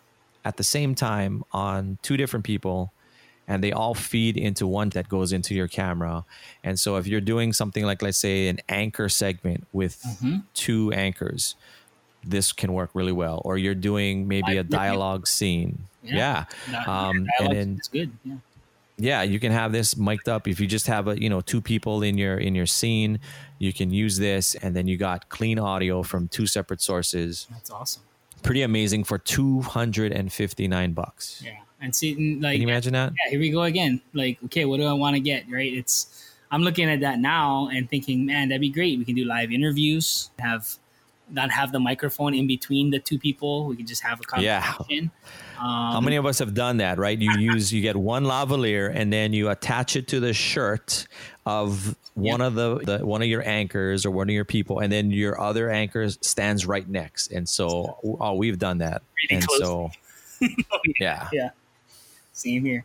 at 0.46 0.56
the 0.56 0.64
same 0.64 0.94
time 0.94 1.44
on 1.52 1.98
two 2.00 2.16
different 2.16 2.46
people 2.46 2.90
and 3.50 3.62
they 3.64 3.72
all 3.72 3.94
feed 3.94 4.36
into 4.36 4.64
one 4.80 4.88
that 4.90 5.08
goes 5.08 5.32
into 5.32 5.52
your 5.54 5.68
camera. 5.68 6.24
And 6.62 6.78
so 6.78 6.96
if 7.00 7.04
you're 7.10 7.20
doing 7.34 7.52
something 7.52 7.84
like, 7.90 8.00
let's 8.06 8.18
say, 8.18 8.48
an 8.48 8.58
anchor 8.68 9.08
segment 9.08 9.66
with 9.72 9.94
Mm-hmm. 10.02 10.36
two 10.54 10.92
anchors, 10.92 11.56
this 12.34 12.52
can 12.52 12.70
work 12.72 12.90
really 12.94 13.12
well. 13.24 13.38
Or 13.44 13.58
you're 13.58 13.74
doing 13.90 14.28
maybe 14.28 14.56
a 14.56 14.62
dialogue 14.62 15.26
scene. 15.26 15.72
Yeah. 16.02 16.44
That- 16.70 16.86
Um, 16.88 17.26
and 17.40 17.48
then 17.56 17.68
is 17.80 17.88
good. 17.88 18.10
Yeah. 18.24 18.36
yeah 19.08 19.22
you 19.32 19.38
can 19.44 19.52
have 19.52 19.70
this 19.72 19.96
mic'd 19.96 20.28
up 20.28 20.46
if 20.46 20.60
you 20.60 20.66
just 20.76 20.86
have 20.86 21.08
a 21.08 21.14
you 21.24 21.28
know 21.32 21.40
two 21.52 21.60
people 21.72 22.02
in 22.08 22.14
your 22.22 22.36
in 22.46 22.54
your 22.54 22.66
scene 22.78 23.18
you 23.58 23.72
can 23.72 23.88
use 24.04 24.14
this 24.28 24.54
and 24.62 24.70
then 24.76 24.86
you 24.90 24.96
got 25.08 25.18
clean 25.36 25.58
audio 25.58 26.02
from 26.10 26.28
two 26.28 26.46
separate 26.46 26.80
sources 26.90 27.46
That's 27.50 27.70
awesome. 27.70 28.02
pretty 28.42 28.62
amazing 28.70 29.02
for 29.04 29.16
259 29.18 30.92
bucks 30.92 31.42
Yeah. 31.44 31.58
And 31.80 31.94
see, 31.94 32.12
n- 32.12 32.40
like, 32.40 32.54
can 32.54 32.62
you 32.62 32.68
imagine 32.68 32.92
that 32.92 33.12
yeah, 33.24 33.30
here 33.30 33.40
we 33.40 33.50
go 33.50 33.62
again. 33.62 34.00
Like, 34.12 34.38
okay, 34.46 34.64
what 34.64 34.78
do 34.78 34.84
I 34.86 34.92
want 34.92 35.14
to 35.16 35.20
get? 35.20 35.44
Right? 35.50 35.72
It's 35.72 36.26
I'm 36.50 36.62
looking 36.62 36.90
at 36.90 37.00
that 37.00 37.18
now 37.20 37.68
and 37.72 37.88
thinking, 37.88 38.26
man, 38.26 38.48
that'd 38.48 38.60
be 38.60 38.70
great. 38.70 38.98
We 38.98 39.04
can 39.04 39.14
do 39.14 39.24
live 39.24 39.50
interviews, 39.52 40.30
have 40.38 40.76
not 41.32 41.50
have 41.52 41.70
the 41.70 41.78
microphone 41.78 42.34
in 42.34 42.48
between 42.48 42.90
the 42.90 42.98
two 42.98 43.16
people. 43.18 43.66
We 43.66 43.76
can 43.76 43.86
just 43.86 44.02
have 44.02 44.20
a 44.20 44.42
Yeah. 44.42 44.60
conversation. 44.62 45.12
Um, 45.58 45.92
how 45.92 46.00
many 46.00 46.16
of 46.16 46.26
us 46.26 46.38
have 46.40 46.54
done 46.54 46.78
that 46.78 46.98
right 46.98 47.16
you 47.18 47.30
use 47.52 47.72
you 47.72 47.80
get 47.82 47.94
one 47.94 48.24
lavalier 48.24 48.90
and 48.92 49.12
then 49.12 49.32
you 49.32 49.48
attach 49.50 49.94
it 49.94 50.08
to 50.08 50.18
the 50.18 50.32
shirt 50.32 51.06
of 51.46 51.94
one 52.14 52.40
of 52.40 52.54
the, 52.54 52.78
the 52.78 53.06
one 53.06 53.20
of 53.22 53.28
your 53.28 53.46
anchors 53.46 54.04
or 54.06 54.10
one 54.10 54.28
of 54.28 54.34
your 54.34 54.44
people 54.46 54.80
and 54.80 54.90
then 54.92 55.10
your 55.10 55.38
other 55.40 55.68
anchor 55.70 56.08
stands 56.08 56.66
right 56.66 56.88
next 56.88 57.30
and 57.30 57.46
so 57.48 57.98
oh 58.20 58.34
we've 58.34 58.58
done 58.58 58.78
that 58.78 59.02
Really 59.30 59.38
and 59.40 59.46
close. 59.46 59.58
so 59.60 59.90
yeah 60.98 61.28
Yeah. 61.32 61.50
Same 62.40 62.64
here. 62.64 62.84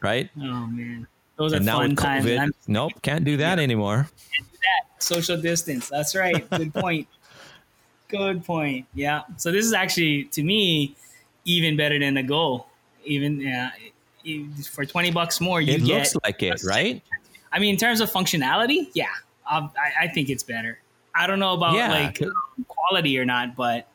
right 0.00 0.30
Oh 0.36 0.66
man, 0.66 1.06
those 1.36 1.52
are 1.52 1.56
and 1.56 1.66
now 1.66 1.78
fun 1.78 1.94
times. 1.96 2.24
covid 2.24 2.50
nope 2.66 2.92
can't 3.02 3.24
do 3.24 3.36
that 3.36 3.58
anymore 3.58 4.08
social 5.00 5.40
distance. 5.40 5.88
That's 5.88 6.14
right. 6.16 6.48
Good 6.50 6.74
point. 6.74 7.06
Good 8.08 8.44
point. 8.44 8.86
Yeah. 8.94 9.22
So 9.36 9.52
this 9.52 9.64
is 9.64 9.72
actually 9.72 10.24
to 10.24 10.42
me 10.42 10.96
even 11.44 11.76
better 11.76 11.98
than 11.98 12.14
the 12.14 12.22
goal. 12.22 12.66
Even 13.04 13.40
yeah, 13.40 13.70
for 14.72 14.84
twenty 14.84 15.10
bucks 15.10 15.40
more, 15.40 15.60
you 15.60 15.74
it 15.74 15.84
get. 15.84 15.98
looks 15.98 16.16
like 16.24 16.42
it 16.42 16.60
right 16.64 17.02
I 17.52 17.58
mean, 17.58 17.70
in 17.70 17.76
terms 17.76 18.00
of 18.00 18.10
functionality, 18.10 18.88
yeah, 18.92 19.06
I, 19.46 19.68
I 20.02 20.08
think 20.08 20.28
it's 20.28 20.42
better. 20.42 20.78
I 21.14 21.26
don't 21.26 21.38
know 21.38 21.54
about 21.54 21.74
Yeah, 21.74 21.90
like 21.90 22.20
quality 22.66 23.18
or 23.18 23.24
not, 23.24 23.56
but 23.56 23.88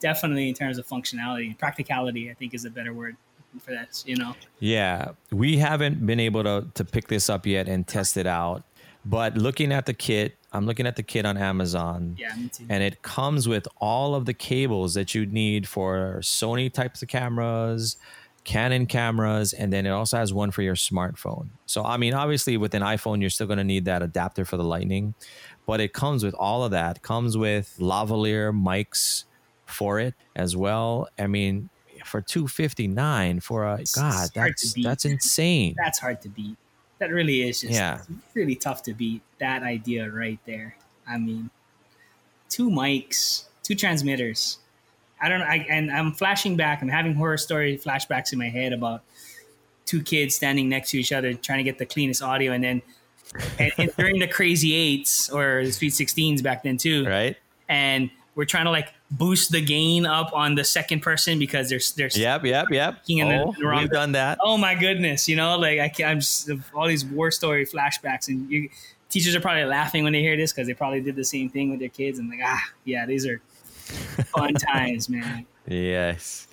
definitely 0.00 0.48
in 0.48 0.54
terms 0.54 0.78
of 0.78 0.86
functionality, 0.86 1.56
practicality, 1.56 2.30
I 2.30 2.34
think 2.34 2.54
is 2.54 2.64
a 2.64 2.70
better 2.70 2.92
word 2.92 3.16
for 3.58 3.72
that. 3.72 4.02
You 4.06 4.16
know. 4.16 4.34
Yeah, 4.58 5.10
we 5.30 5.58
haven't 5.58 6.04
been 6.06 6.20
able 6.20 6.44
to 6.44 6.66
to 6.74 6.84
pick 6.84 7.08
this 7.08 7.28
up 7.28 7.46
yet 7.46 7.68
and 7.68 7.86
test 7.86 8.16
it 8.16 8.26
out. 8.26 8.64
But 9.04 9.36
looking 9.36 9.72
at 9.72 9.86
the 9.86 9.94
kit, 9.94 10.36
I'm 10.52 10.66
looking 10.66 10.86
at 10.86 10.96
the 10.96 11.02
kit 11.02 11.24
on 11.24 11.36
Amazon. 11.36 12.16
Yeah. 12.18 12.34
And 12.68 12.82
it 12.82 13.02
comes 13.02 13.48
with 13.48 13.66
all 13.78 14.14
of 14.14 14.26
the 14.26 14.34
cables 14.34 14.94
that 14.94 15.14
you'd 15.14 15.32
need 15.32 15.66
for 15.66 16.18
Sony 16.20 16.70
types 16.70 17.00
of 17.02 17.08
cameras, 17.08 17.96
Canon 18.44 18.86
cameras, 18.86 19.52
and 19.52 19.72
then 19.72 19.86
it 19.86 19.90
also 19.90 20.16
has 20.16 20.32
one 20.32 20.50
for 20.50 20.62
your 20.62 20.74
smartphone. 20.74 21.48
So, 21.66 21.84
I 21.84 21.96
mean, 21.96 22.14
obviously, 22.14 22.56
with 22.56 22.74
an 22.74 22.82
iPhone, 22.82 23.20
you're 23.20 23.30
still 23.30 23.46
going 23.46 23.58
to 23.58 23.64
need 23.64 23.84
that 23.84 24.02
adapter 24.02 24.44
for 24.44 24.56
the 24.56 24.64
Lightning, 24.64 25.14
but 25.66 25.80
it 25.80 25.92
comes 25.92 26.24
with 26.24 26.34
all 26.34 26.64
of 26.64 26.70
that. 26.72 26.96
It 26.96 27.02
comes 27.02 27.36
with 27.36 27.76
lavalier 27.78 28.52
mics 28.52 29.24
for 29.66 30.00
it 30.00 30.14
as 30.34 30.56
well. 30.56 31.08
I 31.18 31.26
mean, 31.26 31.70
for 32.10 32.20
259 32.20 33.40
for 33.40 33.64
a 33.64 33.76
It's 33.80 33.94
god, 33.94 34.30
that's 34.34 34.74
that's 34.82 35.04
insane. 35.04 35.74
that's 35.76 35.98
hard 35.98 36.20
to 36.22 36.28
beat. 36.28 36.56
That 36.98 37.10
really 37.10 37.48
is 37.48 37.60
just 37.62 37.72
Yeah. 37.72 38.02
really 38.34 38.54
tough 38.56 38.82
to 38.84 38.92
beat 38.94 39.22
that 39.38 39.62
idea 39.62 40.10
right 40.10 40.38
there. 40.44 40.76
I 41.08 41.16
mean, 41.18 41.48
two 42.50 42.68
mics, 42.68 43.44
two 43.62 43.74
transmitters. 43.74 44.58
I 45.22 45.28
don't 45.28 45.38
know. 45.40 45.46
I, 45.46 45.66
and 45.70 45.90
I'm 45.90 46.12
flashing 46.12 46.56
back. 46.56 46.82
I'm 46.82 46.88
having 46.88 47.14
horror 47.14 47.36
story 47.38 47.78
flashbacks 47.78 48.32
in 48.32 48.38
my 48.38 48.48
head 48.48 48.72
about 48.72 49.02
two 49.86 50.02
kids 50.02 50.34
standing 50.34 50.68
next 50.68 50.90
to 50.90 50.98
each 50.98 51.12
other 51.12 51.32
trying 51.34 51.58
to 51.58 51.64
get 51.64 51.78
the 51.78 51.86
cleanest 51.86 52.22
audio, 52.22 52.52
and 52.52 52.62
then 52.64 52.82
and, 53.58 53.72
and 53.78 53.92
during 53.96 54.18
the 54.18 54.26
crazy 54.28 54.74
eights 54.74 55.30
or 55.30 55.64
the 55.64 55.72
sweet 55.72 55.90
sixteens 55.94 56.42
back 56.42 56.62
then 56.64 56.76
too, 56.76 57.06
Right? 57.06 57.36
and 57.68 58.10
we're 58.34 58.44
trying 58.44 58.64
to 58.64 58.70
like 58.70 58.88
boost 59.10 59.50
the 59.50 59.60
gain 59.60 60.06
up 60.06 60.32
on 60.32 60.54
the 60.54 60.64
second 60.64 61.00
person 61.00 61.38
because 61.38 61.68
there's 61.68 61.92
there's 61.92 62.16
Yep, 62.16 62.44
yep, 62.44 62.66
yep. 62.70 63.04
King 63.04 63.18
in 63.18 63.28
the- 63.28 63.42
Oh, 63.44 63.54
the 63.58 63.66
we've 63.76 63.90
done 63.90 64.12
that. 64.12 64.38
oh 64.42 64.56
my 64.56 64.74
goodness, 64.74 65.28
you 65.28 65.36
know, 65.36 65.58
like 65.58 65.80
I 65.80 65.88
can't, 65.88 66.10
I'm 66.10 66.20
just 66.20 66.48
all 66.74 66.86
these 66.86 67.04
war 67.04 67.30
story 67.30 67.66
flashbacks, 67.66 68.28
and 68.28 68.50
you, 68.50 68.68
teachers 69.08 69.34
are 69.34 69.40
probably 69.40 69.64
laughing 69.64 70.04
when 70.04 70.12
they 70.12 70.20
hear 70.20 70.36
this 70.36 70.52
because 70.52 70.66
they 70.68 70.74
probably 70.74 71.00
did 71.00 71.16
the 71.16 71.24
same 71.24 71.48
thing 71.50 71.70
with 71.70 71.80
their 71.80 71.88
kids, 71.88 72.18
and 72.18 72.28
like, 72.30 72.38
ah, 72.44 72.62
yeah, 72.84 73.04
these 73.06 73.26
are 73.26 73.40
fun 74.26 74.54
times, 74.72 75.08
man. 75.08 75.46
Yes. 75.66 76.46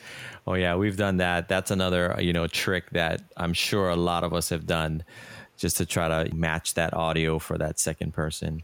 Oh 0.47 0.53
yeah, 0.53 0.75
we've 0.75 0.97
done 0.97 1.17
that. 1.17 1.47
That's 1.49 1.71
another, 1.71 2.15
you 2.19 2.33
know, 2.33 2.47
trick 2.47 2.89
that 2.91 3.21
I'm 3.35 3.53
sure 3.53 3.89
a 3.89 3.95
lot 3.95 4.23
of 4.23 4.33
us 4.33 4.49
have 4.49 4.65
done 4.65 5.03
just 5.57 5.77
to 5.77 5.85
try 5.85 6.07
to 6.23 6.33
match 6.33 6.73
that 6.75 6.93
audio 6.93 7.37
for 7.39 7.57
that 7.57 7.79
second 7.79 8.13
person. 8.13 8.63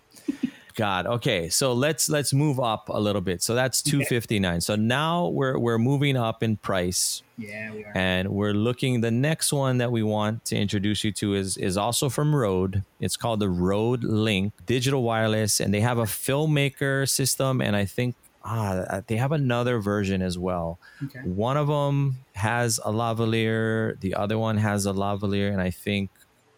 God. 0.75 1.05
Okay. 1.05 1.49
So 1.49 1.73
let's 1.73 2.09
let's 2.09 2.33
move 2.33 2.59
up 2.59 2.89
a 2.89 2.99
little 2.99 3.21
bit. 3.21 3.41
So 3.41 3.55
that's 3.55 3.81
259. 3.81 4.61
So 4.61 4.75
now 4.75 5.27
we're 5.27 5.57
we're 5.57 5.77
moving 5.77 6.17
up 6.17 6.43
in 6.43 6.57
price 6.57 7.23
Yeah, 7.37 7.71
we 7.73 7.83
are. 7.85 7.91
and 7.95 8.29
we're 8.29 8.53
looking 8.53 9.01
the 9.01 9.11
next 9.11 9.53
one 9.53 9.77
that 9.79 9.91
we 9.91 10.03
want 10.03 10.45
to 10.45 10.55
introduce 10.55 11.03
you 11.03 11.11
to 11.13 11.35
is 11.35 11.57
is 11.57 11.77
also 11.77 12.09
from 12.09 12.35
Rode. 12.35 12.83
It's 12.99 13.17
called 13.17 13.39
the 13.39 13.49
Rode 13.49 14.03
Link 14.03 14.53
Digital 14.65 15.03
Wireless 15.03 15.59
and 15.59 15.73
they 15.73 15.81
have 15.81 15.97
a 15.97 16.03
filmmaker 16.05 17.09
system 17.09 17.61
and 17.61 17.75
I 17.75 17.85
think 17.85 18.15
ah 18.45 19.01
they 19.07 19.15
have 19.17 19.31
another 19.31 19.79
version 19.79 20.21
as 20.21 20.37
well. 20.37 20.77
Okay. 21.05 21.19
One 21.21 21.55
of 21.57 21.67
them 21.67 22.17
has 22.33 22.79
a 22.83 22.91
lavalier, 22.91 23.99
the 23.99 24.15
other 24.15 24.37
one 24.37 24.57
has 24.57 24.85
a 24.85 24.91
lavalier 24.93 25.51
and 25.51 25.61
I 25.61 25.69
think 25.69 26.09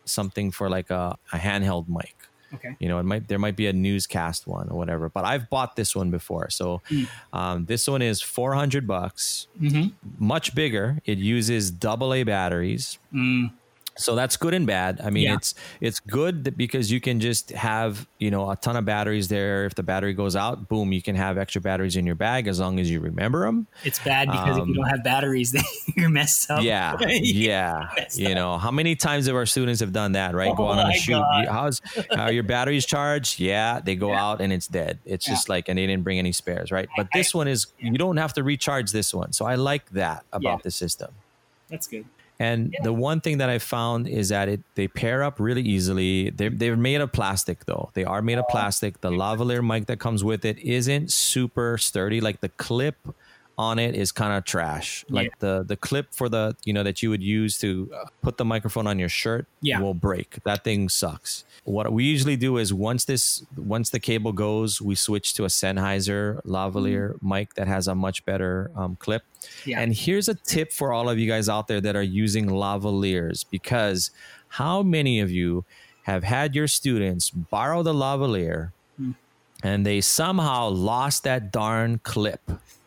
something 0.05 0.51
for 0.51 0.70
like 0.70 0.89
a, 0.91 1.18
a 1.34 1.38
handheld 1.38 1.88
mic 1.89 2.16
Okay. 2.56 2.76
you 2.80 2.88
know 2.89 2.99
it 2.99 3.03
might 3.03 3.28
there 3.28 3.39
might 3.39 3.56
be 3.56 3.68
a 3.68 3.74
newscast 3.74 4.47
one 4.47 4.68
or 4.70 4.78
whatever 4.78 5.10
but 5.10 5.24
i've 5.26 5.49
bought 5.49 5.76
this 5.76 5.95
one 5.95 6.10
before 6.12 6.49
so 6.49 6.82
Mm. 6.91 7.08
um, 7.34 7.66
this 7.66 7.88
one 7.88 8.01
is 8.01 8.22
400 8.22 8.86
bucks 8.88 9.47
Mm-hmm. 9.62 9.88
much 10.20 10.53
bigger 10.56 10.99
it 11.06 11.18
uses 11.18 11.72
double 11.72 12.14
a 12.14 12.24
batteries 12.24 12.97
Mm, 13.14 13.51
so 13.98 14.14
that's 14.16 14.36
good 14.38 14.54
and 14.54 14.68
bad 14.68 15.00
i 15.04 15.10
mean 15.10 15.24
Yeah. 15.24 15.36
it's 15.36 15.56
it's 15.80 16.00
good 16.02 16.43
that- 16.43 16.58
because 16.58 16.91
you 16.91 17.00
can 17.00 17.20
just 17.20 17.52
have 17.52 18.08
you 18.20 18.30
know 18.30 18.50
a 18.52 18.56
ton 18.58 18.76
of 18.76 18.84
batteries 18.86 19.28
there 19.30 19.66
if 19.66 19.76
the 19.76 19.84
battery 19.84 20.14
goes 20.14 20.36
out 20.36 20.68
boom 20.68 20.91
you 20.91 21.02
can 21.02 21.16
have 21.16 21.38
extra 21.38 21.62
batteries 21.62 21.96
in 21.96 22.06
your 22.06 22.16
bag 22.16 22.48
as 22.48 22.60
long 22.60 22.80
as 22.80 22.89
you 22.91 23.00
remember 23.00 23.46
them 23.46 23.68
it's 23.84 24.00
bad 24.00 24.28
because 24.30 24.58
if 24.58 24.64
Um, 24.64 24.70
you 24.70 24.76
don't 24.76 24.89
have 24.89 25.04
batteries, 25.04 25.52
then 25.56 25.64
you're 25.96 26.10
messed 26.10 26.52
up. 26.52 26.62
yeah 26.62 26.98
yeah 27.10 27.88
you 28.14 28.28
up. 28.30 28.36
know 28.36 28.58
how 28.58 28.72
many 28.72 28.96
times 28.96 29.28
have 29.28 29.36
our 29.36 29.46
students 29.46 29.80
have 29.80 29.93
done 29.93 30.12
that 30.14 30.36
right 30.36 30.56
go 30.56 30.68
Oh 30.68 30.72
out 30.74 30.80
on 30.86 30.91
a 30.91 30.93
shoot 30.93 31.14
God. 31.14 31.48
how's 31.48 31.82
are 32.12 32.32
your 32.32 32.43
batteries 32.43 32.86
charged 32.86 33.39
yeah 33.39 33.80
they 33.80 33.96
go 33.96 34.10
Yeah. 34.10 34.24
out 34.26 34.41
and 34.41 34.52
it's 34.52 34.68
dead 34.68 35.00
it's 35.06 35.28
Yeah. 35.28 35.34
just 35.34 35.48
like 35.50 35.70
and 35.70 35.78
they 35.78 35.88
didn't 35.88 36.04
bring 36.04 36.20
any 36.20 36.32
spares 36.34 36.72
right 36.72 36.89
but 36.98 37.08
I- 37.14 37.18
this 37.20 37.34
one 37.34 37.48
is 37.48 37.68
you 37.80 37.98
don't 37.98 38.18
have 38.18 38.34
to 38.34 38.43
recharge 38.43 38.91
this 38.91 39.14
one 39.14 39.32
so 39.34 39.46
i 39.46 39.56
like 39.56 39.89
that 39.91 40.26
about 40.34 40.64
the 40.64 40.72
system 40.72 41.12
That's 41.70 41.88
good. 41.88 42.06
And 42.40 42.76
the 42.84 42.92
one 42.92 43.22
thing 43.22 43.38
that 43.38 43.50
I 43.50 43.60
found 43.60 44.08
is 44.08 44.30
that 44.30 44.50
it 44.50 44.62
they 44.76 44.88
pair 44.88 45.24
up 45.24 45.40
really 45.40 45.62
easily. 45.62 46.32
They're 46.32 46.50
they're 46.50 46.76
made 46.76 47.02
of 47.02 47.12
plastic 47.12 47.66
though. 47.66 47.92
They 47.94 48.04
are 48.04 48.22
made 48.22 48.38
of 48.38 48.46
oh, 48.50 48.52
plastic. 48.52 49.02
The 49.02 49.10
lavalier 49.10 49.66
mic 49.66 49.86
that 49.88 50.00
comes 50.00 50.24
with 50.24 50.44
it 50.44 50.60
isn't 50.60 51.12
super 51.12 51.78
sturdy. 51.78 52.20
Like 52.20 52.42
the 52.42 52.50
clip 52.50 52.98
on 53.58 53.80
it 53.80 53.95
is 53.95 54.12
kind 54.12 54.34
of 54.38 54.43
trash. 54.43 55.06
Like 55.10 55.39
the 55.39 55.64
the 55.64 55.76
clip 55.78 56.14
for 56.14 56.28
the 56.30 56.56
you 56.66 56.74
know 56.74 56.84
that 56.84 57.01
you 57.01 57.10
would 57.10 57.24
use 57.24 57.58
to 57.60 57.89
put 58.22 58.38
the 58.38 58.45
microphone 58.45 58.86
on 58.88 58.99
your 58.99 59.10
shirt 59.10 59.47
Yeah. 59.62 59.80
will 59.80 59.93
break. 59.93 60.38
That 60.43 60.64
thing 60.64 60.89
sucks. 60.89 61.45
What 61.64 61.91
we 61.93 62.03
usually 62.03 62.36
do 62.36 62.58
is 62.58 62.74
once 62.74 63.06
this 63.06 63.43
once 63.58 63.89
the 63.91 63.99
cable 63.99 64.34
goes, 64.34 64.82
we 64.82 64.95
switch 64.95 65.34
to 65.36 65.45
a 65.45 65.47
Sennheiser 65.47 66.41
lavalier 66.45 67.16
mic 67.22 67.53
that 67.56 67.68
has 67.68 67.88
a 67.88 67.95
much 67.95 68.26
better 68.26 68.72
um, 68.76 68.97
clip. 68.97 69.24
Yeah. 69.66 69.80
And 69.80 69.93
here's 69.93 70.28
a 70.28 70.36
tip 70.36 70.74
for 70.74 70.91
all 70.91 71.10
of 71.10 71.18
you 71.18 71.28
guys 71.28 71.47
out 71.49 71.68
there 71.68 71.82
that 71.82 71.95
are 71.95 72.03
using 72.03 72.47
lavaliers 72.47 73.45
because 73.49 74.12
how 74.49 74.84
many 74.84 75.20
of 75.20 75.32
you 75.32 75.64
have 76.03 76.24
had 76.24 76.56
your 76.56 76.68
students 76.68 77.30
borrow 77.30 77.84
the 77.84 77.93
lavalier 77.93 78.72
and 79.64 79.86
they 79.86 80.01
somehow 80.01 80.68
lost 80.70 81.24
that 81.24 81.51
darn 81.51 81.99
clip 82.03 82.41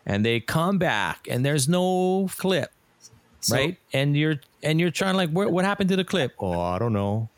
and 0.09 0.25
they 0.27 0.41
come 0.41 0.79
back 0.79 1.29
and 1.31 1.45
there's 1.45 1.69
no 1.69 2.29
clip 2.39 2.73
So- 3.41 3.55
right 3.55 3.77
and 3.93 4.17
you're 4.17 4.41
and 4.65 4.81
you're 4.81 4.91
trying 4.91 5.15
like 5.17 5.31
what, 5.31 5.53
what 5.53 5.65
happened 5.65 5.89
to 5.91 5.97
the 5.97 6.05
clip 6.05 6.33
oh 6.41 6.59
i 6.61 6.79
don't 6.81 6.93
know 6.93 7.29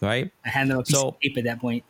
right 0.00 0.30
I 0.44 0.48
hand 0.48 0.70
them 0.70 0.78
a 0.78 0.82
piece 0.82 0.96
So- 0.96 1.08
of 1.10 1.20
tape 1.20 1.36
at 1.38 1.44
that 1.44 1.60
point. 1.60 1.84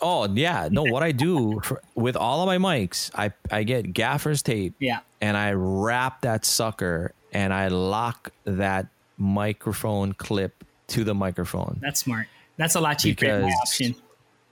oh 0.00 0.26
yeah 0.32 0.68
no 0.70 0.82
what 0.84 1.02
i 1.02 1.12
do 1.12 1.60
for, 1.62 1.82
with 1.94 2.16
all 2.16 2.40
of 2.42 2.46
my 2.46 2.58
mics 2.58 3.10
i 3.14 3.30
i 3.50 3.62
get 3.64 3.92
gaffer's 3.92 4.42
tape 4.42 4.74
Yeah. 4.78 5.00
and 5.20 5.36
I 5.36 5.52
wrap 5.52 6.22
that 6.22 6.44
sucker 6.44 7.12
and 7.32 7.52
I 7.52 7.68
lock 7.68 8.30
that 8.44 8.86
microphone 9.18 10.12
clip 10.14 10.62
to 10.88 11.04
the 11.04 11.14
microphone. 11.14 11.78
That's 11.82 12.00
smart. 12.00 12.28
That's 12.56 12.76
a 12.76 12.80
lot 12.80 12.98
cheaper 12.98 13.26
Because- 13.26 13.52
option. 13.62 13.94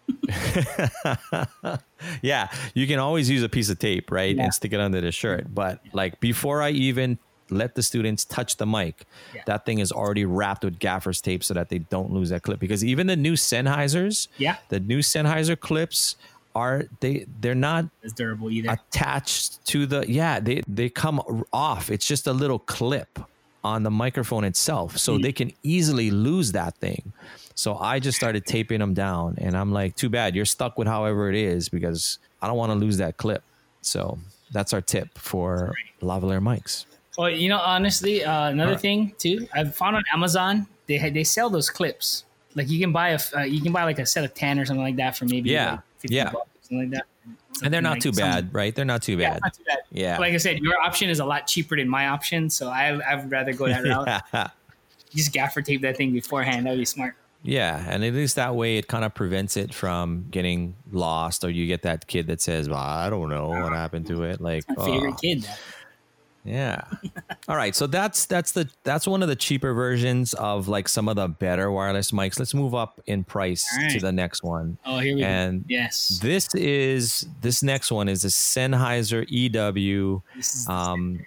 yeah, 2.22 2.48
you 2.74 2.86
can 2.86 2.98
always 2.98 3.28
use 3.30 3.42
a 3.42 3.48
piece 3.48 3.70
of 3.70 3.78
tape, 3.78 4.10
right? 4.10 4.34
Yeah. 4.36 4.44
And 4.44 4.54
stick 4.54 4.72
it 4.72 4.80
under 4.80 5.00
the 5.00 5.12
shirt. 5.12 5.54
But 5.54 5.80
like 5.92 6.20
before 6.20 6.62
I 6.62 6.70
even 6.70 7.18
let 7.50 7.74
the 7.74 7.82
students 7.82 8.24
touch 8.24 8.56
the 8.56 8.66
mic, 8.66 9.04
Yeah. 9.34 9.42
that 9.46 9.66
thing 9.66 9.78
is 9.78 9.92
already 9.92 10.24
wrapped 10.24 10.64
with 10.64 10.78
gaffer's 10.78 11.20
tape 11.20 11.44
so 11.44 11.54
that 11.54 11.68
they 11.68 11.78
don't 11.78 12.10
lose 12.12 12.30
that 12.30 12.42
clip. 12.42 12.58
Because 12.60 12.84
even 12.84 13.06
the 13.06 13.16
new 13.16 13.34
Sennheisers, 13.34 14.28
Yeah, 14.38 14.56
the 14.68 14.80
new 14.80 15.00
Sennheiser 15.00 15.58
clips 15.58 16.16
are 16.56 16.84
they 17.00 17.26
they're 17.40 17.52
not 17.54 17.84
it's 18.04 18.12
durable 18.12 18.48
either. 18.48 18.70
attached 18.70 19.64
to 19.66 19.86
the 19.86 20.04
yeah 20.08 20.38
they 20.38 20.62
they 20.68 20.88
come 20.88 21.20
off 21.52 21.90
it's 21.90 22.06
just 22.06 22.28
a 22.28 22.32
little 22.32 22.60
clip 22.60 23.18
on 23.64 23.82
the 23.82 23.90
microphone 23.90 24.44
itself 24.44 24.96
so 24.98 25.18
they 25.18 25.32
can 25.32 25.50
easily 25.62 26.10
lose 26.10 26.52
that 26.52 26.76
thing 26.76 27.12
so 27.54 27.76
i 27.78 27.98
just 27.98 28.16
started 28.16 28.44
taping 28.46 28.78
them 28.78 28.92
down 28.94 29.34
and 29.38 29.56
i'm 29.56 29.72
like 29.72 29.96
too 29.96 30.08
bad 30.10 30.36
you're 30.36 30.44
stuck 30.44 30.76
with 30.78 30.86
however 30.86 31.30
it 31.30 31.34
is 31.34 31.68
because 31.70 32.18
i 32.42 32.46
don't 32.46 32.56
want 32.58 32.70
to 32.70 32.76
lose 32.76 32.98
that 32.98 33.16
clip 33.16 33.42
so 33.80 34.18
that's 34.52 34.72
our 34.74 34.80
tip 34.82 35.08
for 35.18 35.72
lavalier 36.02 36.40
mics 36.42 36.84
Well, 37.16 37.30
you 37.30 37.48
know, 37.48 37.58
honestly, 37.62 38.24
uh, 38.24 38.50
another 38.50 38.70
Alright. 38.74 38.80
thing 38.82 39.14
too, 39.18 39.46
I've 39.54 39.74
found 39.74 39.94
on 39.96 40.02
Amazon 40.12 40.66
they 40.88 40.98
they 41.10 41.22
sell 41.24 41.48
those 41.48 41.70
clips. 41.70 42.24
Like 42.56 42.68
you 42.68 42.78
can 42.80 42.90
buy 42.92 43.10
a 43.10 43.20
uh, 43.36 43.42
you 43.46 43.60
can 43.62 43.72
buy 43.72 43.84
like 43.84 44.00
a 44.00 44.06
set 44.06 44.24
of 44.24 44.34
ten 44.34 44.58
or 44.58 44.64
something 44.66 44.82
like 44.82 44.96
that 44.96 45.16
for 45.16 45.24
maybe 45.24 45.50
Yeah, 45.50 45.70
like 45.78 45.80
50 45.98 46.14
yeah. 46.16 46.30
bucks 46.32 46.50
something 46.62 46.78
like 46.84 46.90
that. 46.90 47.06
And 47.62 47.72
they're 47.72 47.80
not 47.80 47.94
Like 47.94 48.02
too 48.02 48.12
bad 48.12 48.52
right 48.52 48.74
they're 48.74 48.84
not 48.84 49.02
too 49.02 49.16
bad 49.16 49.36
it's 49.36 49.42
not 49.42 49.54
too 49.54 49.64
bad. 49.66 49.78
yeah 49.90 50.18
Like 50.18 50.34
I 50.34 50.38
said, 50.38 50.58
your 50.58 50.78
option 50.80 51.08
is 51.08 51.20
a 51.20 51.24
lot 51.24 51.46
cheaper 51.46 51.76
than 51.76 51.88
my 51.88 52.08
option, 52.08 52.50
so 52.50 52.68
I 52.68 53.00
I'd 53.10 53.30
rather 53.30 53.52
go 53.52 53.66
that 53.68 53.84
route. 53.84 54.50
Just 55.14 55.32
gaffer 55.32 55.62
tape 55.62 55.82
that 55.82 55.96
thing 55.96 56.12
beforehand. 56.12 56.66
That'd 56.66 56.78
be 56.78 56.84
smart. 56.84 57.14
Yeah, 57.44 57.84
and 57.88 58.02
at 58.02 58.14
least 58.14 58.36
that 58.36 58.56
way 58.56 58.78
it 58.78 58.88
kind 58.88 59.04
of 59.04 59.14
prevents 59.14 59.56
it 59.56 59.74
from 59.74 60.26
getting 60.30 60.74
lost, 60.90 61.44
or 61.44 61.50
you 61.50 61.66
get 61.66 61.82
that 61.82 62.06
kid 62.06 62.26
that 62.28 62.40
says, 62.40 62.68
"Well, 62.68 62.78
I 62.78 63.10
don't 63.10 63.28
know 63.28 63.48
what 63.48 63.72
ah, 63.72 63.76
happened 63.76 64.06
to 64.08 64.24
it." 64.24 64.40
Like, 64.40 64.64
My 64.68 64.74
oh. 64.78 64.84
favorite 64.86 65.12
oh, 65.12 65.20
kid. 65.20 65.46
Yeah. 66.44 66.82
All 67.48 67.56
right, 67.56 67.74
so 67.74 67.86
that's 67.86 68.26
that's 68.26 68.52
the 68.52 68.68
that's 68.84 69.06
one 69.06 69.22
of 69.22 69.28
the 69.28 69.36
cheaper 69.36 69.72
versions 69.74 70.34
of 70.34 70.68
like 70.68 70.88
some 70.88 71.08
of 71.08 71.16
the 71.16 71.28
better 71.28 71.70
wireless 71.70 72.10
mics. 72.10 72.38
Let's 72.38 72.54
move 72.54 72.74
up 72.74 73.00
in 73.06 73.24
price 73.24 73.66
All 73.76 73.82
right. 73.82 73.90
to 73.92 74.00
the 74.00 74.12
next 74.12 74.42
one, 74.42 74.76
Oh, 74.86 74.98
here 74.98 75.14
we 75.16 75.22
and 75.24 75.60
go. 75.62 75.66
Yes. 75.68 76.20
this 76.22 76.54
is 76.54 77.26
this 77.40 77.62
next 77.62 77.90
one 77.90 78.08
is 78.08 78.24
a 78.24 78.28
Sennheiser 78.28 79.24
EW. 79.28 80.22
This 80.36 80.54
is 80.54 80.68
Um, 80.68 81.24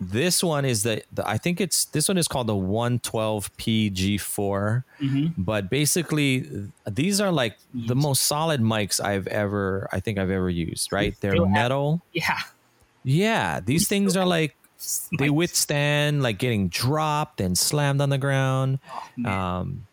this 0.00 0.42
one 0.42 0.64
is 0.64 0.82
the, 0.82 1.02
the 1.12 1.26
I 1.26 1.38
think 1.38 1.60
it's 1.60 1.84
this 1.86 2.08
one 2.08 2.18
is 2.18 2.26
called 2.26 2.48
the 2.48 2.54
112P 2.56 3.92
G4 3.92 4.82
Mhm. 5.00 5.34
but 5.38 5.70
basically 5.70 6.48
these 6.90 7.20
are 7.20 7.30
like 7.30 7.56
the 7.72 7.94
most 7.94 8.22
solid 8.24 8.60
mics 8.60 9.02
I've 9.02 9.26
ever 9.28 9.88
I 9.92 10.00
think 10.00 10.18
I've 10.18 10.30
ever 10.30 10.50
used, 10.50 10.92
right? 10.92 11.14
They're 11.20 11.46
metal. 11.46 12.02
yeah. 12.12 12.38
Yeah, 13.04 13.60
these 13.60 13.86
things 13.88 14.16
are 14.16 14.26
like 14.26 14.56
they 15.18 15.30
withstand 15.30 16.22
like 16.22 16.38
getting 16.38 16.68
dropped 16.68 17.40
and 17.40 17.56
slammed 17.56 18.00
on 18.00 18.10
the 18.10 18.18
ground. 18.18 18.78
Man. 19.16 19.32
Um 19.32 19.86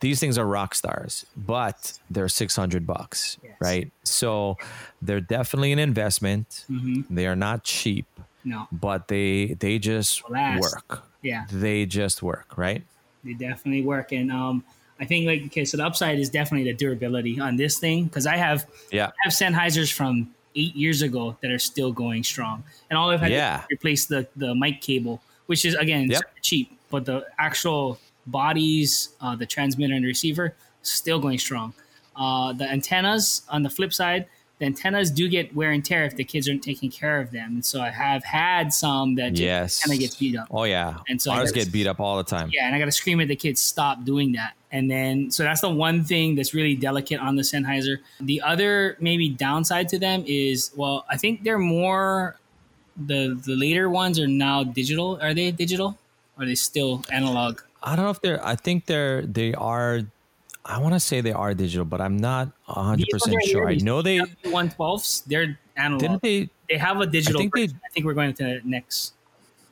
these 0.00 0.20
things 0.20 0.36
are 0.36 0.44
rock 0.46 0.74
stars, 0.74 1.24
but 1.36 1.98
they're 2.10 2.28
600 2.28 2.86
bucks, 2.86 3.38
Yes. 3.42 3.52
right? 3.60 3.90
So 4.04 4.58
they're 5.00 5.22
definitely 5.22 5.72
an 5.72 5.78
investment. 5.78 6.66
Mhm. 6.70 7.06
They 7.08 7.26
are 7.26 7.34
not 7.36 7.64
cheap, 7.64 8.04
No. 8.44 8.68
but 8.70 9.08
they 9.08 9.56
they 9.58 9.78
just 9.78 10.28
Last. 10.28 10.60
work. 10.60 11.04
Yeah. 11.22 11.46
They 11.50 11.86
just 11.86 12.22
work, 12.22 12.58
right? 12.58 12.84
They 13.24 13.32
definitely 13.32 13.82
work, 13.82 14.12
and 14.12 14.30
um, 14.30 14.64
I 15.00 15.04
think 15.06 15.26
like 15.26 15.42
okay, 15.46 15.64
so 15.64 15.78
the 15.78 15.84
upside 15.86 16.18
is 16.18 16.28
definitely 16.30 16.70
the 16.70 16.76
durability 16.76 17.40
on 17.40 17.56
this 17.56 17.78
thing 17.78 18.04
because 18.04 18.26
I 18.26 18.36
have 18.36 18.66
Yeah. 18.92 19.06
I 19.06 19.12
have 19.24 19.32
Sennheisers 19.32 19.90
from 19.92 20.28
eight 20.56 20.74
years 20.74 21.02
ago 21.02 21.36
that 21.42 21.50
are 21.50 21.58
still 21.58 21.92
going 21.92 22.24
strong, 22.24 22.64
and 22.90 22.98
all 22.98 23.10
I've 23.10 23.20
had 23.20 23.30
Yeah. 23.30 23.58
to 23.68 23.74
replace 23.74 24.06
the 24.06 24.26
the 24.36 24.54
mic 24.54 24.80
cable, 24.80 25.22
which 25.46 25.64
is 25.64 25.74
again 25.74 26.10
Yep. 26.10 26.22
cheap, 26.42 26.76
but 26.90 27.04
the 27.04 27.26
actual 27.38 27.98
bodies, 28.26 29.10
uh, 29.20 29.36
the 29.36 29.46
transmitter 29.46 29.94
and 29.94 30.04
receiver, 30.04 30.54
still 30.82 31.18
going 31.20 31.38
strong. 31.38 31.72
Uh, 32.16 32.52
the 32.52 32.68
antennas 32.70 33.42
on 33.48 33.62
the 33.62 33.70
flip 33.70 33.92
side, 33.92 34.26
the 34.58 34.64
antennas 34.66 35.10
do 35.10 35.28
get 35.28 35.54
wear 35.54 35.70
and 35.72 35.84
tear 35.84 36.04
if 36.04 36.16
the 36.16 36.24
kids 36.24 36.48
aren't 36.48 36.62
taking 36.62 36.90
care 36.90 37.20
of 37.20 37.30
them, 37.30 37.56
and 37.56 37.64
so 37.64 37.80
I 37.80 37.90
have 37.90 38.24
had 38.24 38.72
some 38.72 39.16
that 39.16 39.30
just 39.30 39.42
Yes. 39.42 39.80
kind 39.84 39.92
of 39.94 40.00
gets 40.00 40.14
beat 40.16 40.36
up. 40.36 40.48
Oh 40.50 40.64
yeah. 40.64 40.98
And 41.08 41.20
so 41.20 41.30
ours 41.32 41.52
get 41.52 41.70
beat 41.70 41.86
up 41.86 42.00
all 42.00 42.16
the 42.16 42.24
time. 42.24 42.48
Yeah, 42.52 42.66
and 42.66 42.74
I 42.74 42.78
got 42.78 42.86
to 42.86 42.92
scream 42.92 43.20
at 43.20 43.28
the 43.28 43.36
kids, 43.36 43.60
stop 43.60 44.04
doing 44.04 44.32
that. 44.32 44.54
And 44.72 44.90
then, 44.90 45.30
so 45.30 45.42
that's 45.42 45.60
the 45.60 45.70
one 45.70 46.04
thing 46.04 46.34
that's 46.34 46.52
really 46.52 46.74
delicate 46.74 47.20
on 47.20 47.36
the 47.36 47.42
Sennheiser. 47.42 47.98
The 48.20 48.42
other 48.42 48.96
maybe 49.00 49.28
downside 49.28 49.88
to 49.90 49.98
them 49.98 50.24
is, 50.26 50.70
well, 50.74 51.04
I 51.08 51.16
think 51.16 51.44
they're 51.44 51.58
more, 51.58 52.36
the 52.96 53.38
the 53.44 53.54
later 53.56 53.88
ones 53.90 54.18
are 54.18 54.26
now 54.26 54.64
digital. 54.64 55.18
Are 55.22 55.34
they 55.34 55.50
digital? 55.50 55.98
Or 56.36 56.42
are 56.42 56.46
they 56.46 56.54
still 56.54 57.04
analog? 57.12 57.60
I 57.82 57.94
don't 57.94 58.04
know 58.06 58.10
if 58.10 58.20
they're. 58.20 58.44
I 58.44 58.56
think 58.56 58.86
they're. 58.86 59.22
They 59.22 59.54
are. 59.54 60.00
I 60.68 60.78
want 60.78 60.94
to 60.94 61.00
say 61.00 61.20
they 61.20 61.32
are 61.32 61.54
digital, 61.54 61.84
but 61.84 62.00
I'm 62.00 62.16
not 62.16 62.50
100 62.66 63.06
percent 63.10 63.36
sure. 63.44 63.68
I 63.68 63.76
know 63.76 64.02
they 64.02 64.18
112s, 64.44 65.24
they're 65.26 65.58
analog. 65.76 66.00
didn't. 66.00 66.22
They 66.22 66.48
they 66.68 66.76
have 66.78 67.00
a 67.00 67.06
digital 67.06 67.40
I 67.40 67.42
think 67.44 67.54
they- 67.54 67.62
I 67.84 67.88
think 67.92 68.04
we're 68.06 68.14
going 68.14 68.34
to 68.34 68.44
the 68.44 68.60
next. 68.64 69.12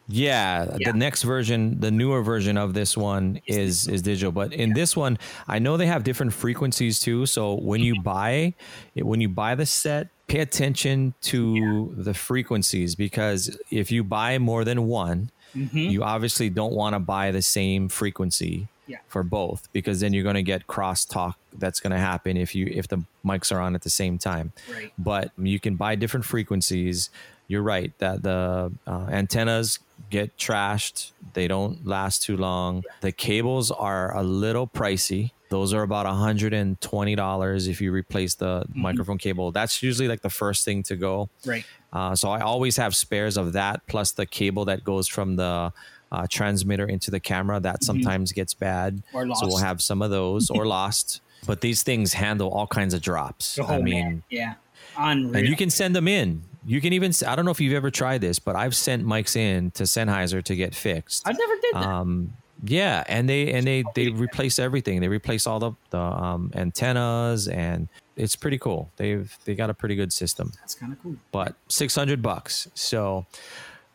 Yeah, 0.06 0.76
Yeah. 0.78 0.92
the 0.92 0.98
next 0.98 1.22
version, 1.22 1.80
the 1.80 1.90
newer 1.90 2.22
version 2.22 2.58
of 2.58 2.74
this 2.74 2.96
one 2.96 3.40
is 3.46 3.88
is 3.88 4.02
digital, 4.02 4.32
but 4.32 4.52
in 4.52 4.74
this 4.74 4.94
one, 4.96 5.18
I 5.48 5.58
know 5.58 5.76
they 5.78 5.86
have 5.86 6.04
different 6.04 6.32
frequencies 6.34 7.00
too. 7.00 7.24
So 7.26 7.54
when 7.54 7.80
you 7.80 8.00
buy 8.02 8.54
it, 8.94 9.04
when 9.06 9.20
you 9.22 9.30
buy 9.30 9.54
the 9.54 9.64
set, 9.66 10.08
pay 10.26 10.40
attention 10.40 11.14
to 11.22 11.94
the 11.96 12.12
frequencies 12.14 12.94
because 12.94 13.56
if 13.70 13.90
you 13.90 14.04
buy 14.04 14.38
more 14.38 14.62
than 14.64 14.86
one, 14.86 15.30
Mhm. 15.56 15.90
you 15.90 16.02
obviously 16.02 16.50
don't 16.50 16.74
want 16.74 16.94
to 16.94 16.98
buy 17.00 17.30
the 17.30 17.42
same 17.42 17.88
frequency 17.88 18.68
Yeah. 18.86 18.98
for 19.08 19.22
both 19.22 19.68
because 19.72 20.00
then 20.00 20.12
you're 20.12 20.22
going 20.22 20.34
to 20.34 20.42
get 20.42 20.66
crosstalk 20.66 21.34
that's 21.58 21.80
going 21.80 21.92
to 21.92 21.98
happen 21.98 22.36
if 22.36 22.54
you 22.54 22.66
if 22.66 22.86
the 22.88 23.02
mics 23.24 23.50
are 23.50 23.58
on 23.60 23.74
at 23.74 23.82
the 23.82 23.90
same 23.90 24.18
time. 24.18 24.52
Right. 24.70 24.92
but 24.98 25.32
you 25.38 25.58
can 25.58 25.76
buy 25.76 25.94
different 25.94 26.26
frequencies. 26.26 27.08
You're 27.48 27.62
right 27.62 27.92
that 27.98 28.22
the 28.22 28.72
uh, 28.86 29.06
antennas 29.10 29.78
get 30.10 30.36
trashed. 30.36 31.12
They 31.34 31.46
don't 31.48 31.86
last 31.86 32.22
too 32.22 32.36
long. 32.36 32.82
The 33.00 33.12
cables 33.12 33.70
are 33.70 34.14
a 34.16 34.22
little 34.22 34.66
pricey. 34.66 35.30
Those 35.50 35.72
are 35.74 35.82
about 35.82 36.06
$120 36.06 37.68
if 37.68 37.80
you 37.80 37.92
replace 37.92 38.34
the 38.34 38.64
microphone 38.74 39.18
cable. 39.18 39.52
That's 39.52 39.82
usually 39.82 40.08
like 40.08 40.22
the 40.22 40.30
first 40.30 40.64
thing 40.64 40.82
to 40.84 40.96
go. 40.96 41.28
Right. 41.44 41.64
uh, 41.92 42.14
so 42.14 42.30
I 42.30 42.40
always 42.40 42.76
have 42.76 42.94
spares 42.96 43.36
of 43.36 43.52
that, 43.52 43.86
plus 43.86 44.12
the 44.12 44.26
cable 44.26 44.64
that 44.66 44.84
goes 44.84 45.06
from 45.08 45.36
the 45.36 45.72
uh, 46.14 46.26
transmitter 46.30 46.86
into 46.86 47.10
the 47.10 47.20
camera. 47.20 47.60
That 47.60 47.82
sometimes 47.84 48.32
gets 48.32 48.54
bad, 48.54 49.02
Mm-hmm. 49.12 49.32
So 49.34 49.46
we'll 49.46 49.58
have 49.58 49.80
some 49.82 50.02
of 50.02 50.10
those 50.10 50.50
or 50.50 50.66
lost. 50.78 51.20
But 51.46 51.60
these 51.60 51.82
things 51.82 52.14
handle 52.14 52.48
all 52.50 52.66
kinds 52.66 52.94
of 52.94 53.02
drops. 53.02 53.58
Oh, 53.58 53.66
I 53.66 53.78
mean, 53.82 54.04
man. 54.04 54.22
Yeah. 54.30 54.54
Unreal. 54.96 55.36
and 55.36 55.48
you 55.48 55.56
can 55.56 55.70
send 55.70 55.94
them 55.94 56.08
in. 56.08 56.42
You 56.66 56.80
can 56.80 56.92
even. 56.94 57.12
I 57.26 57.36
don't 57.36 57.44
know 57.44 57.50
if 57.50 57.60
you've 57.60 57.74
ever 57.74 57.90
tried 57.90 58.20
this, 58.22 58.38
but 58.38 58.56
I've 58.56 58.74
sent 58.74 59.04
mics 59.04 59.36
in 59.36 59.70
to 59.72 59.82
Sennheiser 59.82 60.42
to 60.44 60.56
get 60.56 60.74
fixed. 60.74 61.28
I've 61.28 61.38
never 61.38 61.54
did 61.60 61.74
that. 61.74 61.86
Um, 61.86 62.32
yeah, 62.62 63.04
and 63.06 63.28
they 63.28 63.52
and 63.52 63.66
they 63.66 63.84
they 63.94 64.08
replace 64.08 64.58
everything. 64.58 65.00
They 65.00 65.08
replace 65.08 65.46
all 65.46 65.58
the 65.58 65.72
the 65.90 66.00
um, 66.00 66.50
antennas, 66.54 67.48
and 67.48 67.88
it's 68.16 68.36
pretty 68.36 68.56
cool. 68.56 68.90
They've 68.96 69.36
they 69.44 69.54
got 69.54 69.68
a 69.68 69.74
pretty 69.74 69.96
good 69.96 70.12
system 70.14 70.52
That's 70.60 70.74
kind 70.74 70.92
of 70.92 71.02
cool. 71.02 71.16
but 71.32 71.56
600 71.68 72.22
bucks. 72.22 72.68
So 72.74 73.26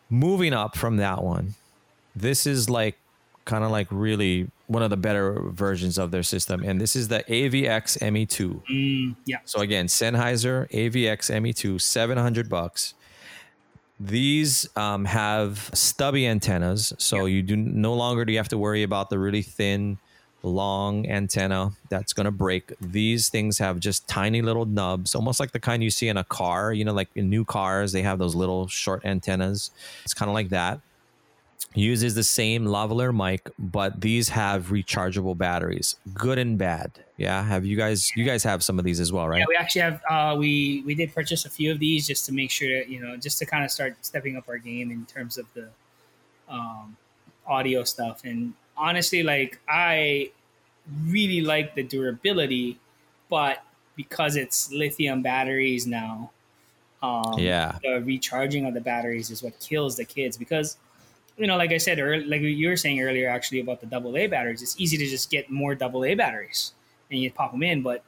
moving 0.10 0.54
up 0.54 0.78
from 0.78 0.98
that 0.98 1.24
one, 1.24 1.56
this 2.20 2.46
is 2.46 2.70
like 2.70 2.98
kind 3.46 3.64
of 3.64 3.72
like 3.72 3.88
really 3.90 4.50
one 4.68 4.84
of 4.84 4.92
the 4.92 4.98
better 4.98 5.42
versions 5.50 5.98
of 5.98 6.12
their 6.12 6.24
system. 6.24 6.64
And 6.64 6.80
this 6.80 6.96
is 6.96 7.08
the 7.08 7.24
AVX 7.28 7.98
ME2. 7.98 8.62
Mm, 8.70 9.16
yeah. 9.26 9.38
So 9.46 9.62
again, 9.62 9.88
Sennheiser 9.88 10.70
AVX 10.70 11.32
ME2, 11.42 11.82
700 11.82 12.50
bucks. 12.50 12.94
These 14.00 14.70
um, 14.78 15.04
have 15.06 15.70
stubby 15.74 16.26
antennas, 16.26 16.94
so 17.00 17.26
you 17.26 17.42
do 17.42 17.58
no 17.58 17.94
longer 17.94 18.24
do 18.24 18.32
you 18.32 18.38
have 18.38 18.48
to 18.50 18.58
worry 18.58 18.84
about 18.84 19.10
the 19.10 19.20
really 19.20 19.42
thin, 19.42 19.98
long 20.42 21.06
antenna 21.10 21.72
that's 21.90 22.14
going 22.14 22.24
to 22.24 22.32
break. 22.32 22.72
These 22.80 23.28
things 23.28 23.58
have 23.58 23.82
just 23.82 24.08
tiny 24.08 24.42
little 24.42 24.66
nubs, 24.66 25.16
almost 25.16 25.42
like 25.42 25.52
the 25.52 25.60
kind 25.60 25.84
you 25.84 25.90
see 25.90 26.08
in 26.08 26.16
a 26.16 26.24
car. 26.24 26.72
You 26.72 26.86
know, 26.86 26.94
like 26.94 27.10
in 27.16 27.30
new 27.30 27.44
cars, 27.44 27.92
they 27.92 28.04
have 28.04 28.20
those 28.20 28.36
little 28.36 28.68
short 28.68 29.04
antennas. 29.04 29.72
It's 30.06 30.14
kind 30.14 30.30
of 30.30 30.34
like 30.34 30.48
that. 30.50 30.80
Uses 31.76 32.16
the 32.16 32.24
same 32.24 32.66
lavalier 32.66 33.16
mic, 33.16 33.50
but 33.60 34.02
these 34.02 34.30
have 34.30 34.68
rechargeable 34.68 35.38
batteries, 35.38 35.96
good 36.16 36.40
and 36.40 36.58
bad. 36.58 36.92
Yeah, 37.16 37.44
have 37.44 37.64
you 37.64 37.78
guys? 37.78 38.12
You 38.16 38.26
guys 38.26 38.44
have 38.44 38.64
some 38.64 38.80
of 38.80 38.86
these 38.86 39.00
as 39.00 39.14
well, 39.14 39.28
right? 39.28 39.40
Yeah, 39.40 39.46
we 39.48 39.56
actually 39.56 39.82
have. 39.82 40.02
Uh, 40.10 40.36
we 40.36 40.82
we 40.86 40.96
did 40.96 41.14
purchase 41.14 41.46
a 41.46 41.50
few 41.50 41.72
of 41.72 41.78
these 41.78 42.08
just 42.08 42.26
to 42.26 42.34
make 42.34 42.50
sure 42.50 42.80
that 42.80 42.90
you 42.90 43.00
know, 43.00 43.18
just 43.18 43.38
to 43.38 43.46
kind 43.46 43.64
of 43.64 43.70
start 43.70 43.96
stepping 44.02 44.36
up 44.36 44.50
our 44.50 44.58
game 44.58 44.90
in 44.90 45.06
terms 45.06 45.38
of 45.38 45.46
the, 45.54 45.70
um, 46.48 46.98
audio 47.46 47.84
stuff. 47.84 48.22
And 48.24 48.54
honestly, 48.76 49.22
like 49.22 49.60
I 49.70 50.32
really 51.06 51.42
like 51.42 51.76
the 51.76 51.84
durability, 51.84 52.80
but 53.30 53.64
because 53.96 54.36
it's 54.36 54.72
lithium 54.72 55.22
batteries 55.22 55.86
now, 55.86 56.32
um, 57.04 57.36
yeah, 57.38 57.78
the 57.84 58.02
recharging 58.02 58.66
of 58.66 58.74
the 58.74 58.82
batteries 58.82 59.30
is 59.30 59.44
what 59.44 59.60
kills 59.60 59.98
the 59.98 60.06
kids 60.06 60.36
because 60.36 60.78
you 61.40 61.48
know, 61.48 61.58
like 61.58 61.72
I 61.72 61.78
said 61.78 62.00
earlier, 62.00 62.26
like 62.28 62.42
you 62.42 62.68
were 62.68 62.76
saying 62.76 63.02
earlier, 63.02 63.30
actually 63.30 63.62
about 63.62 63.80
the 63.80 63.88
double 63.88 64.18
A 64.18 64.28
batteries, 64.28 64.62
it's 64.62 64.80
easy 64.80 64.98
to 64.98 65.06
just 65.08 65.32
get 65.32 65.50
more 65.50 65.74
double 65.74 66.04
A 66.04 66.14
batteries 66.14 66.74
and 67.10 67.20
you 67.20 67.32
pop 67.32 67.52
them 67.52 67.64
in. 67.64 67.82
But 67.82 68.04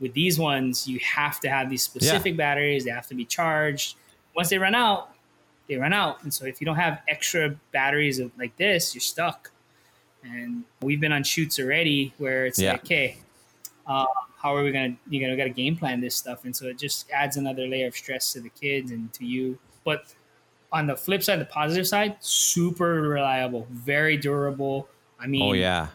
with 0.00 0.12
these 0.12 0.38
ones, 0.38 0.86
you 0.86 0.98
have 1.00 1.40
to 1.40 1.48
have 1.48 1.70
these 1.70 1.82
specific 1.82 2.34
yeah. 2.34 2.36
batteries. 2.36 2.84
They 2.84 2.90
have 2.90 3.06
to 3.08 3.14
be 3.14 3.24
charged. 3.24 3.96
Once 4.36 4.50
they 4.50 4.58
run 4.58 4.74
out, 4.74 5.10
they 5.66 5.76
run 5.76 5.94
out. 5.94 6.22
And 6.22 6.32
so 6.32 6.44
if 6.44 6.60
you 6.60 6.66
don't 6.66 6.76
have 6.76 7.00
extra 7.08 7.56
batteries 7.72 8.18
of, 8.18 8.30
like 8.38 8.54
this, 8.56 8.94
you're 8.94 9.00
stuck. 9.00 9.50
And 10.22 10.64
we've 10.82 11.00
been 11.00 11.12
on 11.12 11.24
shoots 11.24 11.58
already 11.58 12.12
where 12.18 12.46
it's 12.46 12.58
yeah. 12.58 12.72
like, 12.72 12.84
okay, 12.84 13.18
uh, 13.86 14.06
how 14.36 14.54
are 14.54 14.62
we 14.62 14.72
gonna 14.72 14.94
you 15.08 15.22
know 15.22 15.30
we 15.30 15.36
got 15.36 15.44
to 15.44 15.50
game 15.50 15.76
plan 15.76 16.00
this 16.00 16.14
stuff? 16.14 16.44
And 16.44 16.54
so 16.54 16.66
it 16.66 16.78
just 16.78 17.10
adds 17.10 17.38
another 17.38 17.66
layer 17.66 17.86
of 17.86 17.96
stress 17.96 18.32
to 18.34 18.40
the 18.40 18.50
kids 18.50 18.90
and 18.90 19.12
to 19.14 19.24
you. 19.24 19.58
But 19.84 20.14
on 20.74 20.88
the 20.88 20.96
flip 20.96 21.22
side, 21.22 21.40
the 21.40 21.44
positive 21.44 21.86
side, 21.86 22.16
super 22.18 23.00
reliable, 23.00 23.66
very 23.70 24.16
durable. 24.16 24.88
I 25.20 25.28
mean, 25.28 25.42
oh 25.42 25.52
yeah, 25.52 25.86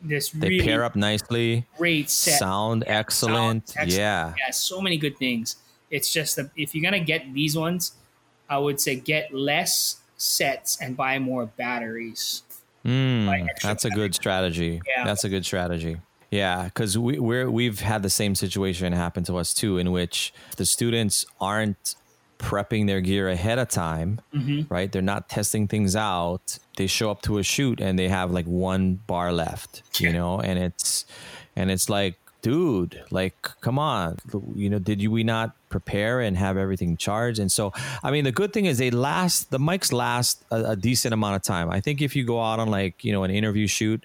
this 0.00 0.30
they 0.30 0.48
really 0.48 0.64
pair 0.64 0.84
up 0.84 0.94
nicely. 0.94 1.66
Great 1.76 2.08
set. 2.08 2.38
sound 2.38 2.84
yeah, 2.86 2.98
excellent. 2.98 3.68
Sound 3.68 3.88
excellent. 3.88 3.98
Yeah, 3.98 4.34
yeah, 4.38 4.50
so 4.52 4.80
many 4.80 4.96
good 4.96 5.18
things. 5.18 5.56
It's 5.90 6.12
just 6.12 6.36
that 6.36 6.50
if 6.56 6.74
you're 6.74 6.84
gonna 6.84 7.04
get 7.04 7.34
these 7.34 7.58
ones, 7.58 7.92
I 8.48 8.58
would 8.58 8.80
say 8.80 8.96
get 8.96 9.34
less 9.34 9.96
sets 10.16 10.80
and 10.80 10.96
buy 10.96 11.18
more 11.18 11.46
batteries. 11.46 12.44
Mm, 12.84 13.46
that's 13.60 13.84
a 13.84 13.90
good 13.90 14.14
strategy. 14.14 14.80
Yeah. 14.86 15.04
That's 15.04 15.24
a 15.24 15.28
good 15.28 15.44
strategy. 15.44 15.98
Yeah, 16.30 16.64
because 16.64 16.96
we, 16.96 17.18
we're 17.18 17.50
we've 17.50 17.80
had 17.80 18.02
the 18.02 18.10
same 18.10 18.34
situation 18.36 18.92
happen 18.92 19.24
to 19.24 19.36
us 19.36 19.52
too, 19.52 19.78
in 19.78 19.90
which 19.90 20.32
the 20.56 20.64
students 20.64 21.26
aren't 21.40 21.96
prepping 22.42 22.86
their 22.86 23.00
gear 23.00 23.28
ahead 23.28 23.58
of 23.58 23.68
time, 23.68 24.20
mm-hmm. 24.34 24.62
right? 24.72 24.90
They're 24.90 25.00
not 25.00 25.28
testing 25.28 25.68
things 25.68 25.96
out. 25.96 26.58
They 26.76 26.86
show 26.86 27.10
up 27.10 27.22
to 27.22 27.38
a 27.38 27.42
shoot 27.42 27.80
and 27.80 27.98
they 27.98 28.08
have 28.08 28.30
like 28.32 28.46
one 28.46 29.00
bar 29.06 29.32
left, 29.32 29.82
yeah. 29.98 30.08
you 30.08 30.12
know, 30.12 30.40
and 30.40 30.58
it's 30.58 31.06
and 31.54 31.70
it's 31.70 31.88
like, 31.88 32.16
dude, 32.42 33.00
like, 33.10 33.40
come 33.60 33.78
on, 33.78 34.18
you 34.54 34.68
know, 34.68 34.78
did 34.78 35.00
you 35.00 35.10
we 35.10 35.22
not 35.22 35.54
prepare 35.68 36.20
and 36.20 36.36
have 36.36 36.56
everything 36.56 36.96
charged? 36.96 37.38
And 37.38 37.50
so, 37.50 37.72
I 38.02 38.10
mean, 38.10 38.24
the 38.24 38.32
good 38.32 38.52
thing 38.52 38.66
is 38.66 38.78
they 38.78 38.90
last. 38.90 39.50
The 39.50 39.58
mics 39.58 39.92
last 39.92 40.42
a, 40.50 40.72
a 40.72 40.76
decent 40.76 41.14
amount 41.14 41.36
of 41.36 41.42
time. 41.42 41.70
I 41.70 41.80
think 41.80 42.02
if 42.02 42.16
you 42.16 42.24
go 42.24 42.42
out 42.42 42.58
on 42.58 42.68
like 42.68 43.04
you 43.04 43.12
know 43.12 43.22
an 43.22 43.30
interview 43.30 43.66
shoot 43.66 44.04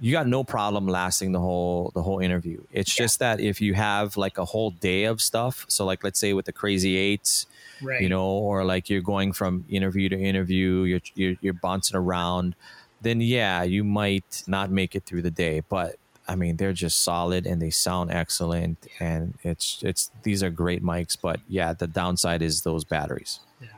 you 0.00 0.12
got 0.12 0.26
no 0.26 0.44
problem 0.44 0.86
lasting 0.86 1.32
the 1.32 1.40
whole 1.40 1.90
the 1.94 2.02
whole 2.02 2.20
interview. 2.20 2.62
It's 2.72 2.96
yeah. 2.96 3.04
just 3.04 3.18
that 3.18 3.40
if 3.40 3.60
you 3.60 3.74
have 3.74 4.16
like 4.16 4.38
a 4.38 4.44
whole 4.44 4.70
day 4.70 5.04
of 5.04 5.20
stuff, 5.20 5.64
so 5.68 5.84
like 5.84 6.04
let's 6.04 6.20
say 6.20 6.32
with 6.32 6.46
the 6.46 6.52
crazy 6.52 6.96
eights, 6.96 7.46
right. 7.82 8.00
you 8.00 8.08
know, 8.08 8.26
or 8.26 8.64
like 8.64 8.88
you're 8.90 9.00
going 9.00 9.32
from 9.32 9.64
interview 9.68 10.08
to 10.08 10.18
interview, 10.18 10.82
you're, 10.82 11.00
you're 11.14 11.36
you're 11.40 11.54
bouncing 11.54 11.96
around, 11.96 12.54
then 13.00 13.20
yeah, 13.20 13.62
you 13.62 13.84
might 13.84 14.42
not 14.46 14.70
make 14.70 14.94
it 14.94 15.04
through 15.04 15.22
the 15.22 15.30
day. 15.30 15.62
But 15.68 15.96
I 16.26 16.34
mean, 16.34 16.56
they're 16.56 16.72
just 16.72 17.00
solid 17.00 17.46
and 17.46 17.60
they 17.62 17.70
sound 17.70 18.10
excellent, 18.10 18.86
and 19.00 19.38
it's 19.42 19.82
it's 19.82 20.10
these 20.22 20.42
are 20.42 20.50
great 20.50 20.82
mics. 20.82 21.16
But 21.20 21.40
yeah, 21.48 21.72
the 21.72 21.86
downside 21.86 22.42
is 22.42 22.62
those 22.62 22.84
batteries. 22.84 23.40
Yeah, 23.60 23.68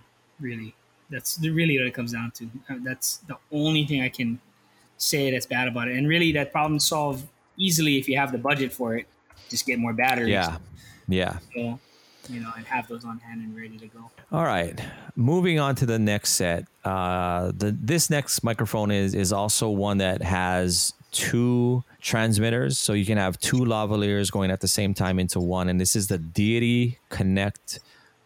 really, 0.40 0.74
that's 1.10 1.38
really 1.40 1.78
what 1.78 1.86
it 1.86 1.94
comes 1.94 2.12
down 2.12 2.32
to. 2.32 2.50
Uh, 2.68 2.76
that's 2.82 3.18
the 3.18 3.36
only 3.52 3.86
thing 3.86 4.02
I 4.02 4.08
can 4.08 4.40
say 4.96 5.30
that's 5.30 5.46
bad 5.46 5.68
about 5.68 5.88
it. 5.88 5.96
And 5.96 6.08
really, 6.08 6.32
that 6.32 6.52
problem 6.52 6.80
solved 6.80 7.26
easily 7.56 7.98
if 7.98 8.08
you 8.08 8.16
have 8.16 8.32
the 8.32 8.38
budget 8.38 8.72
for 8.72 8.96
it. 8.96 9.06
Just 9.48 9.66
get 9.66 9.78
more 9.78 9.92
batteries. 9.92 10.30
Yeah, 10.30 10.58
yeah. 11.08 11.38
So, 11.54 11.78
you 12.30 12.40
know, 12.40 12.50
and 12.56 12.64
have 12.66 12.88
those 12.88 13.04
on 13.04 13.18
hand 13.18 13.42
and 13.42 13.56
ready 13.56 13.78
to 13.78 13.86
go. 13.86 14.10
All 14.32 14.44
right, 14.44 14.80
moving 15.16 15.58
on 15.58 15.74
to 15.76 15.86
the 15.86 15.98
next 15.98 16.30
set. 16.30 16.66
Uh, 16.84 17.52
the 17.56 17.76
this 17.80 18.10
next 18.10 18.42
microphone 18.42 18.90
is 18.90 19.14
is 19.14 19.32
also 19.32 19.68
one 19.68 19.98
that 19.98 20.22
has 20.22 20.94
two 21.12 21.82
transmitters, 22.00 22.78
so 22.78 22.92
you 22.92 23.04
can 23.04 23.18
have 23.18 23.38
two 23.40 23.58
lavaliers 23.58 24.30
going 24.30 24.50
at 24.50 24.60
the 24.60 24.68
same 24.68 24.94
time 24.94 25.18
into 25.18 25.40
one. 25.40 25.68
And 25.68 25.80
this 25.80 25.96
is 25.96 26.06
the 26.06 26.18
Deity 26.18 26.98
Connect 27.08 27.80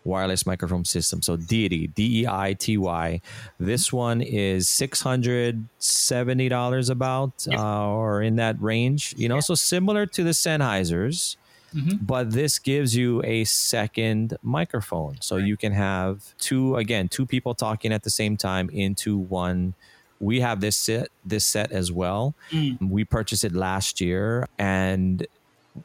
wireless 0.04 0.44
microphone 0.44 0.84
system. 0.84 1.22
So 1.22 1.36
Deity, 1.36 1.86
D 1.86 2.20
E 2.20 2.26
I 2.28 2.52
T 2.52 2.76
Y. 2.76 3.22
This 3.58 3.90
one 3.90 4.20
is 4.20 4.68
six 4.68 5.00
hundred 5.00 5.64
seventy 5.78 6.48
dollars 6.50 6.90
about, 6.90 7.46
yep. 7.48 7.58
uh, 7.58 7.88
or 7.88 8.20
in 8.20 8.36
that 8.36 8.60
range. 8.60 9.14
You 9.16 9.30
know, 9.30 9.40
so 9.40 9.54
similar 9.54 10.04
to 10.06 10.22
the 10.22 10.32
Sennheisers. 10.32 11.36
Mm-hmm. 11.74 12.04
But 12.04 12.30
this 12.30 12.58
gives 12.58 12.96
you 12.96 13.22
a 13.24 13.44
second 13.44 14.36
microphone. 14.42 15.16
So 15.20 15.36
right. 15.36 15.44
you 15.44 15.56
can 15.56 15.72
have 15.72 16.34
two, 16.38 16.76
again, 16.76 17.08
two 17.08 17.26
people 17.26 17.54
talking 17.54 17.92
at 17.92 18.02
the 18.02 18.10
same 18.10 18.36
time 18.36 18.70
into 18.70 19.18
one 19.18 19.74
we 20.20 20.40
have 20.40 20.60
this 20.60 20.76
set 20.76 21.08
this 21.24 21.44
set 21.44 21.72
as 21.72 21.92
well. 21.92 22.34
Mm. 22.50 22.88
We 22.88 23.04
purchased 23.04 23.44
it 23.44 23.52
last 23.52 24.00
year 24.00 24.46
and 24.58 25.26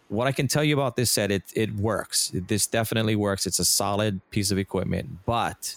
what 0.07 0.27
I 0.27 0.31
can 0.31 0.47
tell 0.47 0.63
you 0.63 0.75
about 0.75 0.95
this 0.95 1.11
set, 1.11 1.31
it 1.31 1.43
it 1.55 1.75
works. 1.75 2.31
This 2.33 2.67
definitely 2.67 3.15
works. 3.15 3.45
It's 3.45 3.59
a 3.59 3.65
solid 3.65 4.21
piece 4.29 4.51
of 4.51 4.57
equipment, 4.57 5.25
but 5.25 5.75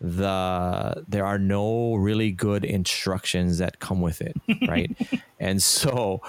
the 0.00 1.04
there 1.06 1.24
are 1.24 1.38
no 1.38 1.94
really 1.94 2.32
good 2.32 2.64
instructions 2.64 3.58
that 3.58 3.78
come 3.78 4.00
with 4.00 4.20
it, 4.20 4.36
right? 4.66 4.90
and 5.40 5.62
so 5.62 6.20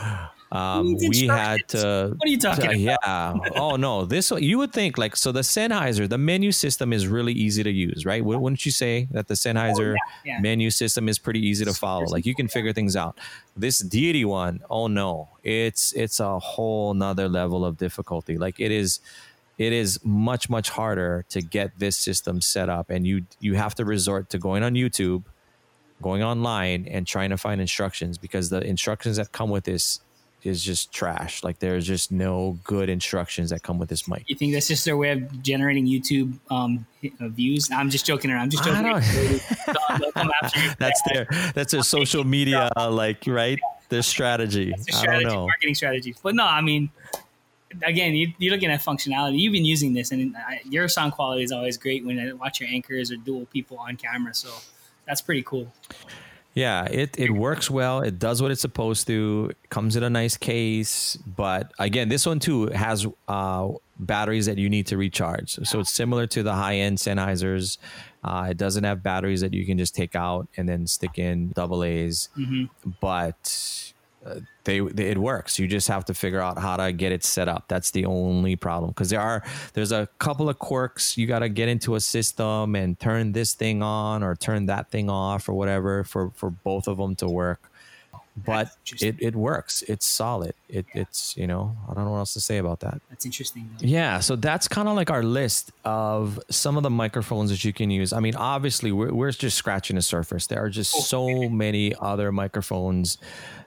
um, 0.53 0.95
we 1.09 1.25
had 1.25 1.67
to. 1.69 2.13
What 2.15 2.27
are 2.27 2.29
you 2.29 2.37
talking 2.37 2.69
to, 2.69 2.77
Yeah. 2.77 3.33
oh 3.55 3.75
no, 3.75 4.05
this 4.05 4.31
you 4.31 4.59
would 4.59 4.71
think 4.71 4.97
like 4.99 5.15
so. 5.15 5.31
The 5.31 5.41
Sennheiser, 5.41 6.07
the 6.07 6.19
menu 6.19 6.51
system 6.51 6.93
is 6.93 7.07
really 7.07 7.33
easy 7.33 7.63
to 7.63 7.71
use, 7.71 8.05
right? 8.05 8.23
Wouldn't 8.23 8.63
you 8.65 8.71
say 8.71 9.07
that 9.11 9.27
the 9.27 9.33
Sennheiser 9.33 9.95
oh, 9.95 10.07
yeah, 10.23 10.35
yeah. 10.35 10.39
menu 10.41 10.69
system 10.69 11.09
is 11.09 11.17
pretty 11.17 11.39
easy 11.39 11.65
to 11.65 11.73
follow? 11.73 12.05
Like 12.05 12.27
you 12.27 12.35
can 12.35 12.47
figure 12.47 12.71
things 12.71 12.95
out. 12.95 13.17
This 13.57 13.79
Deity 13.79 14.25
one, 14.25 14.61
oh 14.69 14.87
no, 14.87 15.29
it's 15.43 15.91
it's 15.93 16.19
a 16.19 16.37
whole 16.37 16.93
nother 16.93 17.27
level 17.27 17.65
of 17.65 17.77
difficulty. 17.77 18.37
Like 18.37 18.59
it 18.59 18.71
is 18.71 18.99
it 19.57 19.73
is 19.73 19.99
much 20.03 20.49
much 20.49 20.69
harder 20.69 21.25
to 21.29 21.41
get 21.41 21.71
this 21.79 21.97
system 21.97 22.41
set 22.41 22.69
up 22.69 22.89
and 22.89 23.05
you 23.05 23.25
you 23.39 23.55
have 23.55 23.75
to 23.75 23.85
resort 23.85 24.27
to 24.29 24.39
going 24.39 24.63
on 24.63 24.73
youtube 24.73 25.23
going 26.01 26.23
online 26.23 26.87
and 26.89 27.05
trying 27.05 27.29
to 27.29 27.37
find 27.37 27.61
instructions 27.61 28.17
because 28.17 28.49
the 28.49 28.61
instructions 28.61 29.17
that 29.17 29.31
come 29.31 29.51
with 29.51 29.63
this 29.63 29.99
is 30.43 30.63
just 30.63 30.91
trash. 30.93 31.43
Like 31.43 31.59
there's 31.59 31.85
just 31.85 32.11
no 32.11 32.57
good 32.63 32.89
instructions 32.89 33.49
that 33.49 33.63
come 33.63 33.77
with 33.79 33.89
this 33.89 34.07
mic. 34.07 34.23
You 34.27 34.35
think 34.35 34.53
that's 34.53 34.67
just 34.67 34.85
their 34.85 34.97
way 34.97 35.11
of 35.11 35.41
generating 35.41 35.85
YouTube 35.87 36.33
um, 36.51 36.85
uh, 37.19 37.27
views? 37.29 37.69
I'm 37.71 37.89
just 37.89 38.05
joking 38.05 38.31
around. 38.31 38.43
I'm 38.43 38.49
just 38.49 38.63
joking. 38.63 38.83
that's 40.79 41.01
their 41.11 41.27
that's 41.53 41.71
their 41.71 41.83
social 41.83 42.23
media 42.23 42.69
like 42.77 43.23
right. 43.27 43.59
Their 43.89 44.01
strategy. 44.01 44.73
strategy. 44.79 45.07
I 45.07 45.19
don't 45.21 45.31
know 45.31 45.45
marketing 45.45 45.75
strategy. 45.75 46.15
But 46.23 46.35
no, 46.35 46.45
I 46.45 46.61
mean, 46.61 46.89
again, 47.81 48.13
you, 48.13 48.33
are 48.47 48.51
looking 48.51 48.71
at 48.71 48.81
functionality. 48.81 49.39
You've 49.39 49.53
been 49.53 49.65
using 49.65 49.93
this, 49.93 50.11
and 50.11 50.35
your 50.69 50.87
sound 50.87 51.13
quality 51.13 51.43
is 51.43 51.51
always 51.51 51.77
great 51.77 52.05
when 52.05 52.19
I 52.19 52.33
watch 52.33 52.59
your 52.59 52.69
anchors 52.69 53.11
or 53.11 53.17
dual 53.17 53.45
people 53.47 53.77
on 53.77 53.95
camera. 53.95 54.33
So 54.33 54.49
that's 55.05 55.21
pretty 55.21 55.43
cool. 55.43 55.71
Yeah, 56.53 56.85
it, 56.85 57.19
it 57.19 57.31
works 57.31 57.69
well. 57.71 58.01
It 58.01 58.19
does 58.19 58.41
what 58.41 58.51
it's 58.51 58.61
supposed 58.61 59.07
to. 59.07 59.47
It 59.51 59.69
comes 59.69 59.95
in 59.95 60.03
a 60.03 60.09
nice 60.09 60.37
case, 60.37 61.17
but 61.25 61.71
again, 61.79 62.09
this 62.09 62.25
one 62.25 62.39
too 62.39 62.67
has 62.67 63.07
uh, 63.27 63.69
batteries 63.97 64.45
that 64.45 64.57
you 64.57 64.69
need 64.69 64.87
to 64.87 64.97
recharge. 64.97 65.55
So 65.63 65.79
it's 65.79 65.91
similar 65.91 66.27
to 66.27 66.43
the 66.43 66.53
high 66.53 66.75
end 66.75 66.99
Sennheisers. 66.99 67.77
Uh, 68.23 68.47
it 68.51 68.57
doesn't 68.57 68.83
have 68.83 69.01
batteries 69.01 69.41
that 69.41 69.53
you 69.53 69.65
can 69.65 69.77
just 69.77 69.95
take 69.95 70.15
out 70.15 70.47
and 70.55 70.69
then 70.69 70.85
stick 70.87 71.17
in 71.17 71.49
double 71.49 71.83
A's, 71.83 72.29
mm-hmm. 72.37 72.65
but 73.01 73.93
they, 74.63 74.79
they, 74.79 75.09
it 75.09 75.17
works. 75.17 75.59
You 75.59 75.67
just 75.67 75.87
have 75.87 76.05
to 76.05 76.13
figure 76.13 76.39
out 76.39 76.57
how 76.57 76.77
to 76.77 76.91
get 76.91 77.11
it 77.11 77.23
set 77.23 77.47
up. 77.47 77.65
That's 77.67 77.91
the 77.91 78.05
only 78.05 78.55
problem 78.55 78.91
because 78.91 79.09
there 79.09 79.19
are 79.19 79.43
there's 79.73 79.91
a 79.91 80.07
couple 80.19 80.49
of 80.49 80.59
quirks. 80.59 81.17
You 81.17 81.27
got 81.27 81.39
to 81.39 81.49
get 81.49 81.67
into 81.69 81.95
a 81.95 81.99
system 81.99 82.75
and 82.75 82.99
turn 82.99 83.33
this 83.33 83.53
thing 83.53 83.81
on 83.83 84.23
or 84.23 84.35
turn 84.35 84.67
that 84.67 84.89
thing 84.89 85.09
off 85.09 85.49
or 85.49 85.53
whatever 85.53 86.03
for 86.03 86.31
for 86.35 86.49
both 86.49 86.87
of 86.87 86.97
them 86.97 87.15
to 87.15 87.27
work. 87.27 87.69
But 88.35 88.69
it, 88.99 89.15
it 89.19 89.35
works. 89.35 89.83
It's 89.83 90.07
solid. 90.07 90.55
It, 90.67 90.87
yeah. 90.95 91.01
It's 91.01 91.37
you 91.37 91.45
know 91.45 91.75
I 91.87 91.93
don't 91.93 92.05
know 92.05 92.11
what 92.11 92.17
else 92.17 92.33
to 92.33 92.41
say 92.41 92.57
about 92.57 92.79
that. 92.79 92.99
That's 93.09 93.25
interesting. 93.25 93.69
Though. 93.79 93.85
Yeah, 93.85 94.19
so 94.21 94.35
that's 94.35 94.67
kind 94.67 94.87
of 94.87 94.95
like 94.95 95.11
our 95.11 95.21
list 95.21 95.71
of 95.85 96.39
some 96.49 96.75
of 96.75 96.83
the 96.83 96.89
microphones 96.89 97.51
that 97.51 97.63
you 97.63 97.73
can 97.73 97.91
use. 97.91 98.11
I 98.11 98.19
mean, 98.19 98.35
obviously 98.35 98.91
we're 98.91 99.13
we're 99.13 99.31
just 99.31 99.55
scratching 99.55 99.97
the 99.97 100.01
surface. 100.01 100.47
There 100.47 100.63
are 100.63 100.69
just 100.69 100.91
so 101.07 101.47
many 101.47 101.93
other 101.99 102.31
microphones 102.31 103.19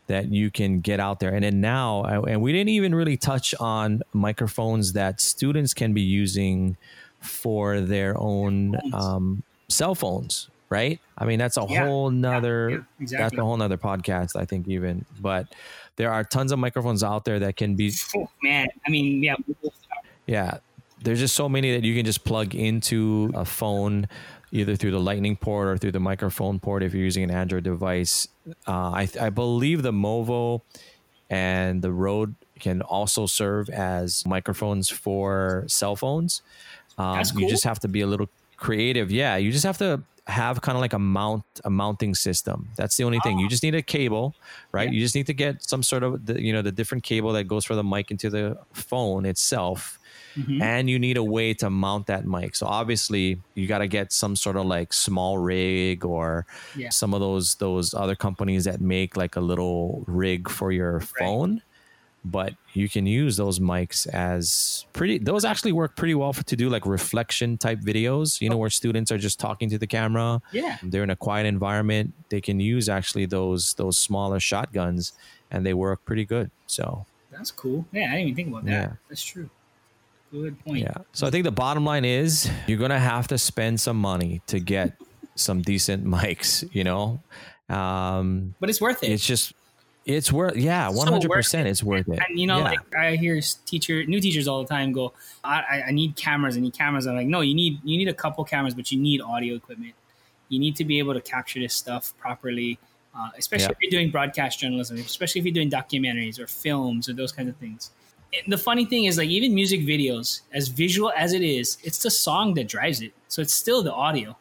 that 0.07 0.31
you 0.31 0.51
can 0.51 0.81
get 0.81 1.01
out 1.01 1.21
there. 1.21 1.35
And 1.35 1.45
then 1.45 1.61
now, 1.61 2.05
and 2.05 2.41
we 2.41 2.53
didn't 2.53 2.71
even 2.71 2.95
really 2.95 3.17
touch 3.17 3.55
on 3.61 4.03
microphones 4.12 4.93
that 4.93 5.21
students 5.21 5.75
can 5.75 5.93
be 5.93 6.03
using 6.03 6.77
for 7.21 7.81
their 7.81 8.19
own 8.19 8.77
um, 8.93 9.43
cell 9.69 9.95
phones. 9.95 10.49
Right? 10.71 11.01
I 11.17 11.25
mean, 11.25 11.39
that's 11.39 11.57
a 11.57 11.67
Yeah, 11.69 11.85
whole 11.85 12.11
nother 12.11 12.71
Yeah, 12.71 12.77
that's 12.77 13.01
exactly. 13.01 13.39
a 13.39 13.45
whole 13.45 13.57
nother 13.57 13.79
podcast, 13.79 14.37
I 14.37 14.45
think, 14.45 14.69
even. 14.69 15.05
But 15.21 15.55
there 15.97 16.12
are 16.12 16.25
tons 16.25 16.53
of 16.53 16.59
microphones 16.59 17.03
out 17.03 17.25
there 17.25 17.39
that 17.41 17.57
can 17.57 17.75
be 17.77 17.93
Oh, 18.17 18.29
man, 18.43 18.69
I 18.87 18.91
mean, 18.91 19.23
yeah, 19.23 19.35
yeah, 20.27 20.59
there's 21.03 21.21
just 21.21 21.35
so 21.35 21.49
many 21.49 21.73
that 21.73 21.85
you 21.85 21.95
can 21.95 22.05
just 22.05 22.25
plug 22.25 22.55
into 22.55 23.31
a 23.35 23.45
phone, 23.45 24.09
either 24.51 24.77
through 24.77 24.91
the 24.91 25.01
Lightning 25.01 25.37
port 25.37 25.69
or 25.69 25.77
through 25.79 25.93
the 25.93 26.01
microphone 26.01 26.59
port 26.59 26.83
if 26.83 26.95
you're 26.95 27.05
using 27.05 27.25
an 27.25 27.31
Android 27.31 27.64
device. 27.64 28.27
Uh, 28.67 28.73
I, 28.91 29.09
I 29.21 29.31
believe 29.31 29.83
the 29.83 29.93
Movo 29.93 30.62
and 31.31 31.83
the 31.83 31.93
Rode 31.93 32.35
can 32.59 32.83
also 32.83 33.27
serve 33.27 33.69
as 33.69 34.25
microphones 34.27 34.89
for 34.89 35.64
cell 35.67 35.97
phones. 35.97 36.43
Um, 36.99 37.17
That's 37.17 37.35
You 37.35 37.49
just 37.49 37.64
have 37.64 37.79
to 37.81 37.89
be 37.89 38.01
a 38.01 38.07
little 38.07 38.29
creative. 38.57 39.11
Yeah, 39.11 39.37
you 39.37 39.53
just 39.53 39.65
have 39.65 39.79
to 39.79 40.03
have 40.29 40.61
kind 40.61 40.75
of 40.77 40.81
like 40.81 40.93
a 40.93 40.99
mount 40.99 41.45
a 41.65 41.71
mounting 41.71 42.15
system. 42.15 42.69
That's 42.77 42.97
the 42.97 43.05
only 43.05 43.21
thing. 43.21 43.39
You 43.39 43.49
just 43.49 43.63
need 43.63 43.77
a 43.77 43.83
cable, 43.83 44.35
right? 44.73 44.89
Yeah. 44.89 44.95
You 44.95 45.01
just 45.01 45.15
need 45.15 45.27
to 45.27 45.35
get 45.35 45.63
some 45.63 45.83
sort 45.85 46.03
of 46.03 46.27
the, 46.27 46.43
you 46.43 46.53
know 46.53 46.63
the 46.63 46.73
different 46.73 47.05
cable 47.05 47.33
that 47.35 47.45
goes 47.45 47.65
from 47.65 47.77
the 47.77 47.85
mic 47.85 48.11
into 48.11 48.29
the 48.31 48.59
phone 48.73 49.25
itself 49.25 49.99
Mhm. 50.37 50.61
and 50.61 50.91
you 50.91 50.99
need 50.99 51.17
a 51.17 51.23
way 51.25 51.55
to 51.55 51.71
mount 51.71 52.07
that 52.09 52.27
mic. 52.27 52.57
So 52.57 52.67
obviously, 52.67 53.41
you 53.55 53.67
got 53.67 53.79
to 53.79 53.87
get 53.89 54.13
some 54.13 54.37
sort 54.37 54.57
of 54.57 54.67
like 54.67 54.93
small 54.93 55.39
rig 55.39 56.05
or 56.05 56.45
Yeah. 56.77 56.91
some 56.91 57.15
of 57.15 57.21
those 57.21 57.55
those 57.55 57.95
other 57.95 58.17
companies 58.17 58.65
that 58.65 58.81
make 58.81 59.17
like 59.17 59.37
a 59.37 59.41
little 59.41 60.05
rig 60.07 60.51
for 60.51 60.73
your 60.73 61.01
phone. 61.01 61.63
But 62.29 62.55
you 62.72 62.89
can 62.89 63.07
use 63.07 63.37
those 63.37 63.61
mics 63.61 64.07
as 64.09 64.85
pretty. 64.93 65.18
Those 65.18 65.45
actually 65.45 65.70
work 65.70 65.95
pretty 65.95 66.14
well 66.16 66.33
for, 66.33 66.43
to 66.43 66.57
do 66.57 66.68
like 66.68 66.85
reflection 66.85 67.57
type 67.57 67.79
videos. 67.81 68.41
You 68.41 68.51
know, 68.51 68.57
where 68.57 68.68
students 68.70 69.12
are 69.12 69.18
just 69.18 69.39
talking 69.39 69.70
to 69.70 69.79
the 69.79 69.87
camera. 69.87 70.43
yeah. 70.51 70.79
They're 70.83 71.05
in 71.05 71.11
a 71.11 71.16
quiet 71.16 71.47
environment. 71.47 72.14
They 72.29 72.41
can 72.41 72.59
use 72.59 72.89
actually 72.89 73.27
those 73.27 73.74
those 73.74 73.97
smaller 73.97 74.41
shotguns, 74.41 75.12
and 75.53 75.64
they 75.64 75.72
work 75.72 76.05
pretty 76.05 76.24
good. 76.24 76.51
So 76.66 77.07
That's 77.31 77.53
cool. 77.53 77.87
Yeah, 77.93 78.07
I 78.07 78.16
didn't 78.16 78.20
even 78.22 78.35
think 78.35 78.49
about 78.49 78.64
that. 78.64 78.70
Yeah. 78.72 78.93
That's 79.09 79.22
true. 79.22 79.49
Good 80.33 80.59
point. 80.64 80.81
Yeah. 80.81 80.95
So 81.12 81.29
I 81.29 81.31
think 81.31 81.45
the 81.45 81.53
bottom 81.53 81.85
line 81.85 82.05
is 82.05 82.51
you're 82.66 82.79
gonna 82.79 82.99
have 82.99 83.29
to 83.29 83.39
spend 83.39 83.79
some 83.81 83.97
money 83.97 84.43
to 84.49 84.59
get 84.59 84.97
some 85.37 85.62
decent 85.62 86.05
mics. 86.05 86.68
You 86.74 86.83
know, 86.83 87.20
um, 87.68 88.55
But 88.61 88.68
it's 88.70 88.81
worth 88.81 89.03
it. 89.05 89.11
it's 89.11 89.24
just 89.27 89.53
it's 90.07 90.33
worth. 90.33 90.57
Yeah, 90.57 90.89
one 90.89 91.09
hundred 91.09 91.31
percent. 91.31 91.69
It's 91.69 91.83
worth 91.83 92.09
it. 92.09 92.21
And 92.27 92.39
you 92.39 92.47
know, 92.47 92.59
yeah. 92.59 92.65
like 92.65 92.95
I 92.95 93.17
hear 93.17 93.41
teacher, 93.67 94.05
new 94.07 94.21
teachers 94.21 94.47
all 94.49 94.63
the 94.63 94.69
time 94.69 94.93
go, 94.93 95.13
I, 95.43 95.63
I, 95.69 95.83
I 95.89 95.91
need 95.91 96.17
cameras. 96.17 96.57
I 96.57 96.61
need 96.61 96.73
cameras. 96.73 97.07
I'm 97.07 97.17
like, 97.17 97.27
no, 97.27 97.41
you 97.41 97.55
need 97.55 97.81
you 97.85 97.99
need 97.99 98.09
a 98.09 98.15
couple 98.15 98.45
cameras, 98.45 98.75
but 98.75 98.91
you 98.93 98.99
need 98.99 99.21
audio 99.21 99.57
equipment. 99.57 99.95
You 100.49 100.61
need 100.61 100.77
to 100.77 100.85
be 100.85 101.01
able 101.01 101.13
to 101.15 101.21
capture 101.21 101.59
this 101.59 101.75
stuff 101.75 102.15
properly, 102.19 102.79
uh, 103.19 103.31
especially 103.37 103.65
Yeah. 103.65 103.71
if 103.73 103.79
you're 103.83 103.91
doing 103.91 104.13
broadcast 104.13 104.61
journalism, 104.61 104.97
especially 104.99 105.41
if 105.41 105.45
you're 105.45 105.55
doing 105.55 105.71
documentaries 105.71 106.39
or 106.39 106.47
films 106.47 107.09
or 107.09 107.13
those 107.13 107.33
kinds 107.33 107.49
of 107.49 107.57
things. 107.57 107.91
And 108.33 108.53
the 108.53 108.59
funny 108.59 108.85
thing 108.85 109.05
is, 109.05 109.19
like 109.19 109.29
even 109.29 109.55
music 109.55 109.81
videos, 109.81 110.43
as 110.53 110.69
visual 110.69 111.13
as 111.17 111.33
it 111.33 111.43
is, 111.43 111.79
it's 111.83 112.01
the 112.03 112.11
song 112.11 112.55
that 112.55 112.69
drives 112.69 113.01
it. 113.01 113.13
So 113.27 113.43
it's 113.43 113.55
still 113.55 113.83
the 113.83 113.93
audio. 113.93 114.37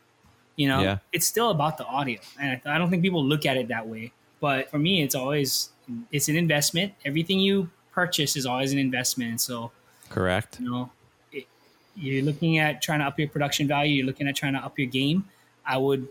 You 0.57 0.69
know, 0.69 0.81
Yeah. 0.81 0.97
it's 1.11 1.25
still 1.25 1.49
about 1.49 1.77
the 1.77 1.85
audio, 1.85 2.19
and 2.39 2.61
I, 2.65 2.75
I 2.75 2.77
don't 2.77 2.89
think 2.89 3.01
people 3.01 3.25
look 3.25 3.45
at 3.45 3.57
it 3.57 3.67
that 3.69 3.87
way. 3.87 4.13
But 4.39 4.69
for 4.69 4.77
me, 4.79 5.01
it's 5.03 5.15
always 5.15 5.69
it's 6.11 6.27
an 6.29 6.35
investment. 6.35 6.93
Everything 7.05 7.39
you 7.39 7.69
purchase 7.91 8.35
is 8.35 8.45
always 8.45 8.73
an 8.73 8.79
investment. 8.79 9.41
So 9.41 9.71
correct. 10.09 10.59
you 10.59 10.69
know, 10.69 10.91
it, 11.31 11.45
you're 11.95 12.23
looking 12.23 12.57
at 12.57 12.81
trying 12.81 12.99
to 12.99 13.05
up 13.05 13.17
your 13.19 13.27
production 13.29 13.67
value. 13.67 13.93
You're 13.97 14.05
looking 14.05 14.27
at 14.27 14.35
trying 14.35 14.53
to 14.53 14.59
up 14.59 14.77
your 14.79 14.87
game. 14.87 15.25
I 15.65 15.77
would 15.77 16.07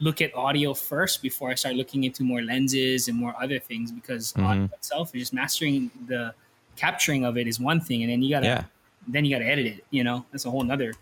look 0.00 0.20
at 0.20 0.34
audio 0.34 0.74
first 0.74 1.22
before 1.22 1.50
I 1.50 1.54
start 1.54 1.74
looking 1.74 2.04
into 2.04 2.22
more 2.22 2.42
lenses 2.42 3.08
and 3.08 3.16
more 3.16 3.34
other 3.42 3.58
things 3.58 3.90
because 3.90 4.34
audio 4.36 4.66
Mhm. 4.66 4.72
itself 4.74 5.14
is 5.14 5.22
just 5.22 5.32
mastering 5.32 5.90
the 6.06 6.34
capturing 6.76 7.24
of 7.24 7.36
it 7.38 7.46
is 7.48 7.58
one 7.58 7.80
thing, 7.80 8.02
and 8.02 8.12
then 8.12 8.22
you 8.22 8.30
gotta 8.30 8.46
Yeah. 8.46 8.64
then 9.06 9.24
you 9.24 9.34
gotta 9.34 9.46
edit 9.50 9.66
it. 9.66 9.84
You 9.90 10.04
know, 10.04 10.26
that's 10.30 10.44
a 10.44 10.50
whole 10.50 10.62
nother 10.62 10.92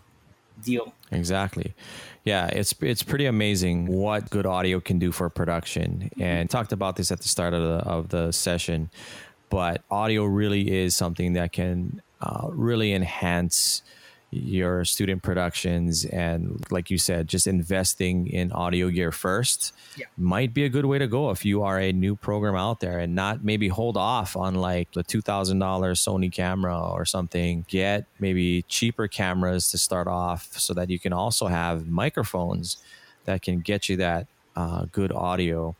deal. 0.63 0.93
Exactly. 1.11 1.73
Yeah, 2.27 2.47
it's 2.47 2.75
it's 2.81 3.03
pretty 3.03 3.25
amazing 3.25 3.85
what 3.87 4.29
good 4.29 4.45
audio 4.45 4.81
can 4.81 4.99
do 4.99 5.13
for 5.13 5.29
production. 5.29 6.09
And 6.19 6.49
talked 6.49 6.73
about 6.73 6.97
this 6.97 7.09
at 7.09 7.21
the 7.21 7.29
start 7.29 7.53
of 7.53 7.61
the 7.61 7.89
of 7.89 8.09
the 8.09 8.33
session, 8.33 8.89
but 9.49 9.81
audio 9.89 10.25
really 10.25 10.69
is 10.69 10.93
something 10.93 11.31
that 11.33 11.53
can 11.53 12.01
uh, 12.19 12.49
really 12.51 12.91
enhance 12.93 13.81
your 14.29 14.83
student 14.83 15.23
productions 15.23 16.03
and 16.03 16.61
like 16.69 16.89
you 16.89 16.97
said 16.97 17.29
just 17.29 17.47
investing 17.47 18.27
in 18.27 18.51
audio 18.51 18.89
gear 18.89 19.11
first 19.11 19.73
Yeah. 19.95 20.05
might 20.17 20.53
be 20.53 20.65
a 20.65 20.69
good 20.69 20.85
way 20.85 20.99
to 20.99 21.07
go 21.07 21.29
if 21.29 21.45
you 21.45 21.63
are 21.63 21.79
a 21.79 21.93
new 21.93 22.15
program 22.15 22.55
out 22.55 22.81
there 22.81 22.99
and 22.99 23.15
not 23.15 23.43
maybe 23.45 23.69
hold 23.69 23.95
off 23.95 24.35
on 24.35 24.55
like 24.55 24.91
the 24.91 25.03
$2000 25.03 25.57
Sony 25.95 26.29
camera 26.31 26.77
or 26.77 27.05
something. 27.05 27.65
Get 27.69 28.05
maybe 28.19 28.63
cheaper 28.63 29.07
cameras 29.07 29.71
to 29.71 29.77
start 29.77 30.07
off 30.07 30.51
so 30.59 30.73
that 30.73 30.89
you 30.89 30.99
can 30.99 31.13
also 31.13 31.47
have 31.47 31.87
microphones 31.87 32.77
that 33.25 33.41
can 33.41 33.61
get 33.61 33.87
you 33.87 33.95
that 33.97 34.27
uh, 34.57 34.85
good 34.91 35.11
audio 35.13 35.73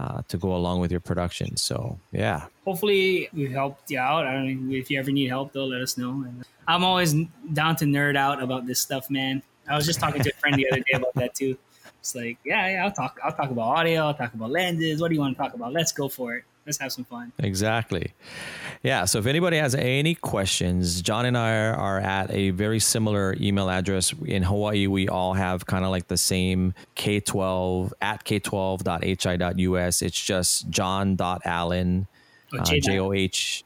uh, 0.00 0.22
to 0.28 0.36
go 0.38 0.50
along 0.56 0.80
with 0.80 0.90
your 0.90 1.04
production 1.10 1.56
so 1.56 1.98
yeah 2.10 2.46
hopefully 2.70 3.28
we've 3.32 3.50
helped 3.50 3.90
you 3.90 3.98
out. 3.98 4.26
I 4.26 4.46
know 4.46 4.74
if 4.74 4.90
you 4.90 4.98
ever 5.00 5.10
need 5.10 5.28
help, 5.28 5.52
though, 5.52 5.66
let 5.66 5.80
us 5.82 5.98
know. 5.98 6.10
And 6.26 6.44
I'm 6.68 6.84
always 6.84 7.14
down 7.52 7.74
to 7.76 7.84
nerd 7.84 8.16
out 8.16 8.40
about 8.40 8.64
this 8.64 8.78
stuff, 8.78 9.10
man. 9.10 9.42
I 9.68 9.74
was 9.76 9.86
just 9.86 9.98
talking 9.98 10.22
to 10.22 10.30
a 10.30 10.38
friend 10.40 10.54
the 10.56 10.66
other 10.70 10.80
day 10.80 10.94
about 10.94 11.14
that 11.14 11.34
too. 11.34 11.56
It's 11.98 12.14
like, 12.14 12.38
yeah, 12.44 12.70
yeah, 12.70 12.84
I'll 12.84 12.92
talk. 12.92 13.18
I'll 13.24 13.32
talk 13.32 13.50
about 13.50 13.76
audio. 13.78 14.06
I'll 14.06 14.14
talk 14.14 14.32
about 14.34 14.50
lenses. 14.50 15.00
What 15.00 15.08
do 15.08 15.14
you 15.14 15.20
want 15.20 15.36
to 15.36 15.42
talk 15.42 15.54
about? 15.54 15.72
Let's 15.72 15.92
go 15.92 16.08
for 16.08 16.36
it. 16.36 16.44
Let's 16.70 16.78
have 16.78 16.92
some 16.92 17.04
fun. 17.04 17.32
Exactly. 17.40 18.12
Yeah. 18.84 19.04
So 19.06 19.18
if 19.18 19.26
anybody 19.26 19.56
has 19.56 19.74
any 19.74 20.14
questions, 20.14 21.02
John 21.02 21.26
and 21.26 21.36
I 21.36 21.72
are, 21.72 21.98
at 21.98 22.30
a 22.30 22.50
very 22.50 22.78
similar 22.78 23.34
email 23.40 23.68
address. 23.68 24.14
In 24.24 24.44
Hawaii, 24.44 24.86
we 24.86 25.08
all 25.08 25.34
have 25.34 25.66
kind 25.66 25.84
of 25.84 25.90
like 25.90 26.06
the 26.06 26.16
same 26.16 26.74
K12 26.94 27.90
at 28.00 28.24
k12.hi.us. 28.24 30.02
It's 30.02 30.24
just 30.24 30.70
john.allen, 30.70 32.06
Oh, 32.52 32.58
uh, 32.58 32.64
J. 32.64 32.98
O 33.00 33.12
H, 33.12 33.64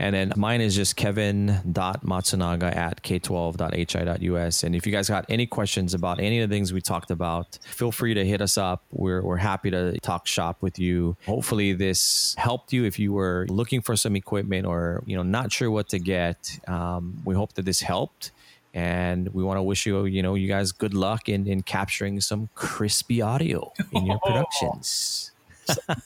And 0.00 0.14
then 0.14 0.32
mine 0.34 0.62
is 0.62 0.74
just 0.74 0.96
kevin.matsunaga 0.96 2.74
at 2.74 3.02
k12.hi.us. 3.02 4.62
And 4.62 4.74
if 4.74 4.86
you 4.86 4.92
guys 4.92 5.10
got 5.10 5.26
any 5.28 5.46
questions 5.46 5.92
about 5.92 6.20
any 6.20 6.40
of 6.40 6.48
the 6.48 6.56
things 6.56 6.72
we 6.72 6.80
talked 6.80 7.10
about, 7.10 7.58
feel 7.64 7.92
free 7.92 8.14
to 8.14 8.24
hit 8.24 8.40
us 8.40 8.56
up. 8.56 8.82
We're, 8.90 9.22
we're 9.22 9.36
happy 9.36 9.70
to 9.70 10.00
talk 10.00 10.26
shop 10.26 10.62
with 10.62 10.78
you. 10.78 11.18
Hopefully 11.26 11.74
this 11.74 12.34
helped 12.38 12.72
you 12.72 12.86
if 12.86 12.98
you 12.98 13.12
were 13.12 13.44
looking 13.50 13.82
for 13.82 13.94
some 13.94 14.16
equipment 14.16 14.66
or, 14.66 15.02
you 15.04 15.16
know, 15.16 15.22
not 15.22 15.52
sure 15.52 15.70
what 15.70 15.90
to 15.90 15.98
get. 15.98 16.58
Um, 16.66 17.20
we 17.26 17.34
hope 17.34 17.52
that 17.54 17.66
this 17.66 17.82
helped. 17.82 18.30
And 18.72 19.28
we 19.34 19.44
want 19.44 19.58
to 19.58 19.62
wish 19.62 19.84
you, 19.84 20.06
you 20.06 20.22
know, 20.22 20.34
you 20.34 20.48
guys 20.48 20.72
good 20.72 20.94
luck 20.94 21.28
in, 21.28 21.46
in 21.46 21.60
capturing 21.60 22.22
some 22.22 22.48
crispy 22.54 23.20
audio 23.20 23.70
in 23.92 24.06
your 24.06 24.18
productions. 24.24 25.32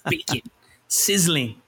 Bacon. 0.05 0.41
Sizzling. 0.89 1.63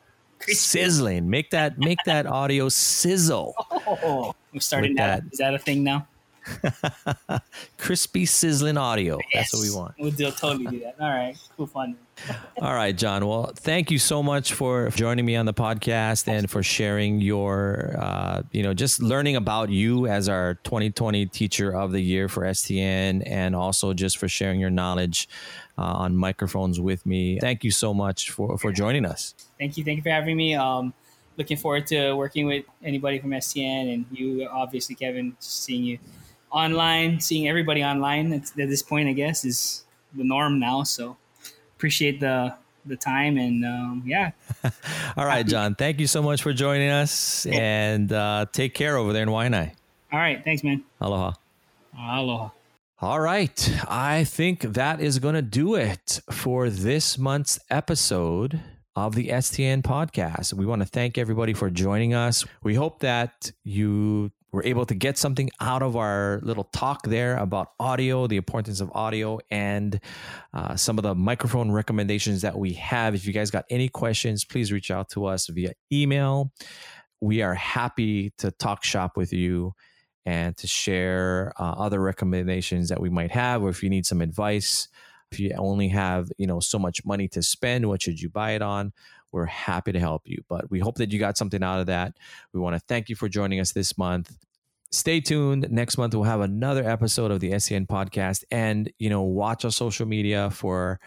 Sizzling. 0.48 1.28
Make 1.28 1.50
that 1.50 1.78
make 1.78 1.98
that 2.06 2.26
audio 2.26 2.68
sizzle. 2.68 3.54
Oh, 3.86 4.34
we're 4.52 4.60
starting 4.60 4.92
With 4.92 4.98
that. 4.98 5.24
that. 5.24 5.32
Is 5.32 5.38
that 5.38 5.54
a 5.54 5.58
thing 5.58 5.84
now? 5.84 6.06
Crispy 7.78 8.24
sizzling 8.26 8.76
audio. 8.76 9.18
That's 9.34 9.52
what 9.52 9.62
we 9.62 9.70
want. 9.74 9.94
We'll 9.98 10.10
do, 10.10 10.30
totally 10.30 10.66
do 10.66 10.80
that. 10.80 10.96
All 11.00 11.10
right. 11.10 11.36
Cool 11.56 11.66
fun. 11.66 11.96
All 12.62 12.72
right, 12.74 12.96
John. 12.96 13.26
Well, 13.26 13.52
thank 13.56 13.90
you 13.90 13.98
so 13.98 14.22
much 14.22 14.52
for 14.52 14.88
joining 14.90 15.26
me 15.26 15.36
on 15.36 15.46
the 15.46 15.52
podcast 15.54 16.28
and 16.28 16.48
for 16.48 16.62
sharing 16.62 17.20
your, 17.20 17.96
uh, 17.98 18.42
you 18.52 18.62
know, 18.62 18.72
just 18.72 19.02
learning 19.02 19.36
about 19.36 19.68
you 19.70 20.06
as 20.06 20.28
our 20.28 20.54
2020 20.54 21.26
Teacher 21.26 21.74
of 21.74 21.92
the 21.92 22.00
Year 22.00 22.28
for 22.28 22.42
STN, 22.42 23.22
and 23.26 23.54
also 23.54 23.92
just 23.92 24.16
for 24.18 24.28
sharing 24.28 24.60
your 24.60 24.70
knowledge 24.70 25.28
uh, 25.78 25.82
on 25.82 26.16
microphones 26.16 26.80
with 26.80 27.04
me. 27.06 27.38
Thank 27.40 27.64
you 27.64 27.70
so 27.70 27.92
much 27.92 28.30
for 28.30 28.58
for 28.58 28.72
joining 28.72 29.04
us. 29.04 29.34
Thank 29.58 29.76
you. 29.76 29.84
Thank 29.84 29.98
you 29.98 30.02
for 30.02 30.10
having 30.10 30.36
me. 30.36 30.54
Um, 30.54 30.94
looking 31.36 31.56
forward 31.56 31.86
to 31.88 32.14
working 32.14 32.46
with 32.46 32.64
anybody 32.82 33.18
from 33.18 33.30
STN 33.30 33.92
and 33.92 34.06
you, 34.10 34.48
obviously, 34.50 34.94
Kevin, 34.94 35.36
seeing 35.38 35.84
you 35.84 35.98
online, 36.50 37.20
seeing 37.20 37.48
everybody 37.48 37.84
online 37.84 38.32
at, 38.32 38.42
at 38.58 38.68
this 38.68 38.82
point, 38.82 39.08
I 39.08 39.12
guess, 39.12 39.44
is 39.44 39.84
the 40.14 40.24
norm 40.24 40.58
now. 40.58 40.82
So 40.82 41.16
appreciate 41.76 42.20
the 42.20 42.54
the 42.86 42.96
time 42.96 43.36
and 43.36 43.64
um, 43.64 44.02
yeah, 44.06 44.30
All 45.16 45.26
right, 45.26 45.46
John. 45.46 45.74
Thank 45.74 46.00
you 46.00 46.06
so 46.06 46.22
much 46.22 46.42
for 46.42 46.52
joining 46.52 46.88
us, 46.88 47.46
and 47.46 48.12
uh, 48.12 48.46
take 48.52 48.74
care 48.74 48.96
over 48.96 49.12
there 49.12 49.22
in 49.22 49.28
Waianae. 49.28 49.72
all 50.12 50.18
right, 50.18 50.42
thanks, 50.44 50.62
man. 50.62 50.84
Aloha. 51.00 51.32
Aloha. 51.98 52.50
All 52.98 53.20
right. 53.20 53.84
I 53.90 54.24
think 54.24 54.62
that 54.62 55.02
is 55.02 55.18
going 55.18 55.34
to 55.34 55.42
do 55.42 55.74
it 55.74 56.18
for 56.32 56.70
this 56.70 57.18
month's 57.18 57.58
episode 57.68 58.58
of 58.94 59.14
the 59.14 59.28
STN 59.28 59.82
podcast. 59.82 60.54
We 60.54 60.64
want 60.64 60.80
to 60.80 60.88
thank 60.88 61.18
everybody 61.18 61.52
for 61.52 61.68
joining 61.68 62.14
us. 62.14 62.46
We 62.62 62.74
hope 62.74 63.00
that 63.00 63.52
you 63.64 64.32
were 64.50 64.64
able 64.64 64.86
to 64.86 64.94
get 64.94 65.18
something 65.18 65.50
out 65.60 65.82
of 65.82 65.94
our 65.94 66.40
little 66.42 66.64
talk 66.72 67.02
there 67.06 67.36
about 67.36 67.72
audio, 67.78 68.26
the 68.28 68.38
importance 68.38 68.80
of 68.80 68.90
audio, 68.94 69.40
and 69.50 70.00
uh, 70.54 70.74
some 70.76 70.96
of 70.96 71.02
the 71.02 71.14
microphone 71.14 71.70
recommendations 71.70 72.40
that 72.40 72.58
we 72.58 72.72
have. 72.72 73.14
If 73.14 73.26
you 73.26 73.34
guys 73.34 73.50
got 73.50 73.66
any 73.68 73.90
questions, 73.90 74.42
please 74.42 74.72
reach 74.72 74.90
out 74.90 75.10
to 75.10 75.26
us 75.26 75.48
via 75.48 75.74
email. 75.92 76.50
We 77.20 77.42
are 77.42 77.54
happy 77.54 78.32
to 78.38 78.52
talk 78.52 78.84
shop 78.84 79.18
with 79.18 79.34
you 79.34 79.74
and 80.26 80.56
to 80.56 80.66
share 80.66 81.52
uh, 81.58 81.74
other 81.78 82.00
recommendations 82.00 82.88
that 82.88 83.00
we 83.00 83.08
might 83.08 83.30
have, 83.30 83.62
or 83.62 83.70
if 83.70 83.82
you 83.82 83.88
need 83.88 84.04
some 84.04 84.20
advice, 84.20 84.88
if 85.30 85.38
you 85.38 85.52
only 85.56 85.88
have 85.88 86.30
you 86.36 86.46
know 86.46 86.60
so 86.60 86.78
much 86.78 87.04
money 87.04 87.28
to 87.28 87.42
spend, 87.42 87.86
what 87.88 88.02
should 88.02 88.20
you 88.20 88.28
buy 88.28 88.52
it 88.52 88.62
on? 88.62 88.92
We're 89.32 89.46
happy 89.46 89.92
to 89.92 90.00
help 90.00 90.22
you. 90.26 90.42
But 90.48 90.70
we 90.70 90.80
hope 90.80 90.96
that 90.96 91.12
you 91.12 91.18
got 91.18 91.36
something 91.36 91.62
out 91.62 91.80
of 91.80 91.86
that. 91.86 92.14
We 92.52 92.60
want 92.60 92.74
to 92.74 92.80
thank 92.80 93.08
you 93.08 93.16
for 93.16 93.28
joining 93.28 93.60
us 93.60 93.72
this 93.72 93.96
month. 93.96 94.36
Stay 94.90 95.20
tuned. 95.20 95.68
Next 95.70 95.98
month 95.98 96.14
we'll 96.14 96.24
have 96.24 96.40
another 96.40 96.88
episode 96.88 97.30
of 97.30 97.40
the 97.40 97.52
STN 97.52 97.86
podcast, 97.86 98.44
and 98.50 98.92
you 98.98 99.08
know 99.08 99.22
watch 99.22 99.64
our 99.64 99.70
social 99.70 100.06
media 100.06 100.50
for 100.50 101.00